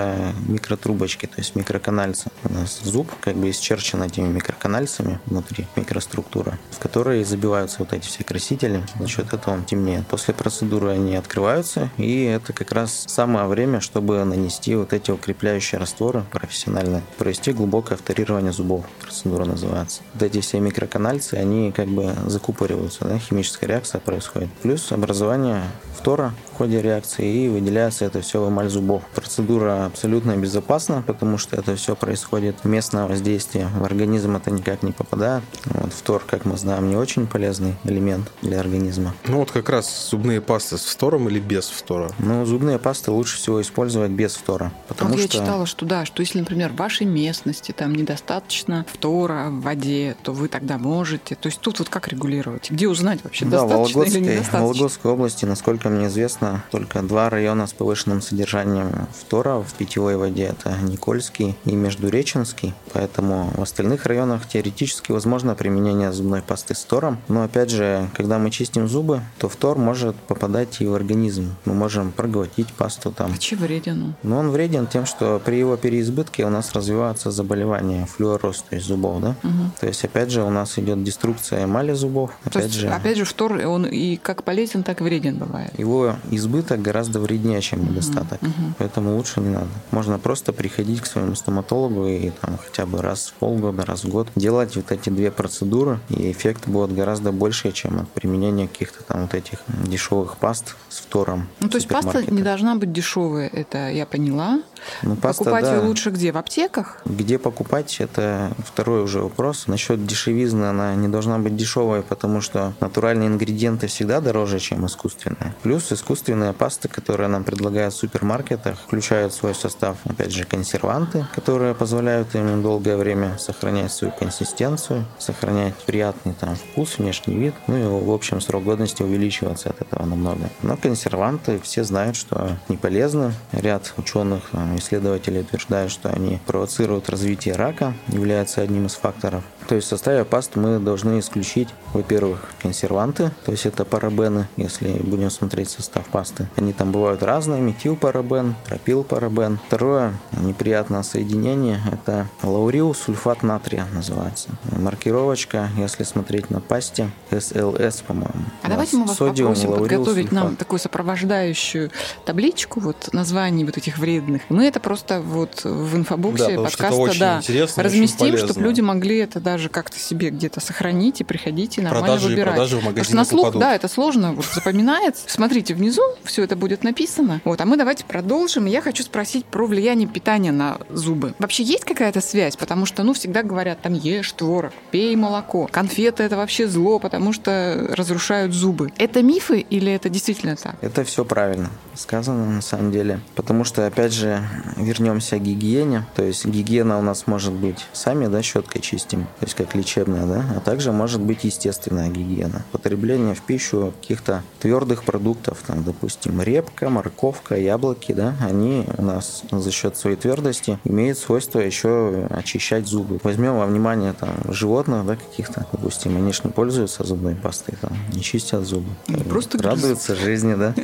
микротрубочки, 0.47 1.25
то 1.25 1.35
есть 1.37 1.55
микроканальцы. 1.55 2.29
У 2.43 2.53
нас 2.53 2.81
зуб 2.83 3.11
как 3.21 3.35
бы 3.35 3.49
исчерчен 3.49 4.03
этими 4.03 4.27
микроканальцами 4.27 5.19
внутри 5.25 5.67
микроструктура, 5.75 6.57
в 6.71 6.79
которые 6.79 7.25
забиваются 7.25 7.77
вот 7.79 7.93
эти 7.93 8.07
все 8.07 8.23
красители. 8.23 8.83
За 8.99 9.07
счет 9.07 9.33
этого 9.33 9.53
он 9.53 9.65
темнеет. 9.65 10.07
После 10.07 10.33
процедуры 10.33 10.89
они 10.89 11.15
открываются, 11.15 11.89
и 11.97 12.23
это 12.23 12.53
как 12.53 12.71
раз 12.71 13.05
самое 13.07 13.45
время, 13.45 13.81
чтобы 13.81 14.23
нанести 14.23 14.75
вот 14.75 14.93
эти 14.93 15.11
укрепляющие 15.11 15.79
растворы 15.79 16.23
профессиональные, 16.31 17.03
провести 17.17 17.53
глубокое 17.53 17.97
вторирование 17.97 18.51
зубов. 18.51 18.85
Процедура 19.01 19.45
называется. 19.45 20.01
Вот 20.13 20.23
эти 20.23 20.41
все 20.41 20.59
микроканальцы, 20.59 21.35
они 21.35 21.71
как 21.71 21.87
бы 21.87 22.13
закупориваются, 22.27 23.05
да, 23.05 23.17
химическая 23.17 23.69
реакция 23.69 23.99
происходит. 23.99 24.49
Плюс 24.61 24.91
образование 24.91 25.63
фтора 26.01 26.33
в 26.53 26.57
ходе 26.57 26.81
реакции 26.81 27.45
и 27.45 27.47
выделяется 27.47 28.05
это 28.05 28.21
все 28.21 28.43
в 28.43 28.49
эмаль 28.49 28.69
зубов. 28.69 29.03
Процедура 29.13 29.85
абсолютно 29.85 30.35
безопасна, 30.35 31.03
потому 31.05 31.37
что 31.37 31.55
это 31.55 31.75
все 31.75 31.95
происходит 31.95 32.65
местное 32.65 33.05
воздействие. 33.05 33.67
В 33.67 33.83
организм 33.83 34.35
это 34.35 34.49
никак 34.51 34.81
не 34.81 34.91
попадает. 34.91 35.43
Вот, 35.65 35.93
фтор, 35.93 36.23
как 36.27 36.45
мы 36.45 36.57
знаем, 36.57 36.89
не 36.89 36.95
очень 36.95 37.27
полезный 37.27 37.75
элемент 37.83 38.31
для 38.41 38.59
организма. 38.59 39.13
Ну 39.27 39.37
вот 39.37 39.51
как 39.51 39.69
раз 39.69 40.09
зубные 40.09 40.41
пасты 40.41 40.77
с 40.77 40.85
фтором 40.85 41.29
или 41.29 41.39
без 41.39 41.67
фтора? 41.67 42.11
Но 42.17 42.45
зубные 42.45 42.79
пасты 42.79 43.11
лучше 43.11 43.37
всего 43.37 43.61
использовать 43.61 44.11
без 44.11 44.35
фтора, 44.35 44.71
потому 44.87 45.11
вот 45.11 45.19
что... 45.19 45.37
я 45.37 45.43
читала, 45.43 45.65
что 45.65 45.85
да, 45.85 46.05
что 46.05 46.21
если, 46.21 46.39
например, 46.39 46.71
в 46.71 46.77
вашей 46.77 47.05
местности 47.05 47.71
там 47.71 47.93
недостаточно 47.93 48.85
фтора 48.91 49.49
в 49.49 49.61
воде, 49.61 50.15
то 50.23 50.33
вы 50.33 50.47
тогда 50.47 50.77
можете. 50.77 51.35
То 51.35 51.47
есть 51.47 51.59
тут 51.59 51.79
вот 51.79 51.89
как 51.89 52.07
регулировать? 52.07 52.71
Где 52.71 52.87
узнать 52.87 53.23
вообще, 53.23 53.45
Да, 53.45 53.65
в 53.65 53.69
достаточно 53.69 53.99
или 53.99 54.07
Вологодской, 54.07 54.19
в 54.19 54.23
недостаточно? 54.23 54.61
Вологодской 54.61 55.11
области, 55.11 55.45
насколько 55.45 55.90
мне 55.91 56.07
известно, 56.07 56.63
только 56.71 57.01
два 57.01 57.29
района 57.29 57.67
с 57.67 57.73
повышенным 57.73 58.21
содержанием 58.21 59.07
фтора 59.13 59.59
в 59.59 59.73
питьевой 59.73 60.17
воде. 60.17 60.45
Это 60.45 60.75
Никольский 60.81 61.55
и 61.65 61.75
Междуреченский. 61.75 62.73
Поэтому 62.93 63.51
в 63.55 63.61
остальных 63.61 64.05
районах 64.05 64.47
теоретически 64.47 65.11
возможно 65.11 65.55
применение 65.55 66.11
зубной 66.11 66.41
пасты 66.41 66.75
с 66.75 66.83
фтором. 66.83 67.19
Но 67.27 67.43
опять 67.43 67.69
же, 67.69 68.09
когда 68.15 68.39
мы 68.39 68.51
чистим 68.51 68.87
зубы, 68.87 69.21
то 69.37 69.49
фтор 69.49 69.77
может 69.77 70.15
попадать 70.15 70.81
и 70.81 70.85
в 70.85 70.93
организм. 70.93 71.55
Мы 71.65 71.73
можем 71.73 72.11
проглотить 72.11 72.73
пасту 72.73 73.11
там. 73.11 73.31
А 73.33 73.37
чем 73.37 73.59
вреден 73.59 74.03
он? 74.03 74.15
Но 74.23 74.37
он 74.39 74.49
вреден 74.49 74.87
тем, 74.87 75.05
что 75.05 75.41
при 75.43 75.55
его 75.55 75.77
переизбытке 75.77 76.45
у 76.45 76.49
нас 76.49 76.73
развивается 76.73 77.31
заболевание, 77.31 78.05
флюороз, 78.05 78.63
то 78.69 78.75
есть 78.75 78.87
зубов, 78.87 79.21
да? 79.21 79.35
То 79.79 79.87
есть, 79.87 80.03
опять 80.03 80.31
же, 80.31 80.43
у 80.43 80.49
нас 80.49 80.77
идет 80.77 81.03
деструкция 81.03 81.65
эмали 81.65 81.93
зубов. 81.93 82.31
То 82.43 82.49
Опять 82.49 82.63
есть, 82.65 82.75
же, 82.75 82.87
опять 82.89 83.17
же, 83.17 83.25
фтор, 83.25 83.53
он 83.65 83.85
и 83.85 84.17
как 84.17 84.43
полезен, 84.43 84.83
так 84.83 85.01
и 85.01 85.03
вреден 85.03 85.37
бывает. 85.37 85.71
Его 85.81 86.15
избыток 86.29 86.81
гораздо 86.81 87.19
вреднее, 87.19 87.61
чем 87.61 87.83
недостаток. 87.83 88.39
Поэтому 88.77 89.17
лучше 89.17 89.41
не 89.41 89.49
надо. 89.49 89.67
Можно 89.91 90.19
просто 90.19 90.53
приходить 90.53 91.01
к 91.01 91.05
своему 91.05 91.35
стоматологу 91.35 92.07
и 92.07 92.31
там 92.41 92.57
хотя 92.63 92.85
бы 92.85 93.01
раз 93.01 93.27
в 93.27 93.33
полгода, 93.33 93.85
раз 93.85 94.03
в 94.03 94.09
год 94.09 94.27
делать 94.35 94.75
вот 94.75 94.91
эти 94.91 95.09
две 95.09 95.31
процедуры, 95.31 95.99
и 96.09 96.31
эффект 96.31 96.67
будет 96.67 96.95
гораздо 96.95 97.31
больше, 97.31 97.71
чем 97.71 97.99
от 97.99 98.09
применения 98.09 98.67
каких-то 98.67 99.03
там 99.03 99.23
вот 99.23 99.33
этих 99.33 99.59
дешевых 99.85 100.37
паст 100.37 100.75
с 100.89 100.99
фтором. 100.99 101.47
Ну, 101.59 101.69
то 101.69 101.77
есть 101.77 101.87
паста 101.87 102.23
не 102.31 102.41
должна 102.41 102.75
быть 102.75 102.93
дешевая, 102.93 103.47
это 103.47 103.89
я 103.89 104.05
поняла. 104.05 104.61
Ну, 105.03 105.15
паста, 105.15 105.43
Покупать 105.43 105.65
да. 105.65 105.75
ее 105.75 105.81
лучше 105.81 106.09
где? 106.11 106.31
В 106.31 106.37
аптеках? 106.37 106.97
Где 107.05 107.37
покупать, 107.37 107.97
это 107.99 108.51
второй 108.65 109.03
уже 109.03 109.21
вопрос. 109.21 109.67
Насчет 109.67 110.05
дешевизны, 110.05 110.65
она 110.65 110.95
не 110.95 111.07
должна 111.07 111.39
быть 111.39 111.55
дешевой, 111.55 112.01
потому 112.01 112.41
что 112.41 112.73
натуральные 112.79 113.27
ингредиенты 113.27 113.87
всегда 113.87 114.21
дороже, 114.21 114.59
чем 114.59 114.85
искусственные. 114.85 115.55
Плюс 115.63 115.91
искусственные 115.91 116.53
пасты, 116.53 116.87
которые 116.87 117.27
нам 117.27 117.43
предлагают 117.43 117.93
в 117.93 117.97
супермаркетах, 117.97 118.77
включают 118.79 119.33
в 119.33 119.35
свой 119.35 119.55
состав, 119.55 119.97
опять 120.05 120.31
же, 120.31 120.45
консерванты, 120.45 121.25
которые 121.35 121.75
позволяют 121.75 122.35
им 122.35 122.61
долгое 122.61 122.97
время 122.97 123.37
сохранять 123.37 123.91
свою 123.91 124.13
консистенцию, 124.13 125.05
сохранять 125.19 125.75
приятный 125.85 126.33
там 126.33 126.55
вкус, 126.55 126.97
внешний 126.97 127.35
вид, 127.35 127.53
ну 127.67 127.77
и 127.77 127.83
в 127.83 128.11
общем 128.11 128.41
срок 128.41 128.63
годности 128.63 129.03
увеличиваться 129.03 129.69
от 129.69 129.81
этого 129.81 130.05
намного. 130.05 130.49
Но 130.61 130.77
консерванты 130.77 131.59
все 131.61 131.83
знают, 131.83 132.15
что 132.15 132.57
не 132.67 132.77
полезны. 132.77 133.33
Ряд 133.51 133.93
ученых, 133.97 134.49
исследователей 134.77 135.41
утверждают, 135.41 135.91
что 135.91 136.09
они 136.09 136.39
провоцируют 136.45 137.09
развитие 137.09 137.55
рака, 137.55 137.93
являются 138.07 138.61
одним 138.61 138.85
из 138.85 138.95
факторов. 138.95 139.43
То 139.67 139.75
есть 139.75 139.87
в 139.87 139.89
составе 139.89 140.25
паст 140.25 140.55
мы 140.55 140.79
должны 140.79 141.19
исключить, 141.19 141.69
во-первых, 141.93 142.49
консерванты, 142.61 143.31
то 143.45 143.51
есть 143.51 143.65
это 143.65 143.85
парабены, 143.85 144.47
если 144.57 144.89
будем 144.89 145.29
смотреть 145.29 145.69
состав 145.69 146.05
пасты. 146.07 146.47
Они 146.55 146.73
там 146.73 146.91
бывают 146.91 147.23
разные, 147.23 147.61
метилпарабен, 147.61 148.55
пропилпарабен. 148.67 149.59
Второе 149.67 150.13
неприятное 150.41 151.03
соединение– 151.03 151.79
это 151.91 152.27
лаурил 152.43 152.93
сульфат 152.93 153.43
натрия 153.43 153.85
называется. 153.93 154.49
Маркировочка, 154.77 155.69
если 155.77 156.03
смотреть 156.03 156.49
на 156.49 156.59
пасте, 156.59 157.09
SLS, 157.29 158.03
по-моему. 158.05 158.45
А 158.63 158.69
давайте 158.69 158.97
мы 158.97 159.05
вас 159.05 159.17
Содиум, 159.17 159.53
попросим 159.53 159.71
подготовить 159.71 160.29
сульфат. 160.29 160.31
нам 160.31 160.55
такую 160.55 160.79
сопровождающую 160.79 161.91
табличку 162.25 162.79
вот 162.79 163.09
названий 163.13 163.63
вот 163.63 163.77
этих 163.77 163.97
вредных. 163.97 164.41
Мы 164.49 164.60
это 164.67 164.79
просто 164.79 165.21
вот 165.21 165.63
в 165.63 165.95
инфобоксе 165.95 166.55
да, 166.57 166.63
подкаста 166.63 167.19
да, 167.19 167.41
разместим, 167.77 168.37
чтобы 168.37 168.61
люди 168.61 168.81
могли 168.81 169.17
это 169.17 169.39
даже 169.39 169.69
как-то 169.69 169.97
себе 169.99 170.29
где-то 170.29 170.59
сохранить 170.59 171.21
и 171.21 171.23
приходить 171.23 171.77
и 171.77 171.81
нормально 171.81 172.07
продажи, 172.07 172.27
выбирать. 172.27 172.53
Продажи 172.55 172.77
в 172.77 172.85
Потому 172.85 173.03
что 173.03 173.15
на 173.15 173.25
слух, 173.25 173.57
да, 173.57 173.75
это 173.75 173.87
сложно 173.87 174.33
вот, 174.33 174.45
запоминается. 174.45 175.23
Смотрите, 175.27 175.73
внизу 175.73 176.01
все 176.23 176.43
это 176.43 176.55
будет 176.55 176.83
написано. 176.83 177.41
Вот, 177.43 177.59
а 177.61 177.65
мы 177.65 177.77
давайте 177.77 178.05
продолжим. 178.05 178.65
Я 178.65 178.81
хочу 178.81 179.03
спросить 179.03 179.45
про 179.45 179.65
влияние 179.65 180.07
питания 180.07 180.51
на 180.51 180.77
зубы. 180.89 181.33
Вообще 181.39 181.63
есть 181.63 181.85
какая-то 181.85 182.21
связь? 182.21 182.55
Потому 182.55 182.85
что, 182.85 183.03
ну, 183.03 183.13
всегда 183.13 183.43
говорят, 183.43 183.81
там, 183.81 183.93
ешь 183.93 184.31
творог, 184.31 184.71
пей 184.91 185.15
молоко. 185.15 185.67
Конфеты– 185.71 186.23
это 186.31 186.37
вообще 186.37 186.67
зло, 186.67 186.99
потому 186.99 187.33
что 187.33 187.87
разрушают 187.95 188.53
зубы. 188.53 188.91
Это 188.97 189.21
мифы 189.21 189.59
или 189.59 189.91
это 189.91 190.09
действительно 190.09 190.55
так? 190.55 190.75
Это 190.81 191.03
все 191.03 191.25
правильно 191.25 191.69
сказано 191.95 192.45
на 192.45 192.61
самом 192.61 192.91
деле. 192.91 193.19
Потому 193.35 193.63
что, 193.63 193.85
опять 193.85 194.13
же, 194.13 194.41
вернемся 194.77 195.37
к 195.37 195.41
гигиене. 195.41 196.05
То 196.15 196.23
есть 196.23 196.45
гигиена 196.45 196.99
у 196.99 197.01
нас 197.01 197.27
может 197.27 197.53
быть 197.53 197.85
сами, 197.93 198.27
да, 198.27 198.41
щеткой 198.41 198.81
чистим, 198.81 199.23
то 199.39 199.45
есть 199.45 199.55
как 199.55 199.75
лечебная, 199.75 200.25
да, 200.25 200.45
а 200.55 200.59
также 200.59 200.91
может 200.91 201.21
быть 201.21 201.43
естественная 201.43 202.09
гигиена. 202.09 202.63
Потребление 202.71 203.35
в 203.35 203.41
пищу 203.41 203.93
каких-то 204.01 204.43
твердых 204.59 205.03
продуктов, 205.03 205.59
там, 205.65 205.83
допустим, 205.83 206.41
репка, 206.41 206.89
морковка, 206.89 207.55
яблоки, 207.55 208.11
да, 208.13 208.35
они 208.41 208.85
у 208.97 209.01
нас 209.03 209.43
за 209.51 209.71
счет 209.71 209.97
своей 209.97 210.15
твердости 210.15 210.79
имеют 210.83 211.17
свойство 211.17 211.59
еще 211.59 212.27
очищать 212.29 212.87
зубы. 212.87 213.19
Возьмем 213.23 213.57
во 213.57 213.65
внимание 213.65 214.13
там 214.13 214.29
животных, 214.49 215.05
да, 215.05 215.15
каких-то, 215.15 215.65
допустим, 215.71 216.15
они 216.17 216.33
же 216.33 216.41
не 216.43 216.51
пользуются 216.51 217.03
зубной 217.03 217.35
пастой, 217.35 217.75
там, 217.81 217.91
не 218.13 218.21
чистят 218.21 218.65
зубы. 218.65 218.89
Просто 219.29 219.61
радуются 219.61 220.15
жизни, 220.15 220.55
да. 220.55 220.73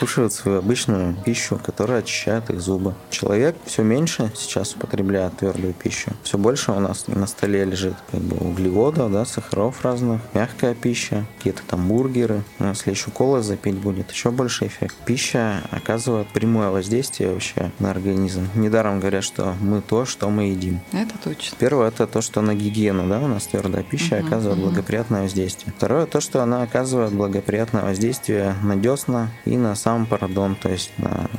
Кушают 0.00 0.32
свою 0.32 0.60
обычную 0.60 1.14
пищу, 1.26 1.60
которая 1.62 1.98
очищает 1.98 2.48
их 2.48 2.62
зубы. 2.62 2.94
Человек 3.10 3.54
все 3.66 3.82
меньше 3.82 4.32
сейчас 4.34 4.74
употребляет 4.74 5.36
твердую 5.36 5.74
пищу. 5.74 6.12
Все 6.22 6.38
больше 6.38 6.72
у 6.72 6.80
нас 6.80 7.06
на 7.06 7.26
столе 7.26 7.66
лежит 7.66 7.92
как 8.10 8.22
бы 8.22 8.38
углеводов, 8.38 9.12
да, 9.12 9.26
сахаров 9.26 9.84
разных, 9.84 10.22
мягкая 10.32 10.74
пища, 10.74 11.26
какие-то 11.36 11.62
там 11.66 11.86
бургеры. 11.86 12.42
Но 12.58 12.70
если 12.70 12.92
еще 12.92 13.10
кола 13.10 13.42
запить 13.42 13.74
будет, 13.74 14.10
еще 14.10 14.30
больше 14.30 14.68
эффект. 14.68 14.96
Пища 15.04 15.60
оказывает 15.70 16.28
прямое 16.28 16.70
воздействие 16.70 17.34
вообще 17.34 17.70
на 17.78 17.90
организм. 17.90 18.48
Недаром 18.54 19.00
говорят, 19.00 19.22
что 19.22 19.54
мы 19.60 19.82
то, 19.82 20.06
что 20.06 20.30
мы 20.30 20.44
едим. 20.44 20.80
Это 20.92 21.18
точно. 21.22 21.58
Первое 21.58 21.88
это 21.88 22.06
то, 22.06 22.22
что 22.22 22.40
на 22.40 22.54
гигиену, 22.54 23.06
да, 23.06 23.20
у 23.20 23.28
нас 23.28 23.46
твердая 23.48 23.82
пища 23.82 24.16
угу, 24.16 24.28
оказывает 24.28 24.58
угу. 24.60 24.68
благоприятное 24.68 25.24
воздействие. 25.24 25.74
Второе 25.76 26.06
то, 26.06 26.22
что 26.22 26.42
она 26.42 26.62
оказывает 26.62 27.12
благоприятное 27.12 27.82
воздействие 27.82 28.54
на 28.62 28.76
десна 28.76 29.28
и 29.44 29.58
на 29.58 29.74
сам 29.74 29.89
парадон, 30.06 30.56
то 30.56 30.68
есть 30.68 30.92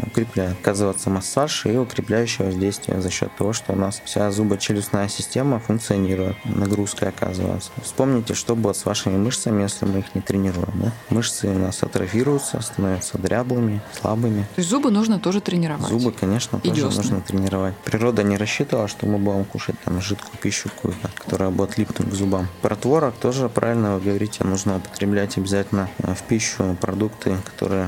укрепляет. 0.06 0.58
Оказывается 0.62 1.10
массаж 1.10 1.66
и 1.66 1.78
укрепляющее 1.78 2.48
воздействие 2.48 3.02
за 3.02 3.10
счет 3.10 3.36
того, 3.38 3.54
что 3.54 3.74
у 3.74 3.76
нас 3.76 4.02
вся 4.06 4.30
зубочелюстная 4.32 5.08
система 5.08 5.60
функционирует, 5.60 6.36
нагрузка 6.46 7.10
оказывается. 7.10 7.72
Вспомните, 7.82 8.34
что 8.34 8.56
будет 8.56 8.76
с 8.78 8.86
вашими 8.86 9.18
мышцами, 9.18 9.64
если 9.64 9.86
мы 9.86 10.00
их 10.00 10.16
не 10.16 10.22
тренируем. 10.22 10.72
Да? 10.76 10.92
Мышцы 11.10 11.48
у 11.48 11.58
нас 11.58 11.84
атрофируются, 11.84 12.62
становятся 12.62 13.18
дряблыми, 13.18 13.82
слабыми. 14.00 14.42
То 14.56 14.60
есть 14.60 14.70
зубы 14.70 14.92
нужно 14.92 15.20
тоже 15.20 15.42
тренировать? 15.42 15.88
Зубы, 15.88 16.12
конечно, 16.12 16.60
и 16.64 16.70
тоже 16.70 16.88
десны. 16.88 17.04
нужно 17.04 17.22
тренировать. 17.22 17.76
Природа 17.78 18.24
не 18.24 18.38
рассчитывала, 18.38 18.88
что 18.88 19.06
мы 19.06 19.18
будем 19.18 19.46
кушать 19.46 19.76
там 19.84 20.02
жидкую 20.02 20.38
пищу 20.40 20.70
какую-то, 20.70 21.10
которая 21.16 21.50
будет 21.50 21.78
липнуть 21.78 22.10
к 22.10 22.14
зубам. 22.14 22.48
Про 22.62 22.76
творог 22.76 23.16
тоже 23.16 23.50
правильно 23.50 23.96
вы 23.96 24.02
говорите, 24.02 24.44
нужно 24.44 24.78
употреблять 24.78 25.38
обязательно 25.38 25.90
в 26.00 26.22
пищу 26.24 26.76
продукты, 26.80 27.38
которые 27.46 27.88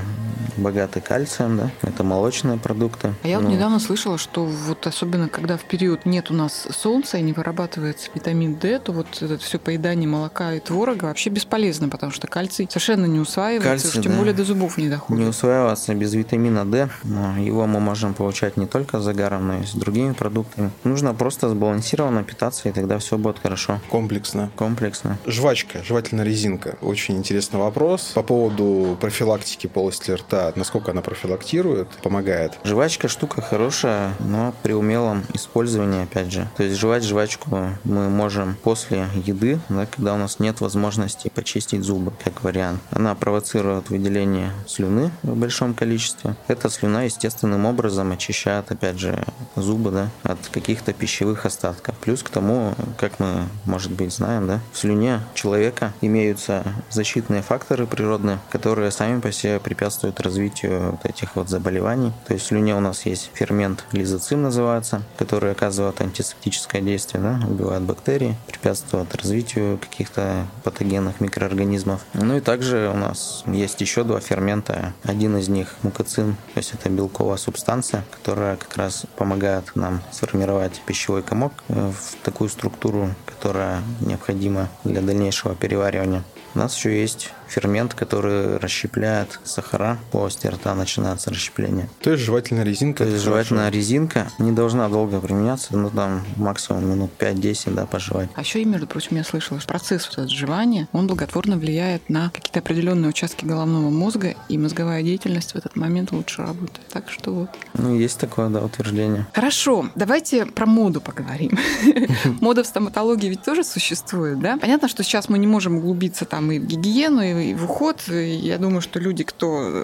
богаты 0.58 1.02
кальцием, 1.02 1.58
да, 1.58 1.72
это 1.82 2.04
молочные 2.04 2.58
продукты. 2.58 3.14
А 3.24 3.28
я 3.28 3.40
вот 3.40 3.48
ну, 3.48 3.56
недавно 3.56 3.80
слышала, 3.80 4.18
что 4.18 4.46
вот 4.46 4.86
особенно 4.88 5.30
когда 5.30 5.58
в 5.58 5.64
период 5.64 6.06
нет 6.06 6.32
у 6.32 6.34
нас 6.34 6.68
солнца 6.72 7.18
и 7.18 7.22
не 7.22 7.34
вырабатывается 7.34 8.10
витамин 8.14 8.56
D, 8.56 8.80
то 8.80 8.92
вот 8.92 9.22
это 9.22 9.38
все 9.38 9.60
поедание 9.60 10.08
молока 10.08 10.54
и 10.54 10.60
творога 10.60 11.06
вообще 11.06 11.30
бесполезно, 11.30 11.90
потому 11.90 12.12
что 12.12 12.28
кальций 12.28 12.68
совершенно 12.70 13.06
не 13.06 13.20
усваивается, 13.20 13.86
кальций, 13.86 14.04
тем 14.04 14.14
да. 14.14 14.18
более 14.18 14.34
до 14.34 14.44
зубов 14.44 14.78
не 14.78 14.90
доходит. 14.90 15.24
Не 15.24 15.30
усваивается 15.30 15.94
без 15.96 16.14
витамина 16.14 16.66
D. 16.66 16.90
Но 17.04 17.38
его 17.38 17.68
мы 17.68 17.80
можем 17.80 18.14
получать 18.14 18.58
не 18.58 18.66
только 18.66 19.00
загаром, 19.00 19.48
но 19.48 19.60
и 19.60 19.64
с 19.64 19.74
другими 19.74 20.14
продуктами. 20.14 20.72
Нужно 20.84 21.14
просто 21.14 21.50
сбалансированно 21.50 22.24
питаться, 22.24 22.70
и 22.70 22.72
тогда 22.72 22.98
все 23.00 23.18
будет 23.18 23.40
хорошо. 23.40 23.80
Комплексно. 23.90 24.52
Комплексно. 24.56 25.18
Жвачка, 25.26 25.84
жевательная 25.84 26.26
резинка. 26.26 26.78
Очень 26.82 27.18
интересный 27.18 27.60
вопрос. 27.60 28.12
По 28.14 28.24
поводу 28.24 28.98
профилактики 29.00 29.68
полости 29.68 30.12
рта, 30.12 30.43
насколько 30.56 30.92
она 30.92 31.02
профилактирует, 31.02 31.90
помогает? 32.02 32.58
Жвачка 32.64 33.08
штука 33.08 33.42
хорошая, 33.42 34.14
но 34.20 34.54
при 34.64 34.74
умелом 34.74 35.24
использовании, 35.34 36.04
опять 36.04 36.32
же. 36.32 36.48
То 36.58 36.64
есть 36.64 36.78
жевать 36.78 37.04
жвачку 37.04 37.50
мы 37.84 38.10
можем 38.10 38.56
после 38.64 39.08
еды, 39.16 39.60
да, 39.70 39.86
когда 39.86 40.14
у 40.14 40.18
нас 40.18 40.40
нет 40.40 40.62
возможности 40.62 41.30
почистить 41.34 41.84
зубы, 41.84 42.12
как 42.24 42.44
вариант. 42.44 42.82
Она 42.92 43.16
провоцирует 43.16 43.90
выделение 43.90 44.52
слюны 44.68 45.12
в 45.24 45.36
большом 45.36 45.74
количестве. 45.74 46.36
Эта 46.48 46.70
слюна 46.70 47.04
естественным 47.04 47.66
образом 47.66 48.12
очищает, 48.12 48.72
опять 48.72 49.00
же, 49.00 49.26
зубы 49.56 49.92
да, 49.92 50.10
от 50.24 50.40
каких-то 50.50 50.94
пищевых 50.94 51.46
остатков. 51.46 51.96
Плюс 51.98 52.24
к 52.24 52.30
тому, 52.30 52.74
как 52.98 53.20
мы, 53.20 53.48
может 53.66 53.92
быть, 53.92 54.14
знаем, 54.14 54.48
да, 54.48 54.60
в 54.72 54.78
слюне 54.78 55.22
человека 55.34 55.94
имеются 56.02 56.64
защитные 56.90 57.42
факторы 57.42 57.86
природные, 57.86 58.40
которые 58.50 58.92
сами 58.92 59.20
по 59.20 59.32
себе 59.32 59.60
препятствуют 59.60 60.20
развитию 60.24 60.92
вот 60.92 61.06
этих 61.06 61.36
вот 61.36 61.50
заболеваний. 61.50 62.12
То 62.28 62.34
есть 62.34 62.46
в 62.46 62.48
слюне 62.50 62.76
у 62.76 62.80
нас 62.80 63.06
есть 63.06 63.32
фермент 63.34 63.86
лизоцим 63.92 64.42
называется, 64.42 65.04
который 65.18 65.52
оказывает 65.52 66.02
антисептическое 66.02 66.82
действие, 66.82 67.22
да, 67.22 67.48
убивает 67.48 67.84
бактерии, 67.84 68.36
препятствует 68.48 69.14
развитию 69.16 69.78
каких-то 69.78 70.48
патогенных 70.64 71.22
микроорганизмов. 71.22 72.02
Ну 72.14 72.38
и 72.38 72.40
также 72.40 72.90
у 72.94 72.98
нас 72.98 73.44
есть 73.48 73.82
еще 73.82 74.04
два 74.04 74.20
фермента. 74.20 74.94
Один 75.04 75.38
из 75.38 75.50
них 75.50 75.76
мукоцин, 75.84 76.36
то 76.54 76.58
есть 76.58 76.74
это 76.74 76.90
белковая 76.90 77.38
субстанция, 77.38 78.04
которая 78.12 78.56
как 78.56 78.76
раз 78.78 79.06
помогает 79.16 79.76
нам 79.76 80.02
сформировать 80.12 80.82
пищевой 80.86 81.24
комок 81.24 81.54
э, 81.70 81.92
в 81.92 82.24
такую 82.24 82.50
структуру, 82.50 83.10
которая 83.26 83.82
необходима 84.02 84.70
для 84.84 85.02
дальнейшего 85.02 85.56
переваривания. 85.56 86.24
У 86.56 86.60
нас 86.60 86.76
еще 86.76 87.00
есть 87.00 87.32
фермент, 87.48 87.94
который 87.94 88.58
расщепляет 88.58 89.40
сахара, 89.44 89.98
полости 90.12 90.48
рта 90.48 90.74
начинается 90.74 91.30
расщепление. 91.30 91.90
То 92.02 92.12
есть 92.12 92.24
жевательная 92.24 92.64
резинка? 92.64 93.04
То 93.04 93.10
есть 93.10 93.24
жевательная 93.24 93.66
хорошо. 93.66 93.78
резинка 93.78 94.28
не 94.40 94.52
должна 94.52 94.90
долго 94.90 95.20
применяться, 95.20 95.78
ну 95.78 95.90
там 95.90 96.24
максимум 96.38 96.90
минут 96.90 97.12
5-10, 97.20 97.74
да, 97.74 97.86
пожевать. 97.86 98.30
А 98.36 98.42
еще, 98.42 98.64
между 98.66 98.88
прочим, 98.88 99.18
я 99.18 99.24
слышала, 99.24 99.60
что 99.60 99.68
процесс 99.68 100.06
вот 100.06 100.14
этого 100.14 100.28
жевания, 100.28 100.88
он 100.94 101.08
благотворно 101.08 101.58
влияет 101.58 102.10
на 102.10 102.32
какие-то 102.32 102.60
определенные 102.60 103.10
участки 103.10 103.46
головного 103.46 103.90
мозга, 103.90 104.36
и 104.50 104.58
мозговая 104.58 105.04
деятельность 105.04 105.54
в 105.54 105.56
этот 105.56 105.76
момент 105.76 106.12
лучше 106.12 106.42
работает. 106.42 106.88
Так 106.92 107.10
что 107.10 107.32
вот. 107.32 107.50
Ну, 107.76 107.98
есть 107.98 108.20
такое, 108.20 108.50
да, 108.50 108.64
утверждение. 108.64 109.28
Хорошо, 109.34 109.90
давайте 109.96 110.46
про 110.46 110.66
моду 110.66 111.02
поговорим. 111.02 111.58
Мода 112.42 112.64
в 112.64 112.68
стоматологии 112.68 113.30
ведь 113.30 113.44
тоже 113.44 113.64
существует, 113.64 114.40
да? 114.40 114.58
Понятно, 114.58 114.88
что 114.88 115.04
сейчас 115.04 115.30
мы 115.30 115.38
не 115.38 115.48
можем 115.48 115.78
углубиться 115.78 116.26
там 116.26 116.43
там 116.44 116.52
и 116.52 116.60
в 116.60 116.66
гигиену, 116.66 117.22
и 117.22 117.54
в 117.54 117.66
уход. 117.66 118.02
Я 118.08 118.58
думаю, 118.58 118.82
что 118.82 119.00
люди, 119.00 119.24
кто 119.24 119.84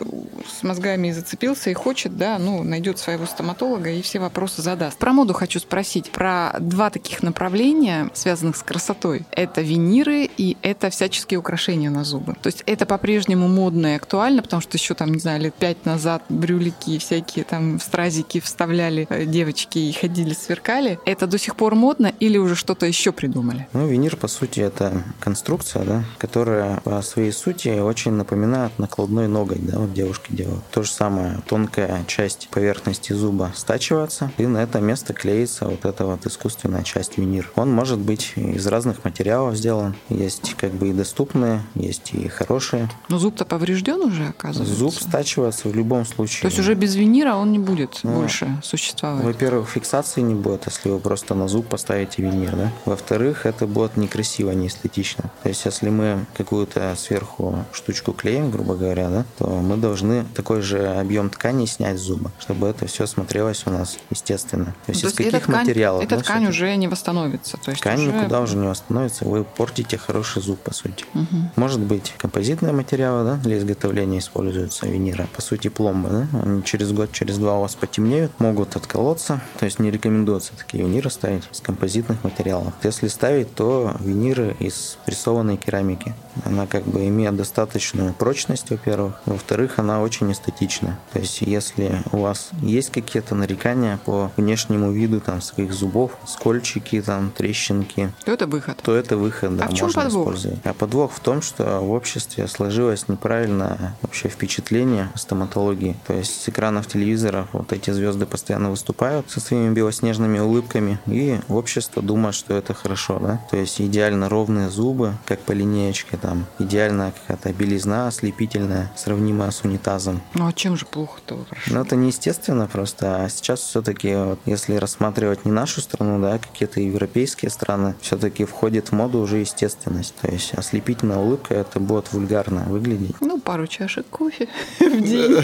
с 0.59 0.63
мозгами 0.63 1.11
зацепился 1.11 1.69
и 1.69 1.73
хочет, 1.73 2.17
да, 2.17 2.37
ну, 2.37 2.63
найдет 2.63 2.99
своего 2.99 3.25
стоматолога 3.25 3.89
и 3.89 4.01
все 4.01 4.19
вопросы 4.19 4.61
задаст. 4.61 4.97
Про 4.97 5.13
моду 5.13 5.33
хочу 5.33 5.59
спросить. 5.59 6.11
Про 6.11 6.55
два 6.59 6.89
таких 6.89 7.23
направления, 7.23 8.09
связанных 8.13 8.57
с 8.57 8.63
красотой. 8.63 9.25
Это 9.31 9.61
виниры 9.61 10.29
и 10.37 10.57
это 10.61 10.89
всяческие 10.89 11.39
украшения 11.39 11.89
на 11.89 12.03
зубы. 12.03 12.35
То 12.41 12.47
есть 12.47 12.63
это 12.65 12.85
по-прежнему 12.85 13.47
модно 13.47 13.93
и 13.93 13.95
актуально, 13.95 14.41
потому 14.41 14.61
что 14.61 14.77
еще 14.77 14.93
там, 14.93 15.13
не 15.13 15.19
знаю, 15.19 15.41
лет 15.41 15.53
пять 15.53 15.85
назад 15.85 16.23
брюлики 16.29 16.97
всякие 16.97 17.45
там 17.45 17.79
стразики 17.79 18.39
вставляли 18.39 19.07
э, 19.09 19.25
девочки 19.25 19.79
и 19.79 19.91
ходили, 19.93 20.33
сверкали. 20.33 20.99
Это 21.05 21.27
до 21.27 21.37
сих 21.37 21.55
пор 21.55 21.75
модно 21.75 22.11
или 22.19 22.37
уже 22.37 22.55
что-то 22.55 22.85
еще 22.85 23.11
придумали? 23.11 23.67
Ну, 23.73 23.87
винир, 23.87 24.15
по 24.17 24.27
сути, 24.27 24.59
это 24.59 25.03
конструкция, 25.19 25.83
да, 25.83 26.03
которая 26.17 26.48
по 26.83 27.01
своей 27.01 27.31
сути 27.31 27.79
очень 27.79 28.11
напоминает 28.11 28.77
накладной 28.79 29.27
ноготь, 29.27 29.65
да, 29.65 29.79
вот 29.79 29.93
девушки 29.93 30.31
делают. 30.31 30.63
То 30.71 30.83
же 30.83 30.91
самое, 30.91 31.39
тонкая 31.47 32.03
часть 32.07 32.49
поверхности 32.49 33.13
зуба 33.13 33.51
стачивается, 33.55 34.31
и 34.37 34.45
на 34.45 34.59
это 34.59 34.79
место 34.79 35.13
клеится 35.13 35.65
вот 35.65 35.85
эта 35.85 36.05
вот 36.05 36.25
искусственная 36.25 36.83
часть 36.83 37.17
винир. 37.17 37.51
Он 37.55 37.71
может 37.71 37.99
быть 37.99 38.33
из 38.35 38.65
разных 38.67 39.03
материалов 39.03 39.55
сделан. 39.55 39.95
Есть 40.09 40.55
как 40.55 40.71
бы 40.71 40.89
и 40.89 40.93
доступные, 40.93 41.61
есть 41.75 42.13
и 42.13 42.27
хорошие. 42.27 42.89
Но 43.09 43.17
зуб-то 43.17 43.45
поврежден 43.45 44.01
уже, 44.01 44.27
оказывается. 44.27 44.75
Зуб 44.75 44.93
стачивается 44.93 45.69
в 45.69 45.75
любом 45.75 46.05
случае. 46.05 46.41
То 46.41 46.47
есть 46.47 46.59
уже 46.59 46.73
без 46.73 46.95
винира 46.95 47.35
он 47.35 47.51
не 47.51 47.59
будет 47.59 47.99
ну, 48.03 48.15
больше 48.15 48.59
существовать? 48.63 49.23
Во-первых, 49.23 49.69
фиксации 49.69 50.21
не 50.21 50.35
будет, 50.35 50.65
если 50.65 50.89
вы 50.89 50.99
просто 50.99 51.35
на 51.35 51.47
зуб 51.47 51.67
поставите 51.67 52.21
винир, 52.21 52.55
да? 52.55 52.71
Во-вторых, 52.85 53.45
это 53.45 53.67
будет 53.67 53.97
некрасиво, 53.97 54.51
не 54.51 54.67
эстетично. 54.67 55.25
То 55.43 55.49
есть 55.49 55.65
если 55.65 55.89
мы 55.89 56.25
какую-то 56.39 56.95
сверху 56.97 57.65
штучку 57.73 58.13
клеим, 58.13 58.49
грубо 58.49 58.75
говоря, 58.75 59.09
да, 59.09 59.25
то 59.37 59.47
мы 59.47 59.75
должны 59.75 60.23
такой 60.33 60.61
же 60.61 60.87
объем 60.87 61.29
ткани 61.29 61.65
снять 61.65 61.99
с 61.99 62.01
зуба, 62.01 62.31
чтобы 62.39 62.67
это 62.67 62.87
все 62.87 63.05
смотрелось 63.07 63.63
у 63.65 63.71
нас 63.71 63.97
естественно. 64.09 64.73
То 64.85 64.91
есть, 64.93 65.01
то 65.01 65.07
из 65.09 65.13
каких 65.13 65.43
ткань, 65.43 65.55
материалов? 65.55 66.01
Эта 66.01 66.15
да, 66.15 66.21
ткань 66.21 66.47
уже 66.47 66.73
не 66.77 66.87
восстановится. 66.87 67.57
То 67.57 67.71
есть 67.71 67.81
ткань 67.81 67.99
уже... 67.99 68.13
никуда 68.13 68.39
уже 68.39 68.55
не 68.55 68.67
восстановится, 68.67 69.25
вы 69.25 69.43
портите 69.43 69.97
хороший 69.97 70.41
зуб, 70.41 70.59
по 70.59 70.73
сути. 70.73 71.03
Угу. 71.13 71.51
Может 71.57 71.81
быть, 71.81 72.13
композитные 72.17 72.71
материалы 72.71 73.25
да, 73.25 73.35
для 73.35 73.57
изготовления 73.57 74.19
используются 74.19 74.87
винира. 74.87 75.27
По 75.35 75.41
сути, 75.41 75.67
пломбы. 75.67 76.09
Да? 76.09 76.39
Они 76.43 76.63
через 76.63 76.93
год, 76.93 77.11
через 77.11 77.37
два 77.37 77.57
у 77.57 77.61
вас 77.61 77.75
потемнеют, 77.75 78.31
могут 78.39 78.77
отколоться. 78.77 79.41
То 79.59 79.65
есть 79.65 79.79
не 79.79 79.91
рекомендуется 79.91 80.53
такие 80.57 80.85
виниры 80.85 81.09
ставить 81.09 81.43
из 81.51 81.59
композитных 81.59 82.23
материалов. 82.23 82.73
Если 82.83 83.09
ставить, 83.09 83.53
то 83.55 83.93
виниры 83.99 84.55
из 84.59 84.97
прессованной 85.05 85.57
керамики. 85.57 86.13
Она 86.45 86.67
как 86.67 86.83
бы 86.83 87.07
имеет 87.07 87.35
достаточную 87.35 88.13
прочность, 88.13 88.69
во-первых. 88.69 89.19
Во-вторых, 89.25 89.79
она 89.79 90.01
очень 90.01 90.31
эстетична. 90.31 90.99
То 91.13 91.19
есть 91.19 91.41
если 91.41 92.03
у 92.11 92.17
вас 92.19 92.49
есть 92.61 92.91
какие-то 92.91 93.35
нарекания 93.35 93.99
по 94.05 94.31
внешнему 94.37 94.91
виду 94.91 95.19
там 95.19 95.41
своих 95.41 95.73
зубов, 95.73 96.11
скольчики, 96.25 97.01
там, 97.01 97.31
трещинки, 97.31 98.11
то 98.25 98.31
это 98.31 98.47
выход. 98.47 98.77
То 98.83 98.95
это 98.95 99.17
выход, 99.17 99.57
да, 99.57 99.65
а 99.65 99.69
в 99.69 99.73
чем 99.73 99.87
можно 99.87 100.03
подвох? 100.03 100.21
использовать. 100.21 100.59
А 100.63 100.73
подвох 100.73 101.11
в 101.11 101.19
том, 101.19 101.41
что 101.41 101.79
в 101.79 101.91
обществе 101.91 102.47
сложилось 102.47 103.07
неправильное 103.07 103.95
вообще 104.01 104.29
впечатление 104.29 105.09
о 105.13 105.17
стоматологии. 105.17 105.95
То 106.07 106.13
есть 106.13 106.41
с 106.41 106.49
экранов 106.49 106.87
телевизоров 106.87 107.47
вот 107.53 107.73
эти 107.73 107.91
звезды 107.91 108.25
постоянно 108.25 108.69
выступают 108.69 109.29
со 109.29 109.39
своими 109.39 109.73
белоснежными 109.73 110.39
улыбками, 110.39 110.99
и 111.07 111.39
общество 111.49 112.01
думает, 112.01 112.35
что 112.35 112.55
это 112.55 112.73
хорошо, 112.73 113.19
да. 113.19 113.41
То 113.49 113.57
есть 113.57 113.81
идеально 113.81 114.29
ровные 114.29 114.69
зубы, 114.69 115.13
как 115.25 115.39
по 115.39 115.51
линеечке, 115.51 116.17
там, 116.17 116.28
идеальная 116.59 117.11
какая-то 117.11 117.53
белизна 117.53 118.07
ослепительная, 118.07 118.91
сравнимая 118.95 119.51
с 119.51 119.63
унитазом. 119.63 120.21
Ну 120.33 120.47
а 120.47 120.53
чем 120.53 120.77
же 120.77 120.85
плохо-то? 120.85 121.45
Ну 121.67 121.81
это 121.81 121.95
неестественно 121.95 122.67
просто. 122.67 123.23
А 123.23 123.29
сейчас 123.29 123.61
все-таки, 123.61 124.15
вот, 124.15 124.39
если 124.45 124.75
рассматривать 124.75 125.45
не 125.45 125.51
нашу 125.51 125.81
страну, 125.81 126.21
да, 126.21 126.37
какие-то 126.39 126.81
европейские 126.81 127.51
страны, 127.51 127.95
все-таки 128.01 128.45
входит 128.45 128.89
в 128.89 128.91
моду 128.93 129.19
уже 129.19 129.37
естественность. 129.37 130.15
То 130.21 130.29
есть 130.31 130.53
ослепительная 130.53 131.17
улыбка 131.17 131.53
это 131.55 131.79
будет 131.79 132.11
вульгарно 132.13 132.63
выглядеть. 132.67 133.15
Ну, 133.21 133.39
пару 133.39 133.67
чашек 133.67 134.05
кофе 134.07 134.47
в 134.79 135.01
день. 135.01 135.37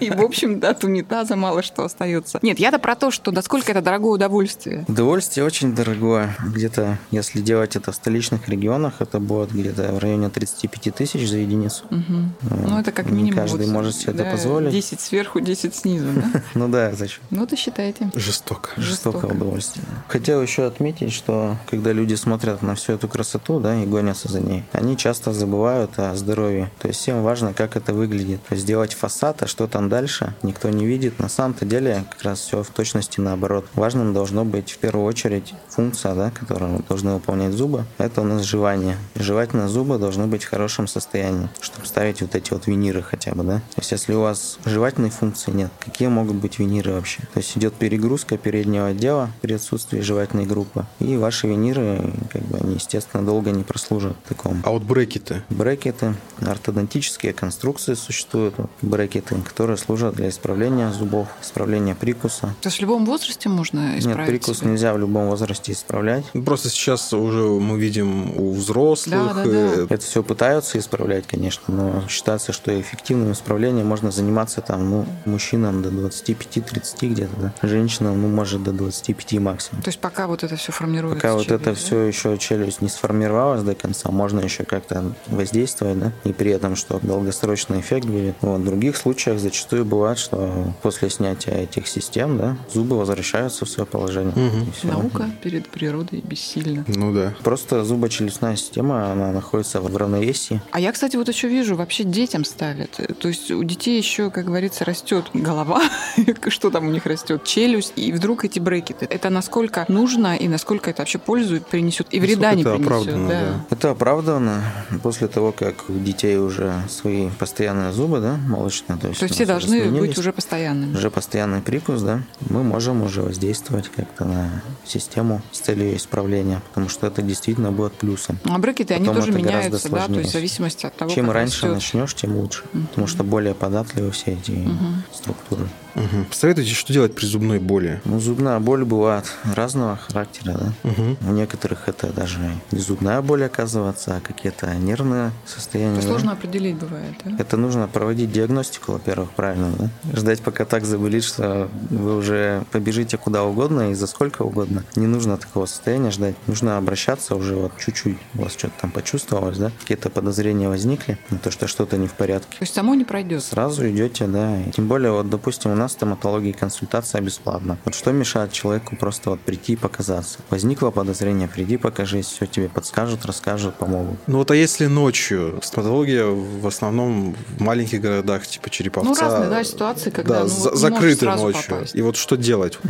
И, 0.00 0.10
в 0.10 0.22
общем, 0.22 0.60
да, 0.60 0.70
от 0.70 0.84
унитаза 0.84 1.36
мало 1.36 1.62
что 1.62 1.84
остается. 1.84 2.38
Нет, 2.42 2.58
я-то 2.58 2.78
про 2.78 2.94
то, 2.94 3.10
что 3.10 3.30
насколько 3.32 3.72
это 3.72 3.82
дорогое 3.82 4.12
удовольствие. 4.12 4.84
Удовольствие 4.88 5.44
очень 5.44 5.74
дорогое. 5.74 6.36
Где-то, 6.44 6.98
если 7.10 7.40
делать 7.40 7.76
это 7.76 7.92
в 7.92 7.94
столичных 7.94 8.48
регионах, 8.48 8.94
это 9.00 9.18
будет 9.20 9.52
где-то 9.52 9.98
в 10.00 10.02
районе 10.02 10.30
35 10.30 10.94
тысяч 10.94 11.28
за 11.28 11.38
единицу. 11.38 11.84
Ну, 11.90 12.78
это 12.78 12.90
как 12.90 13.10
минимум. 13.10 13.34
Каждый 13.34 13.66
может 13.66 13.94
себе 13.94 14.14
это 14.14 14.30
позволить. 14.30 14.72
10 14.72 15.00
сверху, 15.00 15.40
10 15.40 15.74
снизу, 15.74 16.06
да? 16.14 16.42
Ну 16.54 16.68
да, 16.68 16.92
зачем? 16.92 17.22
Ну, 17.30 17.46
то 17.46 17.56
считайте. 17.56 18.10
Жестоко. 18.14 18.70
Жестокое 18.76 19.30
удовольствие. 19.32 19.84
Хотел 20.08 20.42
еще 20.42 20.66
отметить, 20.66 21.12
что 21.12 21.56
когда 21.70 21.92
люди 21.92 22.14
смотрят 22.14 22.62
на 22.62 22.74
всю 22.74 22.94
эту 22.94 23.08
красоту, 23.08 23.60
да, 23.60 23.82
и 23.82 23.86
гонятся 23.86 24.28
за 24.28 24.40
ней, 24.40 24.64
они 24.72 24.96
часто 24.96 25.32
забывают 25.32 25.98
о 25.98 26.14
здоровье. 26.16 26.70
То 26.78 26.88
есть 26.88 27.00
всем 27.00 27.22
важно, 27.22 27.52
как 27.52 27.76
это 27.76 27.92
выглядит. 27.92 28.42
То 28.48 28.54
есть 28.54 28.64
сделать 28.64 28.94
фасад, 28.94 29.42
а 29.42 29.46
что 29.46 29.66
там 29.66 29.88
дальше, 29.88 30.34
никто 30.42 30.70
не 30.70 30.86
видит. 30.86 31.18
На 31.18 31.28
самом-то 31.28 31.64
деле 31.66 32.04
как 32.10 32.22
раз 32.22 32.40
все 32.40 32.62
в 32.62 32.68
точности 32.68 33.20
наоборот. 33.20 33.66
Важным 33.74 34.14
должно 34.14 34.44
быть 34.44 34.72
в 34.72 34.78
первую 34.78 35.04
очередь 35.04 35.54
функция, 35.68 36.14
да, 36.14 36.30
которую 36.30 36.82
должны 36.88 37.14
выполнять 37.14 37.52
зубы. 37.52 37.84
Это 37.98 38.22
у 38.22 38.24
нас 38.24 38.42
жевание. 38.42 38.96
Жевательные 39.14 39.68
зубы 39.68 39.89
должны 39.98 40.26
быть 40.26 40.44
в 40.44 40.50
хорошем 40.50 40.86
состоянии, 40.86 41.48
чтобы 41.60 41.86
ставить 41.86 42.22
вот 42.22 42.34
эти 42.34 42.52
вот 42.52 42.66
виниры 42.66 43.02
хотя 43.02 43.32
бы, 43.32 43.42
да. 43.42 43.58
То 43.74 43.80
есть 43.80 43.92
если 43.92 44.14
у 44.14 44.20
вас 44.20 44.58
жевательной 44.64 45.10
функции 45.10 45.50
нет, 45.50 45.70
какие 45.78 46.08
могут 46.08 46.36
быть 46.36 46.58
виниры 46.58 46.92
вообще? 46.92 47.22
То 47.32 47.38
есть 47.38 47.56
идет 47.56 47.74
перегрузка 47.74 48.36
переднего 48.36 48.88
отдела 48.88 49.30
при 49.40 49.54
отсутствии 49.54 50.00
жевательной 50.00 50.46
группы, 50.46 50.86
и 50.98 51.16
ваши 51.16 51.46
виниры, 51.46 52.12
как 52.32 52.42
бы, 52.42 52.58
они, 52.58 52.74
естественно, 52.74 53.24
долго 53.24 53.50
не 53.50 53.62
прослужат 53.62 54.16
в 54.24 54.28
таком. 54.28 54.62
А 54.64 54.70
вот 54.70 54.82
брекеты? 54.82 55.42
Брекеты, 55.50 56.14
ортодонтические 56.40 57.32
конструкции 57.32 57.94
существуют, 57.94 58.54
брекеты, 58.82 59.36
которые 59.42 59.76
служат 59.76 60.14
для 60.14 60.28
исправления 60.28 60.92
зубов, 60.92 61.28
исправления 61.42 61.94
прикуса. 61.94 62.54
То 62.60 62.68
есть 62.68 62.78
в 62.78 62.80
любом 62.80 63.04
возрасте 63.04 63.48
можно 63.48 63.98
исправить? 63.98 64.18
Нет, 64.18 64.26
прикус 64.26 64.58
себе? 64.58 64.70
нельзя 64.70 64.92
в 64.94 64.98
любом 64.98 65.28
возрасте 65.28 65.72
исправлять. 65.72 66.24
Просто 66.44 66.70
сейчас 66.70 67.12
уже 67.12 67.44
мы 67.44 67.78
видим 67.78 68.38
у 68.38 68.52
взрослых. 68.52 69.34
Да, 69.34 69.44
да, 69.44 69.44
да. 69.44 69.79
Э, 69.82 69.86
Это 69.88 70.04
все 70.04 70.22
пытаются 70.22 70.78
исправлять, 70.78 71.26
конечно, 71.26 71.74
но 71.74 72.08
считается, 72.08 72.52
что 72.52 72.78
эффективным 72.78 73.32
исправлением 73.32 73.86
можно 73.86 74.10
заниматься 74.10 74.60
там, 74.60 74.90
ну, 74.90 75.06
мужчинам 75.24 75.82
до 75.82 75.90
25-30 75.90 77.08
где-то, 77.08 77.36
да. 77.36 77.52
Женщинам, 77.62 78.20
ну, 78.20 78.28
может, 78.28 78.62
до 78.62 78.72
25 78.72 79.40
максимум. 79.40 79.82
То 79.82 79.88
есть 79.88 80.00
пока 80.00 80.26
вот 80.26 80.42
это 80.42 80.56
все 80.56 80.72
формируется? 80.72 81.20
Пока 81.20 81.34
вот 81.34 81.46
челюсть, 81.46 81.62
это 81.62 81.70
да? 81.70 81.76
все 81.76 82.02
еще 82.02 82.38
челюсть 82.38 82.80
не 82.80 82.88
сформировалась 82.88 83.62
до 83.62 83.74
конца, 83.74 84.10
можно 84.10 84.40
еще 84.40 84.64
как-то 84.64 85.12
воздействовать, 85.26 85.98
да, 85.98 86.12
и 86.24 86.32
при 86.32 86.50
этом, 86.52 86.76
что 86.76 86.98
долгосрочный 87.02 87.80
эффект 87.80 88.06
будет. 88.06 88.34
Вот. 88.40 88.60
В 88.60 88.64
других 88.64 88.96
случаях 88.96 89.38
зачастую 89.38 89.84
бывает, 89.84 90.18
что 90.18 90.74
после 90.82 91.10
снятия 91.10 91.54
этих 91.54 91.86
систем, 91.86 92.38
да, 92.38 92.56
зубы 92.72 92.98
возвращаются 92.98 93.64
в 93.64 93.68
свое 93.68 93.86
положение. 93.86 94.32
Угу. 94.32 94.88
Наука 94.92 95.30
перед 95.42 95.68
природой 95.68 96.20
бессильна. 96.20 96.84
Ну 96.88 97.12
да. 97.12 97.34
Просто 97.42 97.84
зубочелюстная 97.84 98.56
система, 98.56 99.12
она 99.12 99.32
находится 99.32 99.69
в 99.74 99.96
равновесии. 99.96 100.60
А 100.72 100.80
я, 100.80 100.92
кстати, 100.92 101.16
вот 101.16 101.28
еще 101.28 101.48
вижу, 101.48 101.76
вообще 101.76 102.04
детям 102.04 102.44
ставят. 102.44 103.00
То 103.18 103.28
есть 103.28 103.50
у 103.50 103.62
детей 103.62 103.98
еще, 103.98 104.30
как 104.30 104.46
говорится, 104.46 104.84
растет 104.84 105.26
голова, 105.34 105.82
что 106.48 106.70
там 106.70 106.88
у 106.88 106.90
них 106.90 107.06
растет, 107.06 107.44
челюсть, 107.44 107.92
и 107.96 108.12
вдруг 108.12 108.44
эти 108.44 108.58
брекеты. 108.58 109.06
Это 109.08 109.30
насколько 109.30 109.84
нужно 109.88 110.36
и 110.36 110.48
насколько 110.48 110.90
это 110.90 111.02
вообще 111.02 111.18
пользу 111.18 111.60
принесет, 111.60 112.08
и 112.10 112.20
вреда 112.20 112.54
не 112.54 112.64
принесет. 112.64 113.28
Да. 113.28 113.40
Да. 113.40 113.66
Это 113.70 113.90
оправдано 113.90 114.62
после 115.02 115.28
того, 115.28 115.52
как 115.52 115.88
у 115.88 115.94
детей 115.94 116.36
уже 116.38 116.72
свои 116.88 117.28
постоянные 117.30 117.92
зубы, 117.92 118.20
да, 118.20 118.36
молочные. 118.36 118.98
То 118.98 119.08
есть, 119.08 119.20
то 119.20 119.24
есть 119.24 119.34
все 119.34 119.46
должны 119.46 119.90
быть 119.90 120.18
уже 120.18 120.32
постоянными. 120.32 120.96
Уже 120.96 121.10
постоянный 121.10 121.60
прикус, 121.60 122.02
да. 122.02 122.22
Мы 122.48 122.62
можем 122.62 123.02
уже 123.02 123.22
воздействовать 123.22 123.88
как-то 123.88 124.24
на 124.24 124.62
систему 124.84 125.42
с 125.52 125.60
целью 125.60 125.96
исправления, 125.96 126.62
потому 126.68 126.88
что 126.88 127.06
это 127.06 127.22
действительно 127.22 127.72
будет 127.72 127.92
плюсом. 127.92 128.38
А 128.44 128.58
брекеты, 128.58 128.94
Потом 128.94 129.08
они 129.08 129.20
тоже 129.20 129.32
меняются, 129.32 129.59
да, 129.68 130.06
то 130.06 130.12
есть 130.14 130.30
в 130.30 130.32
зависимости 130.32 130.86
от 130.86 130.96
того, 130.96 131.10
Чем 131.10 131.26
как 131.26 131.34
раньше 131.34 131.66
растет. 131.66 131.74
начнешь, 131.74 132.14
тем 132.14 132.36
лучше, 132.36 132.62
угу. 132.72 132.86
потому 132.88 133.06
что 133.06 133.24
более 133.24 133.54
податливы 133.54 134.10
все 134.10 134.32
эти 134.32 134.52
угу. 134.52 135.02
структуры. 135.12 135.68
Угу. 135.94 136.24
Посоветуйте, 136.28 136.72
что 136.74 136.92
делать 136.92 137.14
при 137.14 137.26
зубной 137.26 137.58
боли? 137.58 138.00
Ну, 138.04 138.20
зубная 138.20 138.58
боль 138.60 138.84
бывает 138.84 139.24
разного 139.54 139.96
характера, 139.96 140.52
да. 140.52 140.90
Угу. 140.90 141.16
У 141.28 141.32
некоторых 141.32 141.88
это 141.88 142.12
даже 142.12 142.38
не 142.70 142.78
зубная 142.78 143.20
боль 143.22 143.44
оказывается, 143.44 144.16
а 144.16 144.20
какие-то 144.20 144.72
нервные 144.74 145.32
состояния. 145.46 145.98
Это 145.98 146.02
да? 146.02 146.08
сложно 146.08 146.32
определить 146.32 146.76
бывает, 146.76 147.14
да? 147.24 147.32
Это 147.38 147.56
нужно 147.56 147.88
проводить 147.88 148.32
диагностику, 148.32 148.92
во-первых, 148.92 149.30
правильно, 149.30 149.72
да. 149.78 149.90
Ждать, 150.16 150.40
пока 150.42 150.64
так 150.64 150.84
заболит, 150.84 151.24
что 151.24 151.68
вы 151.90 152.16
уже 152.16 152.64
побежите 152.70 153.16
куда 153.16 153.44
угодно 153.44 153.90
и 153.90 153.94
за 153.94 154.06
сколько 154.06 154.42
угодно. 154.42 154.84
Не 154.96 155.06
нужно 155.06 155.36
такого 155.36 155.66
состояния 155.66 156.10
ждать. 156.10 156.36
Нужно 156.46 156.78
обращаться 156.78 157.34
уже 157.34 157.56
вот 157.56 157.72
чуть-чуть. 157.78 158.18
У 158.34 158.42
вас 158.42 158.52
что-то 158.52 158.74
там 158.80 158.90
почувствовалось, 158.90 159.49
началось, 159.50 159.72
да, 159.72 159.80
какие-то 159.80 160.10
подозрения 160.10 160.68
возникли, 160.68 161.18
на 161.30 161.38
то, 161.38 161.50
что 161.50 161.66
что-то 161.66 161.96
не 161.96 162.06
в 162.06 162.12
порядке. 162.12 162.58
То 162.58 162.62
есть 162.62 162.74
само 162.74 162.94
не 162.94 163.04
пройдет. 163.04 163.42
Сразу 163.42 163.88
идете, 163.88 164.26
да. 164.26 164.60
И 164.62 164.70
тем 164.70 164.88
более, 164.88 165.12
вот, 165.12 165.28
допустим, 165.28 165.72
у 165.72 165.74
нас 165.74 165.92
стоматология 165.92 166.52
консультация 166.52 167.20
бесплатна. 167.20 167.78
Вот 167.84 167.94
что 167.94 168.12
мешает 168.12 168.52
человеку 168.52 168.96
просто 168.96 169.30
вот 169.30 169.40
прийти 169.40 169.74
и 169.74 169.76
показаться? 169.76 170.38
Возникло 170.50 170.90
подозрение, 170.90 171.48
приди, 171.48 171.76
покажись, 171.76 172.26
все 172.26 172.46
тебе 172.46 172.68
подскажут, 172.68 173.24
расскажут, 173.26 173.74
помогут. 173.74 174.18
Ну 174.26 174.38
вот 174.38 174.50
а 174.50 174.56
если 174.56 174.86
ночью? 174.86 175.58
Стоматология 175.62 176.24
в 176.26 176.66
основном 176.66 177.34
в 177.56 177.60
маленьких 177.60 178.00
городах, 178.00 178.46
типа 178.46 178.70
Череповца. 178.70 179.08
Ну, 179.08 179.14
разные, 179.20 179.50
да, 179.50 179.64
ситуации, 179.64 180.10
когда 180.10 180.34
да, 180.34 180.40
ну, 180.42 180.48
за- 180.48 180.70
вот 180.70 180.78
закрыты 180.78 181.26
ночью. 181.26 181.62
попасть. 181.68 181.94
И 181.94 182.02
вот 182.02 182.16
что 182.16 182.36
делать? 182.36 182.78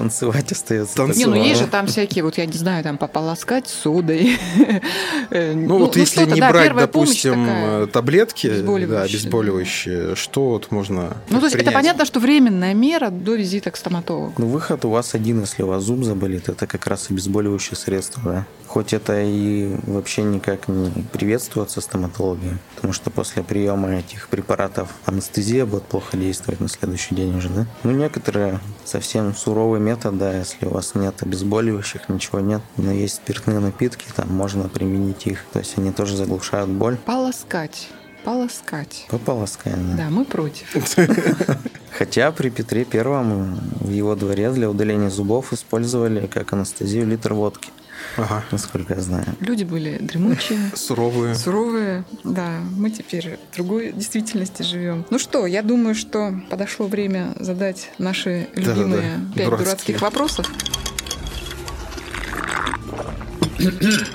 Танцевать 0.00 0.50
остается. 0.52 0.96
Танцевать. 0.96 1.18
Не, 1.18 1.26
ну 1.26 1.34
есть 1.34 1.60
же 1.60 1.66
там 1.66 1.86
всякие, 1.86 2.24
вот 2.24 2.38
я 2.38 2.46
не 2.46 2.56
знаю, 2.56 2.82
там 2.82 2.96
пополоскать 2.98 3.68
содой. 3.68 4.38
Э, 5.30 5.52
Ну, 5.54 5.78
вот 5.78 5.96
если 5.96 6.22
что-то, 6.22 6.34
не 6.34 6.40
да, 6.40 6.50
брать, 6.50 6.74
допустим, 6.74 7.46
э, 7.48 7.86
таблетки, 7.92 8.48
да, 8.48 8.54
Обезболивающие. 8.54 9.18
обезболивающие, 9.18 10.14
что 10.16 10.50
вот 10.50 10.70
можно 10.72 11.16
Ну, 11.28 11.38
то 11.38 11.46
есть 11.46 11.56
это 11.56 11.70
понятно, 11.70 12.04
что 12.04 12.18
временная 12.20 12.74
мера 12.74 13.10
до 13.10 13.34
визита 13.36 13.70
к 13.70 13.76
стоматологу. 13.76 14.34
Ну, 14.38 14.46
выход 14.48 14.84
у 14.84 14.90
вас 14.90 15.14
один, 15.14 15.40
если 15.40 15.62
у 15.62 15.66
вас 15.68 15.84
зуб 15.84 16.02
заболит, 16.04 16.48
это 16.48 16.66
как 16.66 16.86
раз 16.86 17.10
обезболивающее 17.10 17.76
средство, 17.76 18.22
да. 18.24 18.46
Хоть 18.66 18.92
это 18.92 19.20
и 19.20 19.76
вообще 19.86 20.22
никак 20.22 20.68
не 20.68 20.90
приветствуется 21.12 21.80
стоматологией, 21.80 22.56
потому 22.76 22.92
что 22.92 23.10
после 23.10 23.42
приема 23.42 23.96
этих 23.96 24.28
препаратов 24.28 24.88
анестезия 25.06 25.66
будет 25.66 25.84
плохо 25.84 26.16
действовать 26.16 26.60
на 26.60 26.68
следующий 26.68 27.14
день 27.14 27.36
уже, 27.36 27.48
да. 27.48 27.66
Ну, 27.84 27.92
некоторые 27.92 28.60
совсем 28.90 29.34
суровый 29.34 29.80
метод, 29.80 30.18
да, 30.18 30.36
если 30.36 30.66
у 30.66 30.70
вас 30.70 30.94
нет 30.94 31.22
обезболивающих, 31.22 32.08
ничего 32.08 32.40
нет, 32.40 32.60
но 32.76 32.92
есть 32.92 33.16
спиртные 33.16 33.60
напитки, 33.60 34.06
там 34.14 34.28
можно 34.28 34.68
применить 34.68 35.26
их, 35.26 35.44
то 35.52 35.60
есть 35.60 35.78
они 35.78 35.92
тоже 35.92 36.16
заглушают 36.16 36.68
боль. 36.70 36.96
Полоскать. 36.96 37.88
Полоскать. 38.24 39.06
Пополоскаем, 39.08 39.92
да. 39.92 40.04
Да, 40.04 40.10
мы 40.10 40.24
против. 40.24 40.76
Хотя 41.98 42.30
при 42.32 42.50
Петре 42.50 42.84
Первом 42.84 43.58
в 43.80 43.90
его 43.90 44.14
дворе 44.14 44.50
для 44.50 44.68
удаления 44.68 45.08
зубов 45.08 45.52
использовали 45.52 46.26
как 46.26 46.52
анестезию 46.52 47.06
литр 47.06 47.32
водки, 47.32 47.70
Ага. 48.16 48.42
насколько 48.50 48.94
я 48.94 49.00
знаю. 49.00 49.24
Люди 49.40 49.64
были 49.64 49.98
дремучие, 49.98 50.58
Суровые. 50.74 51.34
суровые. 51.34 52.04
Да, 52.24 52.58
мы 52.76 52.90
теперь 52.90 53.38
в 53.50 53.54
другой 53.54 53.92
действительности 53.92 54.62
живем. 54.62 55.04
Ну 55.10 55.18
что, 55.18 55.46
я 55.46 55.62
думаю, 55.62 55.94
что 55.94 56.34
подошло 56.50 56.86
время 56.86 57.34
задать 57.38 57.90
наши 57.98 58.48
любимые 58.54 59.20
пять 59.34 59.46
дурацкие. 59.46 59.46
дурацких 59.66 60.00
вопросов. 60.02 60.46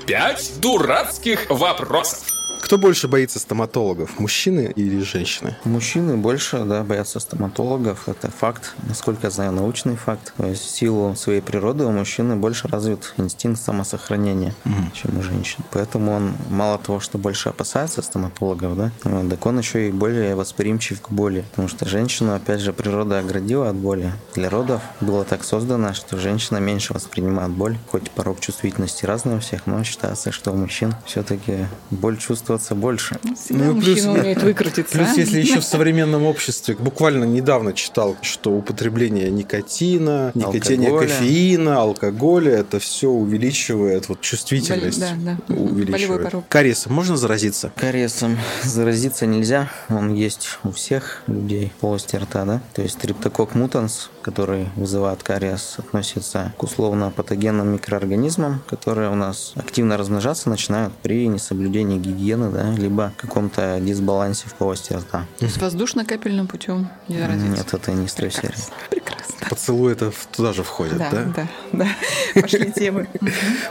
Пять 0.07 0.53
дурацких 0.59 1.49
вопросов. 1.49 2.23
Кто 2.65 2.79
больше 2.79 3.07
боится 3.07 3.37
стоматологов, 3.37 4.17
мужчины 4.19 4.73
или 4.75 5.03
женщины? 5.03 5.55
Мужчины 5.65 6.17
больше 6.17 6.63
да, 6.63 6.81
боятся 6.81 7.19
стоматологов. 7.19 8.09
Это 8.09 8.31
факт, 8.31 8.73
насколько 8.87 9.27
я 9.27 9.29
знаю, 9.29 9.51
научный 9.51 9.95
факт. 9.95 10.33
То 10.35 10.47
есть 10.47 10.63
в 10.63 10.71
силу 10.71 11.15
своей 11.15 11.41
природы 11.41 11.85
у 11.85 11.91
мужчины 11.91 12.35
больше 12.35 12.67
развит 12.67 13.13
инстинкт 13.17 13.61
самосохранения, 13.61 14.55
чем 14.95 15.19
у 15.19 15.21
женщин. 15.21 15.63
Поэтому 15.69 16.11
он 16.11 16.33
мало 16.49 16.79
того, 16.79 16.99
что 16.99 17.19
больше 17.19 17.49
опасается 17.49 18.01
стоматологов, 18.01 18.75
да, 18.75 18.91
так 19.03 19.45
он 19.45 19.59
еще 19.59 19.87
и 19.87 19.91
более 19.91 20.33
восприимчив 20.33 20.99
к 21.03 21.11
боли. 21.11 21.45
Потому 21.51 21.67
что 21.67 21.87
женщину, 21.87 22.33
опять 22.33 22.61
же, 22.61 22.73
природа 22.73 23.19
оградила 23.19 23.69
от 23.69 23.75
боли. 23.75 24.11
Для 24.33 24.49
родов 24.49 24.81
было 25.01 25.23
так 25.23 25.43
создано, 25.43 25.93
что 25.93 26.17
женщина 26.17 26.57
меньше 26.57 26.95
воспринимает 26.95 27.51
боль. 27.51 27.77
Хоть 27.91 28.09
порог 28.09 28.39
чувствительности 28.39 29.05
разный 29.05 29.35
у 29.35 29.39
всех, 29.39 29.67
но 29.67 29.83
считается, 29.83 30.31
что 30.31 30.51
у 30.51 30.55
мужчин 30.55 30.95
все-таки 31.05 31.67
боль 31.91 32.17
чувствуется 32.57 32.75
больше. 32.75 33.19
Всегда 33.35 33.65
Ну 33.65 33.81
плюс- 33.81 34.05
умеет 34.05 34.41
выкрутиться. 34.43 34.97
Плюс, 34.97 35.09
а? 35.15 35.19
если 35.19 35.39
еще 35.39 35.59
в 35.59 35.63
современном 35.63 36.23
обществе, 36.23 36.75
буквально 36.79 37.23
недавно 37.25 37.73
читал, 37.73 38.15
что 38.21 38.51
употребление 38.51 39.29
никотина, 39.29 40.31
никотина, 40.33 40.87
Алкоголя. 40.87 41.07
кофеина, 41.07 41.81
алкоголя, 41.81 42.51
это 42.51 42.79
все 42.79 43.09
увеличивает 43.09 44.09
вот 44.09 44.21
чувствительность. 44.21 44.99
Боле- 44.99 45.15
да, 45.23 45.37
да. 45.47 45.53
Увеличивает. 45.55 45.91
Болевой 45.91 46.19
порог. 46.23 46.47
Кариесом 46.49 46.93
можно 46.93 47.17
заразиться? 47.17 47.71
Кариесом 47.75 48.37
заразиться 48.63 49.25
нельзя, 49.25 49.69
он 49.89 50.13
есть 50.13 50.59
у 50.63 50.71
всех 50.71 51.23
людей 51.27 51.71
полости 51.79 52.15
рта, 52.15 52.45
да? 52.45 52.61
То 52.73 52.81
есть 52.81 52.95
стрептокок 52.95 53.55
мутанс, 53.55 54.09
который 54.25 54.69
вызывает 54.75 55.21
кариес, 55.21 55.75
относится 55.77 56.51
к 56.57 56.63
условно-патогенным 56.63 57.67
микроорганизмам, 57.73 58.63
которые 58.67 59.11
у 59.11 59.15
нас 59.15 59.53
активно 59.55 59.97
размножаться 59.97 60.49
начинают 60.49 60.93
при 60.95 61.27
несоблюдении 61.27 61.99
гигиены, 61.99 62.49
да, 62.49 62.71
либо 62.71 63.13
каком-то 63.17 63.77
дисбалансе 63.79 64.47
в 64.47 64.55
полости 64.55 64.93
рта. 64.93 65.27
То 65.37 65.45
есть 65.45 65.61
воздушно-капельным 65.61 66.47
путем 66.47 66.89
не 67.07 67.19
заразиться. 67.19 67.57
Нет, 67.57 67.71
это 67.71 67.91
не 67.91 68.07
с 68.07 68.13
той 68.15 68.31
серии. 68.31 68.55
Прекрасно. 68.89 69.25
Прекрасно. 69.35 69.47
Поцелуй 69.49 69.91
это 69.91 70.11
туда 70.31 70.53
же 70.53 70.63
входит, 70.63 70.97
Да, 70.97 71.09
да? 71.11 71.23
да, 71.35 71.47
да. 71.73 71.87
Пошли 72.41 72.71
темы. 72.71 73.07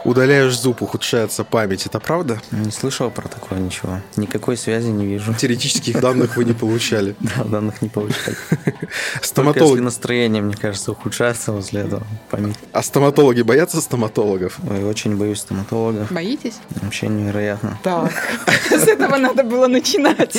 Удаляешь 0.04 0.56
зуб, 0.58 0.82
ухудшается 0.82 1.42
память. 1.44 1.86
Это 1.86 1.98
правда? 1.98 2.40
Не 2.52 2.70
слышал 2.70 3.10
про 3.10 3.26
такое 3.28 3.58
ничего. 3.58 4.00
Никакой 4.16 4.56
связи 4.56 4.88
не 4.88 5.06
вижу. 5.06 5.34
Теоретических 5.34 6.00
данных 6.00 6.36
вы 6.36 6.44
не 6.44 6.52
получали. 6.52 7.16
Да, 7.24 7.42
данных 7.44 7.82
не 7.82 7.88
получали. 7.88 8.36
Только 8.64 8.86
если 8.86 9.26
Стоматологи, 9.26 9.80
настроение, 9.80 10.42
мне 10.44 10.54
кажется, 10.54 10.92
ухудшается 10.92 11.52
после 11.52 11.80
этого 11.82 12.06
память. 12.30 12.56
а 12.72 12.82
стоматологи 12.82 13.42
боятся 13.42 13.80
стоматологов? 13.80 14.58
Ой, 14.70 14.84
очень 14.84 15.16
боюсь 15.16 15.40
стоматологов. 15.40 16.10
Боитесь? 16.12 16.56
Вообще 16.82 17.08
невероятно. 17.08 17.78
Так. 17.82 18.12
С 18.70 18.86
этого 18.88 19.16
надо 19.16 19.42
было 19.42 19.66
начинать. 19.66 20.36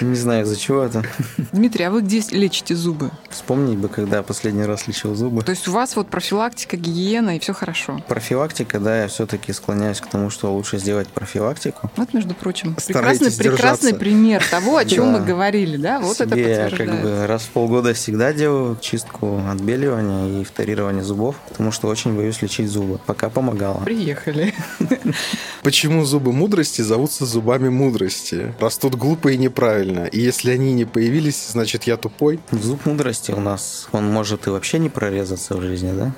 Не 0.00 0.14
знаю, 0.14 0.44
из-за 0.44 0.56
чего 0.56 0.82
это. 0.82 1.04
Дмитрий, 1.52 1.84
а 1.84 1.90
вы 1.90 2.02
где 2.02 2.22
лечите 2.30 2.74
зубы? 2.74 3.10
Вспомнить 3.30 3.78
бы, 3.78 3.88
когда 3.88 4.22
последний 4.22 4.64
раз 4.64 4.88
лечил 4.88 5.14
зубы. 5.14 5.42
То 5.42 5.50
есть 5.50 5.68
у 5.68 5.72
вас 5.72 5.94
вот 5.96 6.08
профилактика, 6.08 6.76
гигиена 6.76 7.36
и 7.36 7.38
все 7.38 7.52
хорошо. 7.52 8.02
Профилактика, 8.08 8.80
да, 8.80 9.02
я 9.02 9.08
все-таки 9.08 9.52
склоняюсь 9.52 10.00
к 10.00 10.06
тому, 10.06 10.30
что 10.30 10.52
лучше 10.52 10.78
сделать 10.78 11.08
профилактику. 11.08 11.90
Вот, 11.96 12.12
между 12.12 12.34
прочим, 12.34 12.74
прекрасный, 12.74 13.30
прекрасный 13.30 13.94
пример 13.94 14.42
того, 14.50 14.76
о 14.76 14.84
чем 14.84 15.08
мы 15.10 15.20
говорили, 15.20 15.76
да? 15.76 16.00
Вот 16.00 16.20
это 16.20 16.34
Себе 16.34 16.50
я 16.50 16.62
подтверждает. 16.64 16.90
как 16.90 17.02
бы 17.02 17.26
раз 17.26 17.42
в 17.42 17.50
полгода 17.50 17.94
всегда 17.94 18.32
делаю 18.32 18.76
чистку, 18.80 19.40
отбеливание 19.48 20.40
и 20.40 20.44
вторирование 20.44 21.04
зубов, 21.04 21.36
потому 21.48 21.70
что 21.70 21.88
очень 21.88 22.16
боюсь 22.16 22.42
лечить 22.42 22.68
зубы. 22.68 22.98
Пока 23.06 23.28
помогало. 23.30 23.80
Приехали. 23.84 24.54
Почему 25.62 26.04
зубы 26.04 26.32
мудрости 26.32 26.82
зовутся 26.82 27.26
зубами 27.26 27.68
мудрости? 27.68 28.54
Растут 28.58 28.94
глупо 28.94 29.28
и 29.28 29.36
неправильно. 29.36 30.04
И 30.06 30.18
если 30.18 30.50
они 30.50 30.72
не 30.72 30.84
появились, 30.84 31.48
значит 31.50 31.84
я 31.84 31.96
тупой. 31.96 32.40
Зуб 32.50 32.86
мудрости 32.86 33.19
у 33.28 33.40
нас, 33.40 33.88
он 33.92 34.10
может 34.10 34.46
и 34.46 34.50
вообще 34.50 34.78
не 34.78 34.88
прорезаться 34.88 35.56
в 35.56 35.60
жизни, 35.60 35.92
да? 35.92 36.12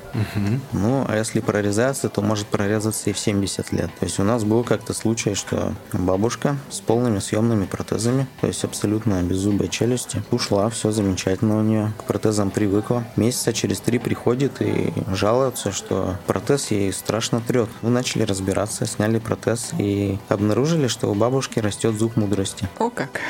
Ну, 0.72 1.04
а 1.08 1.16
если 1.16 1.40
прорезается, 1.40 2.08
то 2.08 2.22
может 2.22 2.46
прорезаться 2.46 3.10
и 3.10 3.12
в 3.12 3.18
70 3.18 3.72
лет. 3.72 3.90
То 3.98 4.06
есть 4.06 4.20
у 4.20 4.22
нас 4.22 4.44
был 4.44 4.62
как-то 4.62 4.94
случай, 4.94 5.34
что 5.34 5.74
бабушка 5.92 6.56
с 6.70 6.80
полными 6.80 7.18
съемными 7.18 7.64
протезами, 7.64 8.26
то 8.40 8.46
есть 8.46 8.62
абсолютно 8.64 9.22
без 9.22 9.38
зубой 9.38 9.68
челюсти, 9.68 10.22
ушла, 10.30 10.68
все 10.70 10.92
замечательно 10.92 11.58
у 11.58 11.62
нее, 11.62 11.92
к 11.98 12.04
протезам 12.04 12.50
привыкла. 12.50 13.04
Месяца 13.16 13.52
через 13.52 13.80
три 13.80 13.98
приходит 13.98 14.60
и 14.60 14.92
жалуется, 15.12 15.72
что 15.72 16.16
протез 16.26 16.70
ей 16.70 16.92
страшно 16.92 17.40
трет. 17.40 17.68
Мы 17.82 17.90
начали 17.90 18.22
разбираться, 18.22 18.86
сняли 18.86 19.18
протез 19.18 19.70
и 19.78 20.18
обнаружили, 20.28 20.86
что 20.86 21.08
у 21.08 21.14
бабушки 21.14 21.58
растет 21.58 21.98
зуб 21.98 22.16
мудрости. 22.16 22.68
О 22.78 22.90
как. 22.90 23.20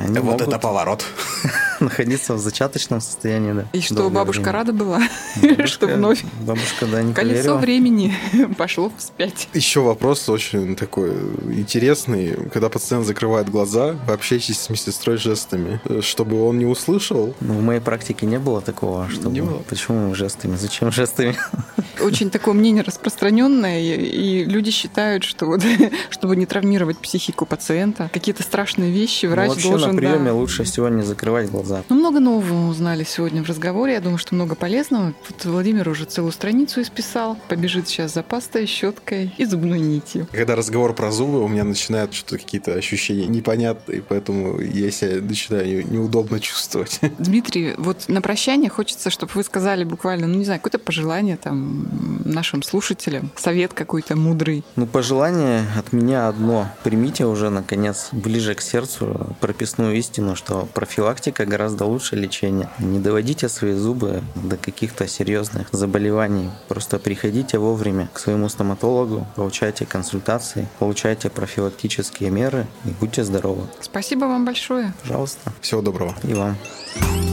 Они 0.00 0.18
могут 0.18 0.60
поворот. 0.60 1.04
находиться 1.80 2.34
в 2.34 2.38
зачаточном 2.38 3.00
состоянии, 3.06 3.52
да. 3.52 3.64
И 3.72 3.80
что, 3.80 4.10
бабушка 4.10 4.40
время. 4.42 4.52
рада 4.52 4.72
была, 4.72 5.00
Бабушка- 5.40 5.66
что 5.66 5.86
вновь 5.86 6.24
Бабушка, 6.42 6.86
да, 6.86 7.02
не 7.02 7.12
колесо 7.12 7.36
поверила. 7.42 7.56
времени 7.58 8.14
пошло 8.58 8.90
вспять. 8.96 9.48
Еще 9.54 9.80
вопрос 9.80 10.28
очень 10.28 10.76
такой 10.76 11.12
интересный. 11.56 12.34
Когда 12.52 12.68
пациент 12.68 13.06
закрывает 13.06 13.48
глаза, 13.50 13.96
вы 14.06 14.12
общаетесь 14.12 14.58
с 14.60 14.70
медсестрой 14.70 15.16
жестами, 15.16 15.80
чтобы 16.00 16.42
он 16.42 16.58
не 16.58 16.66
услышал. 16.66 17.34
Ну, 17.40 17.54
в 17.54 17.62
моей 17.62 17.80
практике 17.80 18.26
не 18.26 18.38
было 18.38 18.60
такого, 18.60 19.08
чтобы... 19.08 19.30
Не 19.30 19.40
было? 19.42 19.58
Почему 19.68 20.14
жестами? 20.14 20.56
Зачем 20.56 20.90
жестами? 20.92 21.36
Очень 22.00 22.30
такое 22.30 22.54
мнение 22.54 22.82
распространенное, 22.82 23.80
и, 23.80 24.44
люди 24.44 24.70
считают, 24.70 25.24
что 25.24 25.46
вот, 25.46 25.62
чтобы 26.10 26.36
не 26.36 26.44
травмировать 26.46 26.98
психику 26.98 27.46
пациента, 27.46 28.10
какие-то 28.12 28.42
страшные 28.42 28.90
вещи 28.90 29.26
врач 29.26 29.48
Ну, 29.48 29.54
вообще 29.54 29.68
Еще 29.68 29.70
должен, 29.70 29.90
на 29.92 29.96
приеме 29.96 30.24
да. 30.26 30.34
лучше 30.34 30.64
всего 30.64 30.88
не 30.88 31.02
закрывать 31.02 31.50
глаза. 31.50 31.82
Ну, 31.88 31.96
много 31.96 32.20
нового 32.20 32.52
мы 32.52 32.68
узнали 32.96 33.04
сегодня 33.04 33.42
в 33.42 33.46
разговоре. 33.46 33.94
Я 33.94 34.00
думаю, 34.00 34.18
что 34.18 34.34
много 34.34 34.54
полезного. 34.54 35.12
Вот 35.28 35.44
Владимир 35.44 35.88
уже 35.88 36.04
целую 36.04 36.32
страницу 36.32 36.80
исписал. 36.80 37.36
Побежит 37.48 37.88
сейчас 37.88 38.14
за 38.14 38.22
пастой, 38.22 38.66
щеткой 38.66 39.34
и 39.36 39.44
зубной 39.44 39.80
нитью. 39.80 40.26
Когда 40.32 40.56
разговор 40.56 40.94
про 40.94 41.10
зубы, 41.10 41.42
у 41.42 41.48
меня 41.48 41.64
начинают 41.64 42.14
что-то 42.14 42.38
какие-то 42.38 42.72
ощущения 42.72 43.26
непонятные, 43.26 44.02
поэтому 44.02 44.60
я 44.60 44.90
себя 44.90 45.20
начинаю 45.20 45.86
неудобно 45.90 46.40
чувствовать. 46.40 47.00
Дмитрий, 47.18 47.74
вот 47.76 48.08
на 48.08 48.22
прощание 48.22 48.70
хочется, 48.70 49.10
чтобы 49.10 49.32
вы 49.34 49.42
сказали 49.42 49.84
буквально, 49.84 50.26
ну, 50.26 50.38
не 50.38 50.44
знаю, 50.44 50.60
какое-то 50.60 50.78
пожелание 50.78 51.36
там 51.36 51.86
нашим 52.24 52.62
слушателям, 52.62 53.30
совет 53.36 53.74
какой-то 53.74 54.16
мудрый. 54.16 54.64
Ну, 54.76 54.86
пожелание 54.86 55.64
от 55.76 55.92
меня 55.92 56.28
одно. 56.28 56.68
Примите 56.82 57.26
уже, 57.26 57.50
наконец, 57.50 58.08
ближе 58.12 58.54
к 58.54 58.62
сердцу 58.62 59.36
прописную 59.40 59.96
истину, 59.96 60.34
что 60.34 60.66
профилактика 60.72 61.44
гораздо 61.44 61.84
лучше 61.84 62.16
лечения. 62.16 62.70
Не 62.86 63.00
доводите 63.00 63.48
свои 63.48 63.72
зубы 63.72 64.22
до 64.36 64.56
каких-то 64.56 65.08
серьезных 65.08 65.68
заболеваний. 65.72 66.50
Просто 66.68 66.98
приходите 66.98 67.58
вовремя 67.58 68.08
к 68.12 68.18
своему 68.18 68.48
стоматологу, 68.48 69.26
получайте 69.34 69.84
консультации, 69.86 70.68
получайте 70.78 71.28
профилактические 71.28 72.30
меры 72.30 72.66
и 72.84 72.90
будьте 73.00 73.24
здоровы. 73.24 73.62
Спасибо 73.80 74.26
вам 74.26 74.44
большое. 74.44 74.92
Пожалуйста. 75.02 75.52
Всего 75.60 75.82
доброго. 75.82 76.14
И 76.22 76.34
вам. 76.34 76.56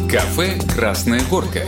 Кафе 0.10 0.60
«Красная 0.76 1.22
горка». 1.30 1.62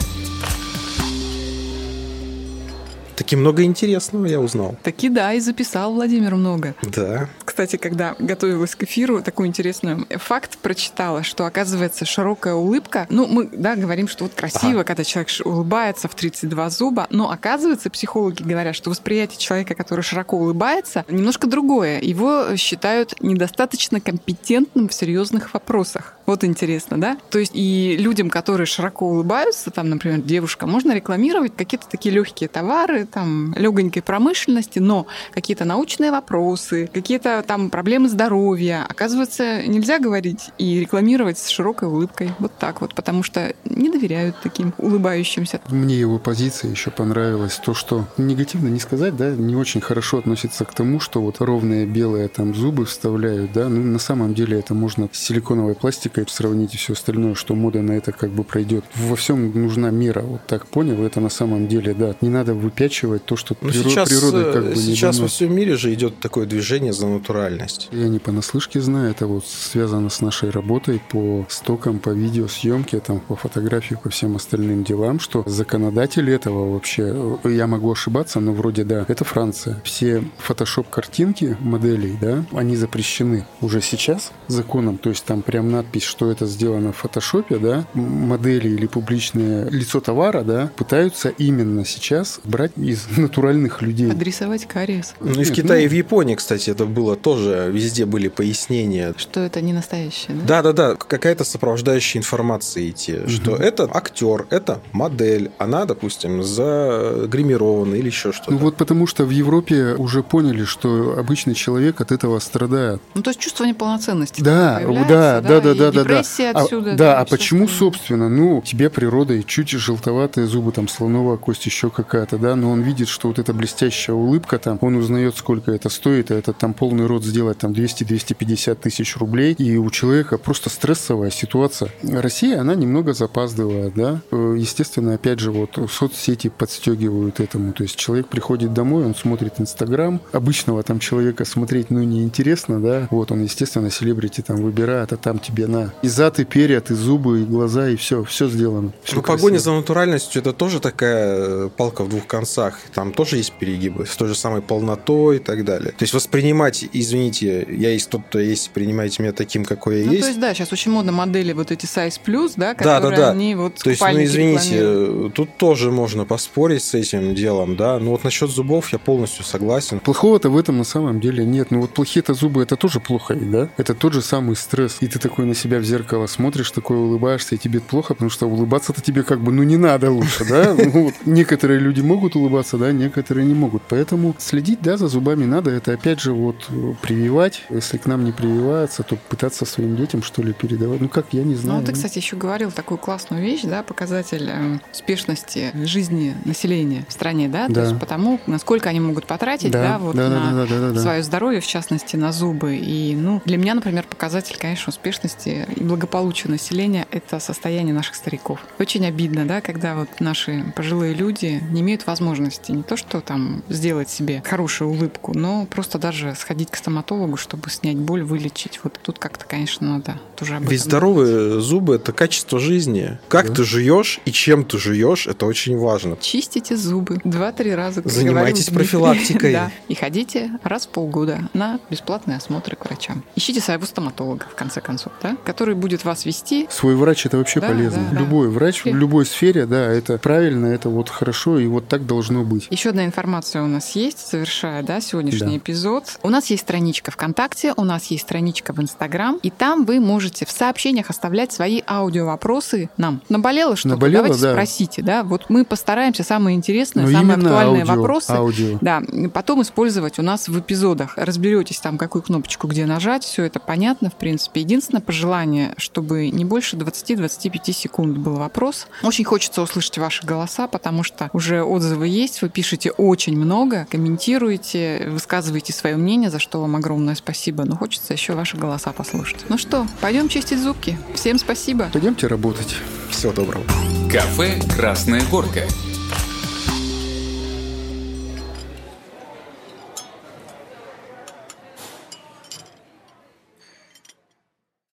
Таки 3.16 3.36
много 3.38 3.64
интересного 3.64 4.26
я 4.26 4.40
узнал. 4.42 4.76
Таки 4.84 5.10
да, 5.10 5.34
и 5.34 5.40
записал 5.40 5.94
Владимир 5.94 6.36
много. 6.36 6.76
Да. 6.84 7.30
Кстати, 7.56 7.78
когда 7.78 8.18
готовилась 8.20 8.76
к 8.76 8.84
эфиру, 8.84 9.22
такой 9.22 9.48
интересный 9.48 10.06
факт 10.18 10.58
прочитала, 10.58 11.24
что 11.24 11.46
оказывается 11.46 12.04
широкая 12.04 12.54
улыбка. 12.54 13.08
Ну, 13.10 13.28
мы, 13.28 13.48
да, 13.48 13.78
говорим, 13.78 14.10
что 14.10 14.26
вот 14.26 14.34
красиво, 14.34 14.84
когда 14.84 15.06
человек 15.06 15.30
улыбается 15.46 16.10
в 16.10 16.16
32 16.16 16.70
зуба, 16.70 17.08
но 17.12 17.32
оказывается, 17.32 17.90
психологи 17.90 18.44
говорят, 18.44 18.76
что 18.76 18.90
восприятие 18.90 19.40
человека, 19.40 19.74
который 19.74 20.02
широко 20.02 20.36
улыбается, 20.36 21.06
немножко 21.08 21.48
другое. 21.48 22.02
Его 22.02 22.58
считают 22.58 23.14
недостаточно 23.22 24.02
компетентным 24.02 24.90
в 24.90 24.94
серьезных 24.94 25.54
вопросах. 25.54 26.15
Вот 26.26 26.44
интересно, 26.44 27.00
да? 27.00 27.18
То 27.30 27.40
есть 27.40 27.52
и 27.54 27.98
людям, 28.00 28.30
которые 28.30 28.66
широко 28.66 29.08
улыбаются, 29.08 29.72
там, 29.72 29.90
например, 29.90 30.22
девушка, 30.22 30.66
можно 30.66 30.94
рекламировать 30.94 31.56
какие-то 31.56 31.88
такие 31.88 32.14
легкие 32.14 32.48
товары, 32.48 33.06
там, 33.06 33.54
легонькой 33.58 34.02
промышленности, 34.02 34.80
но 34.80 35.06
какие-то 35.34 35.66
научные 35.66 36.12
вопросы, 36.12 36.90
какие-то 36.94 37.44
там 37.46 37.70
проблемы 37.70 38.10
здоровья, 38.10 38.86
оказывается, 38.88 39.64
нельзя 39.68 40.00
говорить 40.00 40.50
и 40.58 40.80
рекламировать 40.80 41.38
с 41.38 41.48
широкой 41.48 41.90
улыбкой. 41.90 42.32
Вот 42.40 42.52
так 42.58 42.82
вот, 42.82 42.96
потому 42.96 43.24
что 43.24 43.54
не 43.66 43.90
доверяют 43.90 44.36
таким 44.42 44.74
улыбающимся. 44.78 45.62
Мне 45.70 46.00
его 46.00 46.18
позиция 46.18 46.72
еще 46.72 46.92
понравилась. 46.92 47.60
То, 47.64 47.74
что 47.74 48.06
негативно 48.18 48.70
не 48.70 48.80
сказать, 48.80 49.16
да, 49.16 49.32
не 49.32 49.56
очень 49.56 49.82
хорошо 49.82 50.18
относится 50.20 50.66
к 50.66 50.74
тому, 50.74 51.00
что 51.00 51.22
вот 51.22 51.40
ровные 51.40 51.86
белые 51.86 52.28
там 52.28 52.56
зубы 52.56 52.86
вставляют, 52.86 53.54
да. 53.54 53.70
Ну, 53.70 53.82
на 53.84 54.00
самом 54.00 54.34
деле 54.34 54.60
это 54.60 54.74
можно 54.74 55.10
силиконовой 55.12 55.76
пластикой 56.16 56.26
сравнить 56.36 56.74
и 56.74 56.78
все 56.78 56.94
остальное, 56.94 57.36
что 57.36 57.56
мода 57.56 57.82
на 57.82 57.92
это 57.94 58.12
как 58.12 58.30
бы 58.32 58.44
пройдет. 58.44 58.84
Во 58.96 59.16
всем 59.16 59.52
нужна 59.62 59.90
мера. 59.92 60.22
Вот 60.22 60.42
так 60.48 60.68
понял, 60.68 61.04
это 61.04 61.20
на 61.20 61.30
самом 61.30 61.68
деле, 61.68 61.94
да. 61.94 62.16
Не 62.22 62.30
надо 62.30 62.54
выпячивать 62.54 63.26
то, 63.26 63.36
что 63.36 63.56
Ну, 63.62 63.70
приро- 63.70 63.84
сейчас, 63.90 64.10
природа 64.10 64.44
как 64.54 64.64
э, 64.64 64.70
бы 64.70 64.76
не 64.76 64.82
сейчас 64.82 65.16
дано. 65.16 65.26
во 65.26 65.30
всем 65.30 65.56
мире 65.56 65.76
же 65.76 65.94
идет 65.94 66.20
такое 66.20 66.46
движение 66.46 66.94
за 66.94 67.08
натуральность. 67.08 67.90
Я 67.92 68.08
не 68.08 68.20
понаслышке 68.20 68.82
знаю, 68.82 69.12
это 69.12 69.28
вот 69.28 69.46
связано 69.46 70.10
с 70.10 70.22
нашей 70.22 70.50
работой 70.50 71.02
по 71.12 71.46
стокам, 71.50 72.00
по 72.00 72.10
видеосъемке, 72.10 73.00
там, 73.00 73.20
по 73.20 73.36
фотографии, 73.36 73.96
по 74.02 74.10
всем 74.10 74.36
остальным 74.36 74.84
делам, 74.84 75.20
что 75.20 75.44
законодатель 75.48 76.30
этого 76.30 76.72
вообще, 76.74 77.14
э, 77.44 77.52
я 77.52 77.68
могу 77.68 77.92
ошибаться, 77.92 78.40
но 78.40 78.54
вроде 78.54 78.84
да, 78.84 79.06
это 79.08 79.24
Франция. 79.26 79.82
Все 79.84 80.24
фотошоп-картинки 80.38 81.58
моделей, 81.60 82.18
да, 82.20 82.46
они 82.54 82.76
запрещены 82.76 83.46
уже 83.62 83.82
сейчас 83.82 84.32
законом, 84.48 84.98
то 84.98 85.10
есть 85.10 85.26
там 85.26 85.42
прям 85.42 85.72
надпись, 85.72 86.04
что 86.06 86.32
это 86.32 86.46
сделано 86.46 86.92
в 86.92 86.98
фотошопе, 86.98 87.58
да, 87.58 87.86
модели 87.94 88.70
или 88.70 88.88
публичное 88.88 89.70
лицо 89.70 90.00
товара, 90.00 90.44
да, 90.44 90.72
пытаются 90.76 91.30
именно 91.30 91.86
сейчас 91.86 92.40
брать 92.44 92.72
из 92.78 93.06
натуральных 93.18 93.82
людей. 93.82 94.12
Адресовать 94.12 94.66
кариес. 94.68 95.14
Ну 95.20 95.32
и 95.32 95.44
в 95.44 95.50
Нет, 95.50 95.52
Китае 95.52 95.82
ну- 95.82 95.86
и 95.86 95.88
в 95.88 95.94
Японии, 95.94 96.36
кстати, 96.36 96.70
это 96.70 96.86
было 96.86 97.16
тоже, 97.16 97.70
везде 97.72 98.06
были 98.06 98.28
пояснения. 98.28 99.14
Что 99.18 99.42
это 99.42 99.62
не 99.62 99.74
настоящее, 99.74 100.38
да? 100.38 100.62
Да-да-да, 100.62 100.96
какая-то 100.96 101.44
сопровождающая 101.44 102.20
информация 102.20 102.90
идти, 102.90 103.28
что 103.28 103.56
это 103.56 103.90
актер, 103.92 104.48
это 104.50 104.82
модель, 104.92 105.52
она, 105.58 105.86
допустим, 105.86 106.44
загримирована 106.44 107.96
или 107.96 108.08
еще 108.08 108.32
что-то. 108.32 108.52
Ну 108.52 108.58
вот 108.58 108.78
потому 108.78 109.08
что 109.08 109.26
в 109.26 109.30
Европе 109.30 109.96
уже 109.98 110.24
поняли, 110.24 110.64
что 110.64 111.16
обычный 111.18 111.54
человек 111.54 112.02
от 112.02 112.12
этого 112.12 112.40
страдает. 112.40 113.02
Ну, 113.14 113.22
то 113.22 113.30
есть 113.30 113.40
чувство 113.40 113.64
неполноценности. 113.66 114.42
Да, 114.42 114.82
да, 115.08 115.42
да, 115.42 115.62
да, 115.62 115.72
и 115.72 115.76
да, 115.76 115.92
да, 115.96 116.04
да. 116.04 116.10
депрессия 116.10 116.52
А, 116.52 116.62
отсюда. 116.62 116.96
да, 116.96 117.20
а 117.20 117.26
почему, 117.26 117.66
остальное. 117.66 117.80
собственно, 117.80 118.30
ну, 118.30 118.62
тебе 118.66 118.90
природа 118.90 119.34
и 119.34 119.46
чуть 119.46 119.70
желтоватые 119.70 120.48
зубы, 120.48 120.72
там, 120.72 120.88
слоновая 120.88 121.38
кость, 121.38 121.66
еще 121.66 121.90
какая-то, 121.90 122.38
да, 122.38 122.56
но 122.56 122.72
он 122.72 122.82
видит, 122.82 123.08
что 123.08 123.30
вот 123.30 123.40
эта 123.40 123.54
блестящая 123.54 124.16
улыбка 124.16 124.60
там, 124.60 124.78
он 124.82 124.96
узнает, 124.96 125.36
сколько 125.38 125.72
это 125.72 125.90
стоит, 125.90 126.32
а 126.32 126.36
это 126.36 126.54
там 126.54 126.74
полный 126.74 127.06
рот 127.06 127.24
сделать 127.24 127.58
там 127.58 127.72
200-250 127.72 128.76
тысяч 128.76 129.18
рублей, 129.18 129.54
и 129.54 129.78
у 129.78 129.90
человека 129.90 130.38
просто 130.38 130.70
стрессовая 130.70 131.32
ситуация. 131.32 131.92
Россия, 132.04 132.62
она 132.62 132.76
немного 132.76 133.14
запаздывает, 133.14 133.94
да, 133.96 134.22
Э, 134.32 134.56
естественно, 134.58 135.14
опять 135.14 135.40
же, 135.40 135.52
вот 135.52 135.78
соцсети 135.90 136.50
подстегивают 136.50 137.40
этому, 137.40 137.74
то 137.74 137.84
есть 137.84 137.96
человек 137.96 138.28
приходит 138.28 138.74
домой, 138.74 139.06
он 139.06 139.16
смотрит 139.16 139.60
Инстаграм, 139.60 140.20
обычного 140.32 140.84
там 140.84 141.00
человека 141.00 141.46
смотреть, 141.46 141.90
ну, 141.90 142.04
неинтересно, 142.04 142.82
да, 142.82 143.08
вот 143.12 143.32
он, 143.32 143.44
естественно, 143.44 143.90
селебрити 143.90 144.42
там 144.42 144.58
выбирает, 144.58 145.14
а 145.14 145.18
там 145.18 145.40
тебе 145.40 145.68
на 145.68 145.85
и 146.02 146.08
зад, 146.08 146.40
и 146.40 146.46
перья, 146.46 146.82
и 146.88 146.94
зубы, 146.94 147.42
и 147.42 147.44
глаза, 147.44 147.90
и 147.90 147.96
все, 147.96 148.24
все 148.24 148.48
сделано. 148.50 148.92
Всё 149.04 149.18
Ну, 149.18 149.22
погоня 149.22 149.58
за 149.58 149.72
натуральностью 149.72 150.42
это 150.42 150.54
тоже 150.54 150.80
такая 150.80 151.36
э, 151.38 151.70
палка 151.76 152.04
в 152.04 152.10
двух 152.10 152.28
концах. 152.28 152.80
Там 152.94 153.12
тоже 153.14 153.38
есть 153.38 153.54
перегибы 153.54 154.06
с 154.06 154.16
той 154.16 154.28
же 154.28 154.36
самой 154.36 154.62
полнотой 154.62 155.38
и 155.38 155.40
так 155.40 155.64
далее. 155.66 155.92
То 155.92 156.04
есть 156.04 156.14
воспринимать, 156.14 156.86
извините, 156.94 157.66
я 157.70 157.90
есть 157.90 158.10
тот, 158.10 158.22
кто 158.30 158.40
есть, 158.40 158.72
принимайте 158.72 159.24
меня 159.24 159.34
таким, 159.34 159.66
какой 159.66 160.00
я 160.00 160.06
Ну, 160.06 160.12
есть. 160.12 160.24
то 160.24 160.28
есть, 160.30 160.40
да, 160.40 160.54
сейчас 160.54 160.72
очень 160.74 160.92
модно 160.92 161.12
модели 161.12 161.54
вот 161.54 161.72
эти 161.72 161.86
size 161.86 162.20
plus, 162.26 162.54
да, 162.56 162.74
Да, 162.74 162.76
которые 162.76 163.18
да, 163.18 163.26
да. 163.28 163.32
они 163.32 163.56
вот 163.56 163.76
То 163.76 163.90
есть, 163.90 164.02
ну, 164.02 164.24
извините, 164.24 165.30
тут 165.34 165.58
тоже 165.58 165.92
можно 165.92 166.26
поспорить 166.26 166.84
с 166.84 166.94
этим 166.94 167.36
делом, 167.36 167.76
да. 167.76 168.00
Но 168.00 168.12
вот 168.12 168.24
насчет 168.24 168.50
зубов 168.50 168.92
я 168.94 169.00
полностью 169.00 169.44
согласен. 169.46 170.00
Плохого-то 170.00 170.50
в 170.50 170.58
этом 170.58 170.78
на 170.78 170.84
самом 170.84 171.20
деле 171.20 171.46
нет. 171.46 171.72
Ну 171.72 171.82
вот 171.82 171.92
плохие-то 171.92 172.34
зубы 172.34 172.64
это 172.64 172.76
тоже 172.76 173.00
плохо, 173.00 173.36
да? 173.36 173.70
Это 173.78 173.94
тот 173.94 174.14
же 174.14 174.22
самый 174.22 174.56
стресс. 174.56 174.98
И 175.02 175.08
ты 175.08 175.20
такой 175.20 175.46
на 175.46 175.56
себя 175.56 175.75
в 175.80 175.84
зеркало 175.86 176.28
смотришь, 176.28 176.72
такой 176.72 176.98
улыбаешься, 176.98 177.56
и 177.56 177.58
тебе 177.58 177.80
плохо, 177.80 178.14
потому 178.14 178.30
что 178.30 178.48
улыбаться-то 178.48 179.02
тебе 179.02 179.24
как 179.24 179.42
бы, 179.42 179.52
ну 179.52 179.64
не 179.64 179.78
надо 179.78 180.12
лучше, 180.12 180.46
да? 180.46 180.76
Ну, 180.86 181.06
вот 181.06 181.14
некоторые 181.26 181.80
люди 181.80 182.02
могут 182.02 182.36
улыбаться, 182.36 182.78
да, 182.78 182.92
некоторые 182.92 183.46
не 183.46 183.54
могут. 183.54 183.82
Поэтому 183.90 184.36
следить, 184.40 184.82
да, 184.82 184.98
за 184.98 185.08
зубами 185.08 185.46
надо. 185.46 185.72
Это 185.72 185.94
опять 185.94 186.20
же 186.20 186.34
вот 186.34 186.56
э, 186.70 186.94
прививать. 187.02 187.64
Если 187.70 187.98
к 187.98 188.06
нам 188.06 188.24
не 188.26 188.32
прививается, 188.32 189.04
то 189.04 189.16
пытаться 189.30 189.66
своим 189.66 189.96
детям 189.96 190.22
что 190.24 190.42
ли 190.44 190.54
передавать. 190.54 191.02
Ну 191.02 191.10
как, 191.10 191.28
я 191.32 191.44
не 191.44 191.56
Ну, 191.56 191.60
знаю. 191.60 191.84
ты, 191.86 191.92
кстати, 191.94 192.18
еще 192.20 192.36
говорил 192.36 192.72
такую 192.72 192.98
классную 192.98 193.42
вещь, 193.44 193.62
да, 193.64 193.84
показатель 193.84 194.50
э, 194.50 194.80
успешности 194.92 195.72
жизни 195.86 196.36
населения 196.46 197.06
в 197.08 197.12
стране, 197.14 197.48
да, 197.50 197.68
то 197.68 197.82
есть 197.82 198.00
потому, 198.00 198.40
насколько 198.48 198.90
они 198.90 199.00
могут 199.00 199.26
потратить, 199.26 199.72
да, 199.72 199.84
Да, 199.94 200.00
вот 200.00 200.16
да, 200.16 200.30
да, 200.30 200.40
на 200.40 200.52
да, 200.54 200.66
да, 200.68 200.80
да, 200.80 200.92
да. 200.92 201.00
свое 201.02 201.24
здоровье, 201.24 201.62
в 201.62 201.68
частности, 201.68 202.16
на 202.16 202.32
зубы. 202.32 202.76
И, 202.78 203.16
ну, 203.16 203.42
для 203.46 203.58
меня, 203.58 203.76
например, 203.76 204.06
показатель, 204.10 204.56
конечно, 204.60 204.90
успешности 204.90 205.65
и 205.76 205.84
благополучия 205.84 206.50
населения– 206.50 207.08
это 207.12 207.40
состояние 207.40 207.94
наших 207.94 208.16
стариков. 208.16 208.60
Очень 208.80 209.06
обидно, 209.06 209.46
да, 209.46 209.62
когда 209.62 209.96
вот 209.96 210.10
наши 210.20 210.66
пожилые 210.76 211.14
люди 211.14 211.62
не 211.72 211.82
имеют 211.82 212.06
возможности 212.08 212.72
не 212.72 212.84
то, 212.84 212.98
что 212.98 213.22
там 213.22 213.64
сделать 213.70 214.10
себе 214.10 214.42
хорошую 214.46 214.90
улыбку, 214.92 215.38
но 215.38 215.66
просто 215.66 215.98
даже 215.98 216.36
сходить 216.36 216.72
к 216.72 216.76
стоматологу, 216.76 217.38
чтобы 217.38 217.70
снять 217.70 217.98
боль, 217.98 218.24
вылечить. 218.24 218.80
Вот 218.84 219.00
тут 219.02 219.20
как-то, 219.20 219.46
конечно, 219.46 219.88
надо 219.88 220.20
тоже 220.36 220.56
об 220.56 220.64
Ведь 220.64 220.80
этом 220.82 220.90
здоровые 220.90 221.62
зубы 221.62 221.96
это 221.96 222.12
качество 222.14 222.60
жизни. 222.60 223.18
Как 223.28 223.48
Да. 223.50 223.56
ты 223.56 223.64
жуешь 223.64 224.20
и 224.26 224.32
чем 224.32 224.64
ты 224.66 224.78
жуешь, 224.78 225.28
это 225.28 225.46
очень 225.46 225.78
важно. 225.78 226.18
Чистите 226.20 226.76
зубы 226.76 227.20
два-три 227.24 227.74
раза. 227.76 228.02
как 228.02 228.12
Занимайтесь 228.12 228.70
профилактикой. 228.70 229.54
Да. 229.56 229.72
И 229.88 229.96
ходите 229.96 230.52
раз 230.64 230.86
в 230.86 230.90
полгода 230.90 231.50
на 231.54 231.80
бесплатные 231.90 232.38
осмотры 232.38 232.76
к 232.76 232.86
врачам. 232.86 233.24
Ищите 233.36 233.62
своего 233.62 233.86
стоматолога, 233.86 234.46
в 234.52 234.56
конце 234.56 234.82
концов, 234.82 235.14
да? 235.22 235.38
Который 235.46 235.76
будет 235.76 236.04
вас 236.04 236.26
вести. 236.26 236.68
Свой 236.70 236.96
врач 236.96 237.26
это 237.26 237.38
вообще 237.38 237.60
Да, 237.62 237.68
полезно. 237.70 238.04
да, 238.12 238.16
да. 238.16 238.20
Любой 238.20 238.50
врач 238.50 238.84
в 238.84 238.88
любой 238.88 239.26
сфере, 239.26 239.66
да, 239.66 239.86
это 239.92 240.18
правильно, 240.18 240.66
это 240.68 240.90
вот 240.90 241.10
хорошо, 241.10 241.60
и 241.60 241.68
вот 241.68 241.88
так 241.88 242.06
должно 242.06 242.44
быть. 242.44 242.68
Еще 242.70 242.90
одна 242.90 243.06
информация 243.06 243.62
у 243.64 243.68
нас 243.68 243.96
есть, 243.96 244.30
завершая 244.32 244.84
да, 244.84 245.00
сегодняшний 245.00 245.52
Да. 245.52 245.58
эпизод. 245.58 246.04
У 246.24 246.30
нас 246.30 246.48
есть 246.48 246.64
страничка 246.64 247.12
ВКонтакте, 247.12 247.74
у 247.78 247.84
нас 247.84 248.06
есть 248.08 248.24
страничка 248.24 248.74
в 248.74 248.82
Инстаграм, 248.82 249.40
и 249.44 249.50
там 249.50 249.86
вы 249.86 250.00
можете 250.00 250.46
в 250.46 250.52
сообщениях 250.52 251.10
оставлять 251.10 251.52
свои 251.52 251.82
аудиовопросы 252.20 252.90
нам. 252.98 253.22
Наболело 253.30 253.76
что-то? 253.76 253.96
Наболело, 253.96 254.24
Давайте 254.24 254.42
да. 254.44 254.52
спросите, 254.54 255.02
да? 255.02 255.24
Вот 255.24 255.46
мы 255.50 255.66
постараемся 255.66 256.24
самые 256.24 256.56
интересные, 256.56 257.06
Но 257.06 257.12
самые 257.12 257.36
именно 257.36 257.50
актуальные 257.50 257.82
аудио, 257.84 257.96
вопросы. 257.96 258.32
аудио. 258.32 258.78
Да, 258.82 259.02
потом 259.34 259.62
использовать 259.62 260.20
у 260.20 260.22
нас 260.22 260.48
в 260.48 260.60
эпизодах. 260.60 261.14
Разберетесь 261.18 261.80
там, 261.80 261.98
какую 261.98 262.22
кнопочку 262.24 262.68
где 262.68 262.86
нажать, 262.86 263.24
все 263.24 263.44
это 263.44 263.60
понятно, 263.60 264.10
в 264.10 264.16
принципе. 264.16 264.62
Единственное 264.62 265.02
пожелание, 265.02 265.35
чтобы 265.78 266.30
не 266.30 266.46
больше 266.46 266.76
20-25 266.78 267.74
секунд 267.74 268.18
был 268.18 268.36
вопрос. 268.36 268.88
Очень 269.04 269.26
хочется 269.26 269.62
услышать 269.62 269.98
ваши 269.98 270.26
голоса, 270.26 270.68
потому 270.68 271.04
что 271.04 271.30
уже 271.34 271.64
отзывы 271.64 272.08
есть, 272.08 272.42
вы 272.42 272.50
пишете 272.50 272.92
очень 272.92 273.38
много, 273.38 273.88
комментируете, 273.90 275.08
высказываете 275.10 275.74
свое 275.74 275.96
мнение, 275.96 276.30
за 276.30 276.40
что 276.40 276.62
вам 276.62 276.76
огромное 276.76 277.16
спасибо. 277.16 277.66
Но 277.66 277.76
хочется 277.76 278.14
еще 278.14 278.34
ваши 278.34 278.58
голоса 278.58 278.92
послушать. 278.92 279.46
Ну 279.50 279.58
что, 279.58 279.88
пойдем 280.02 280.30
чистить 280.30 280.62
зубки. 280.62 280.98
Всем 281.14 281.38
спасибо. 281.38 281.90
Пойдемте 281.92 282.28
работать. 282.28 282.76
Всего 283.10 283.32
доброго. 283.34 283.64
Кафе 284.12 284.60
«Красная 284.76 285.22
горка». 285.30 285.62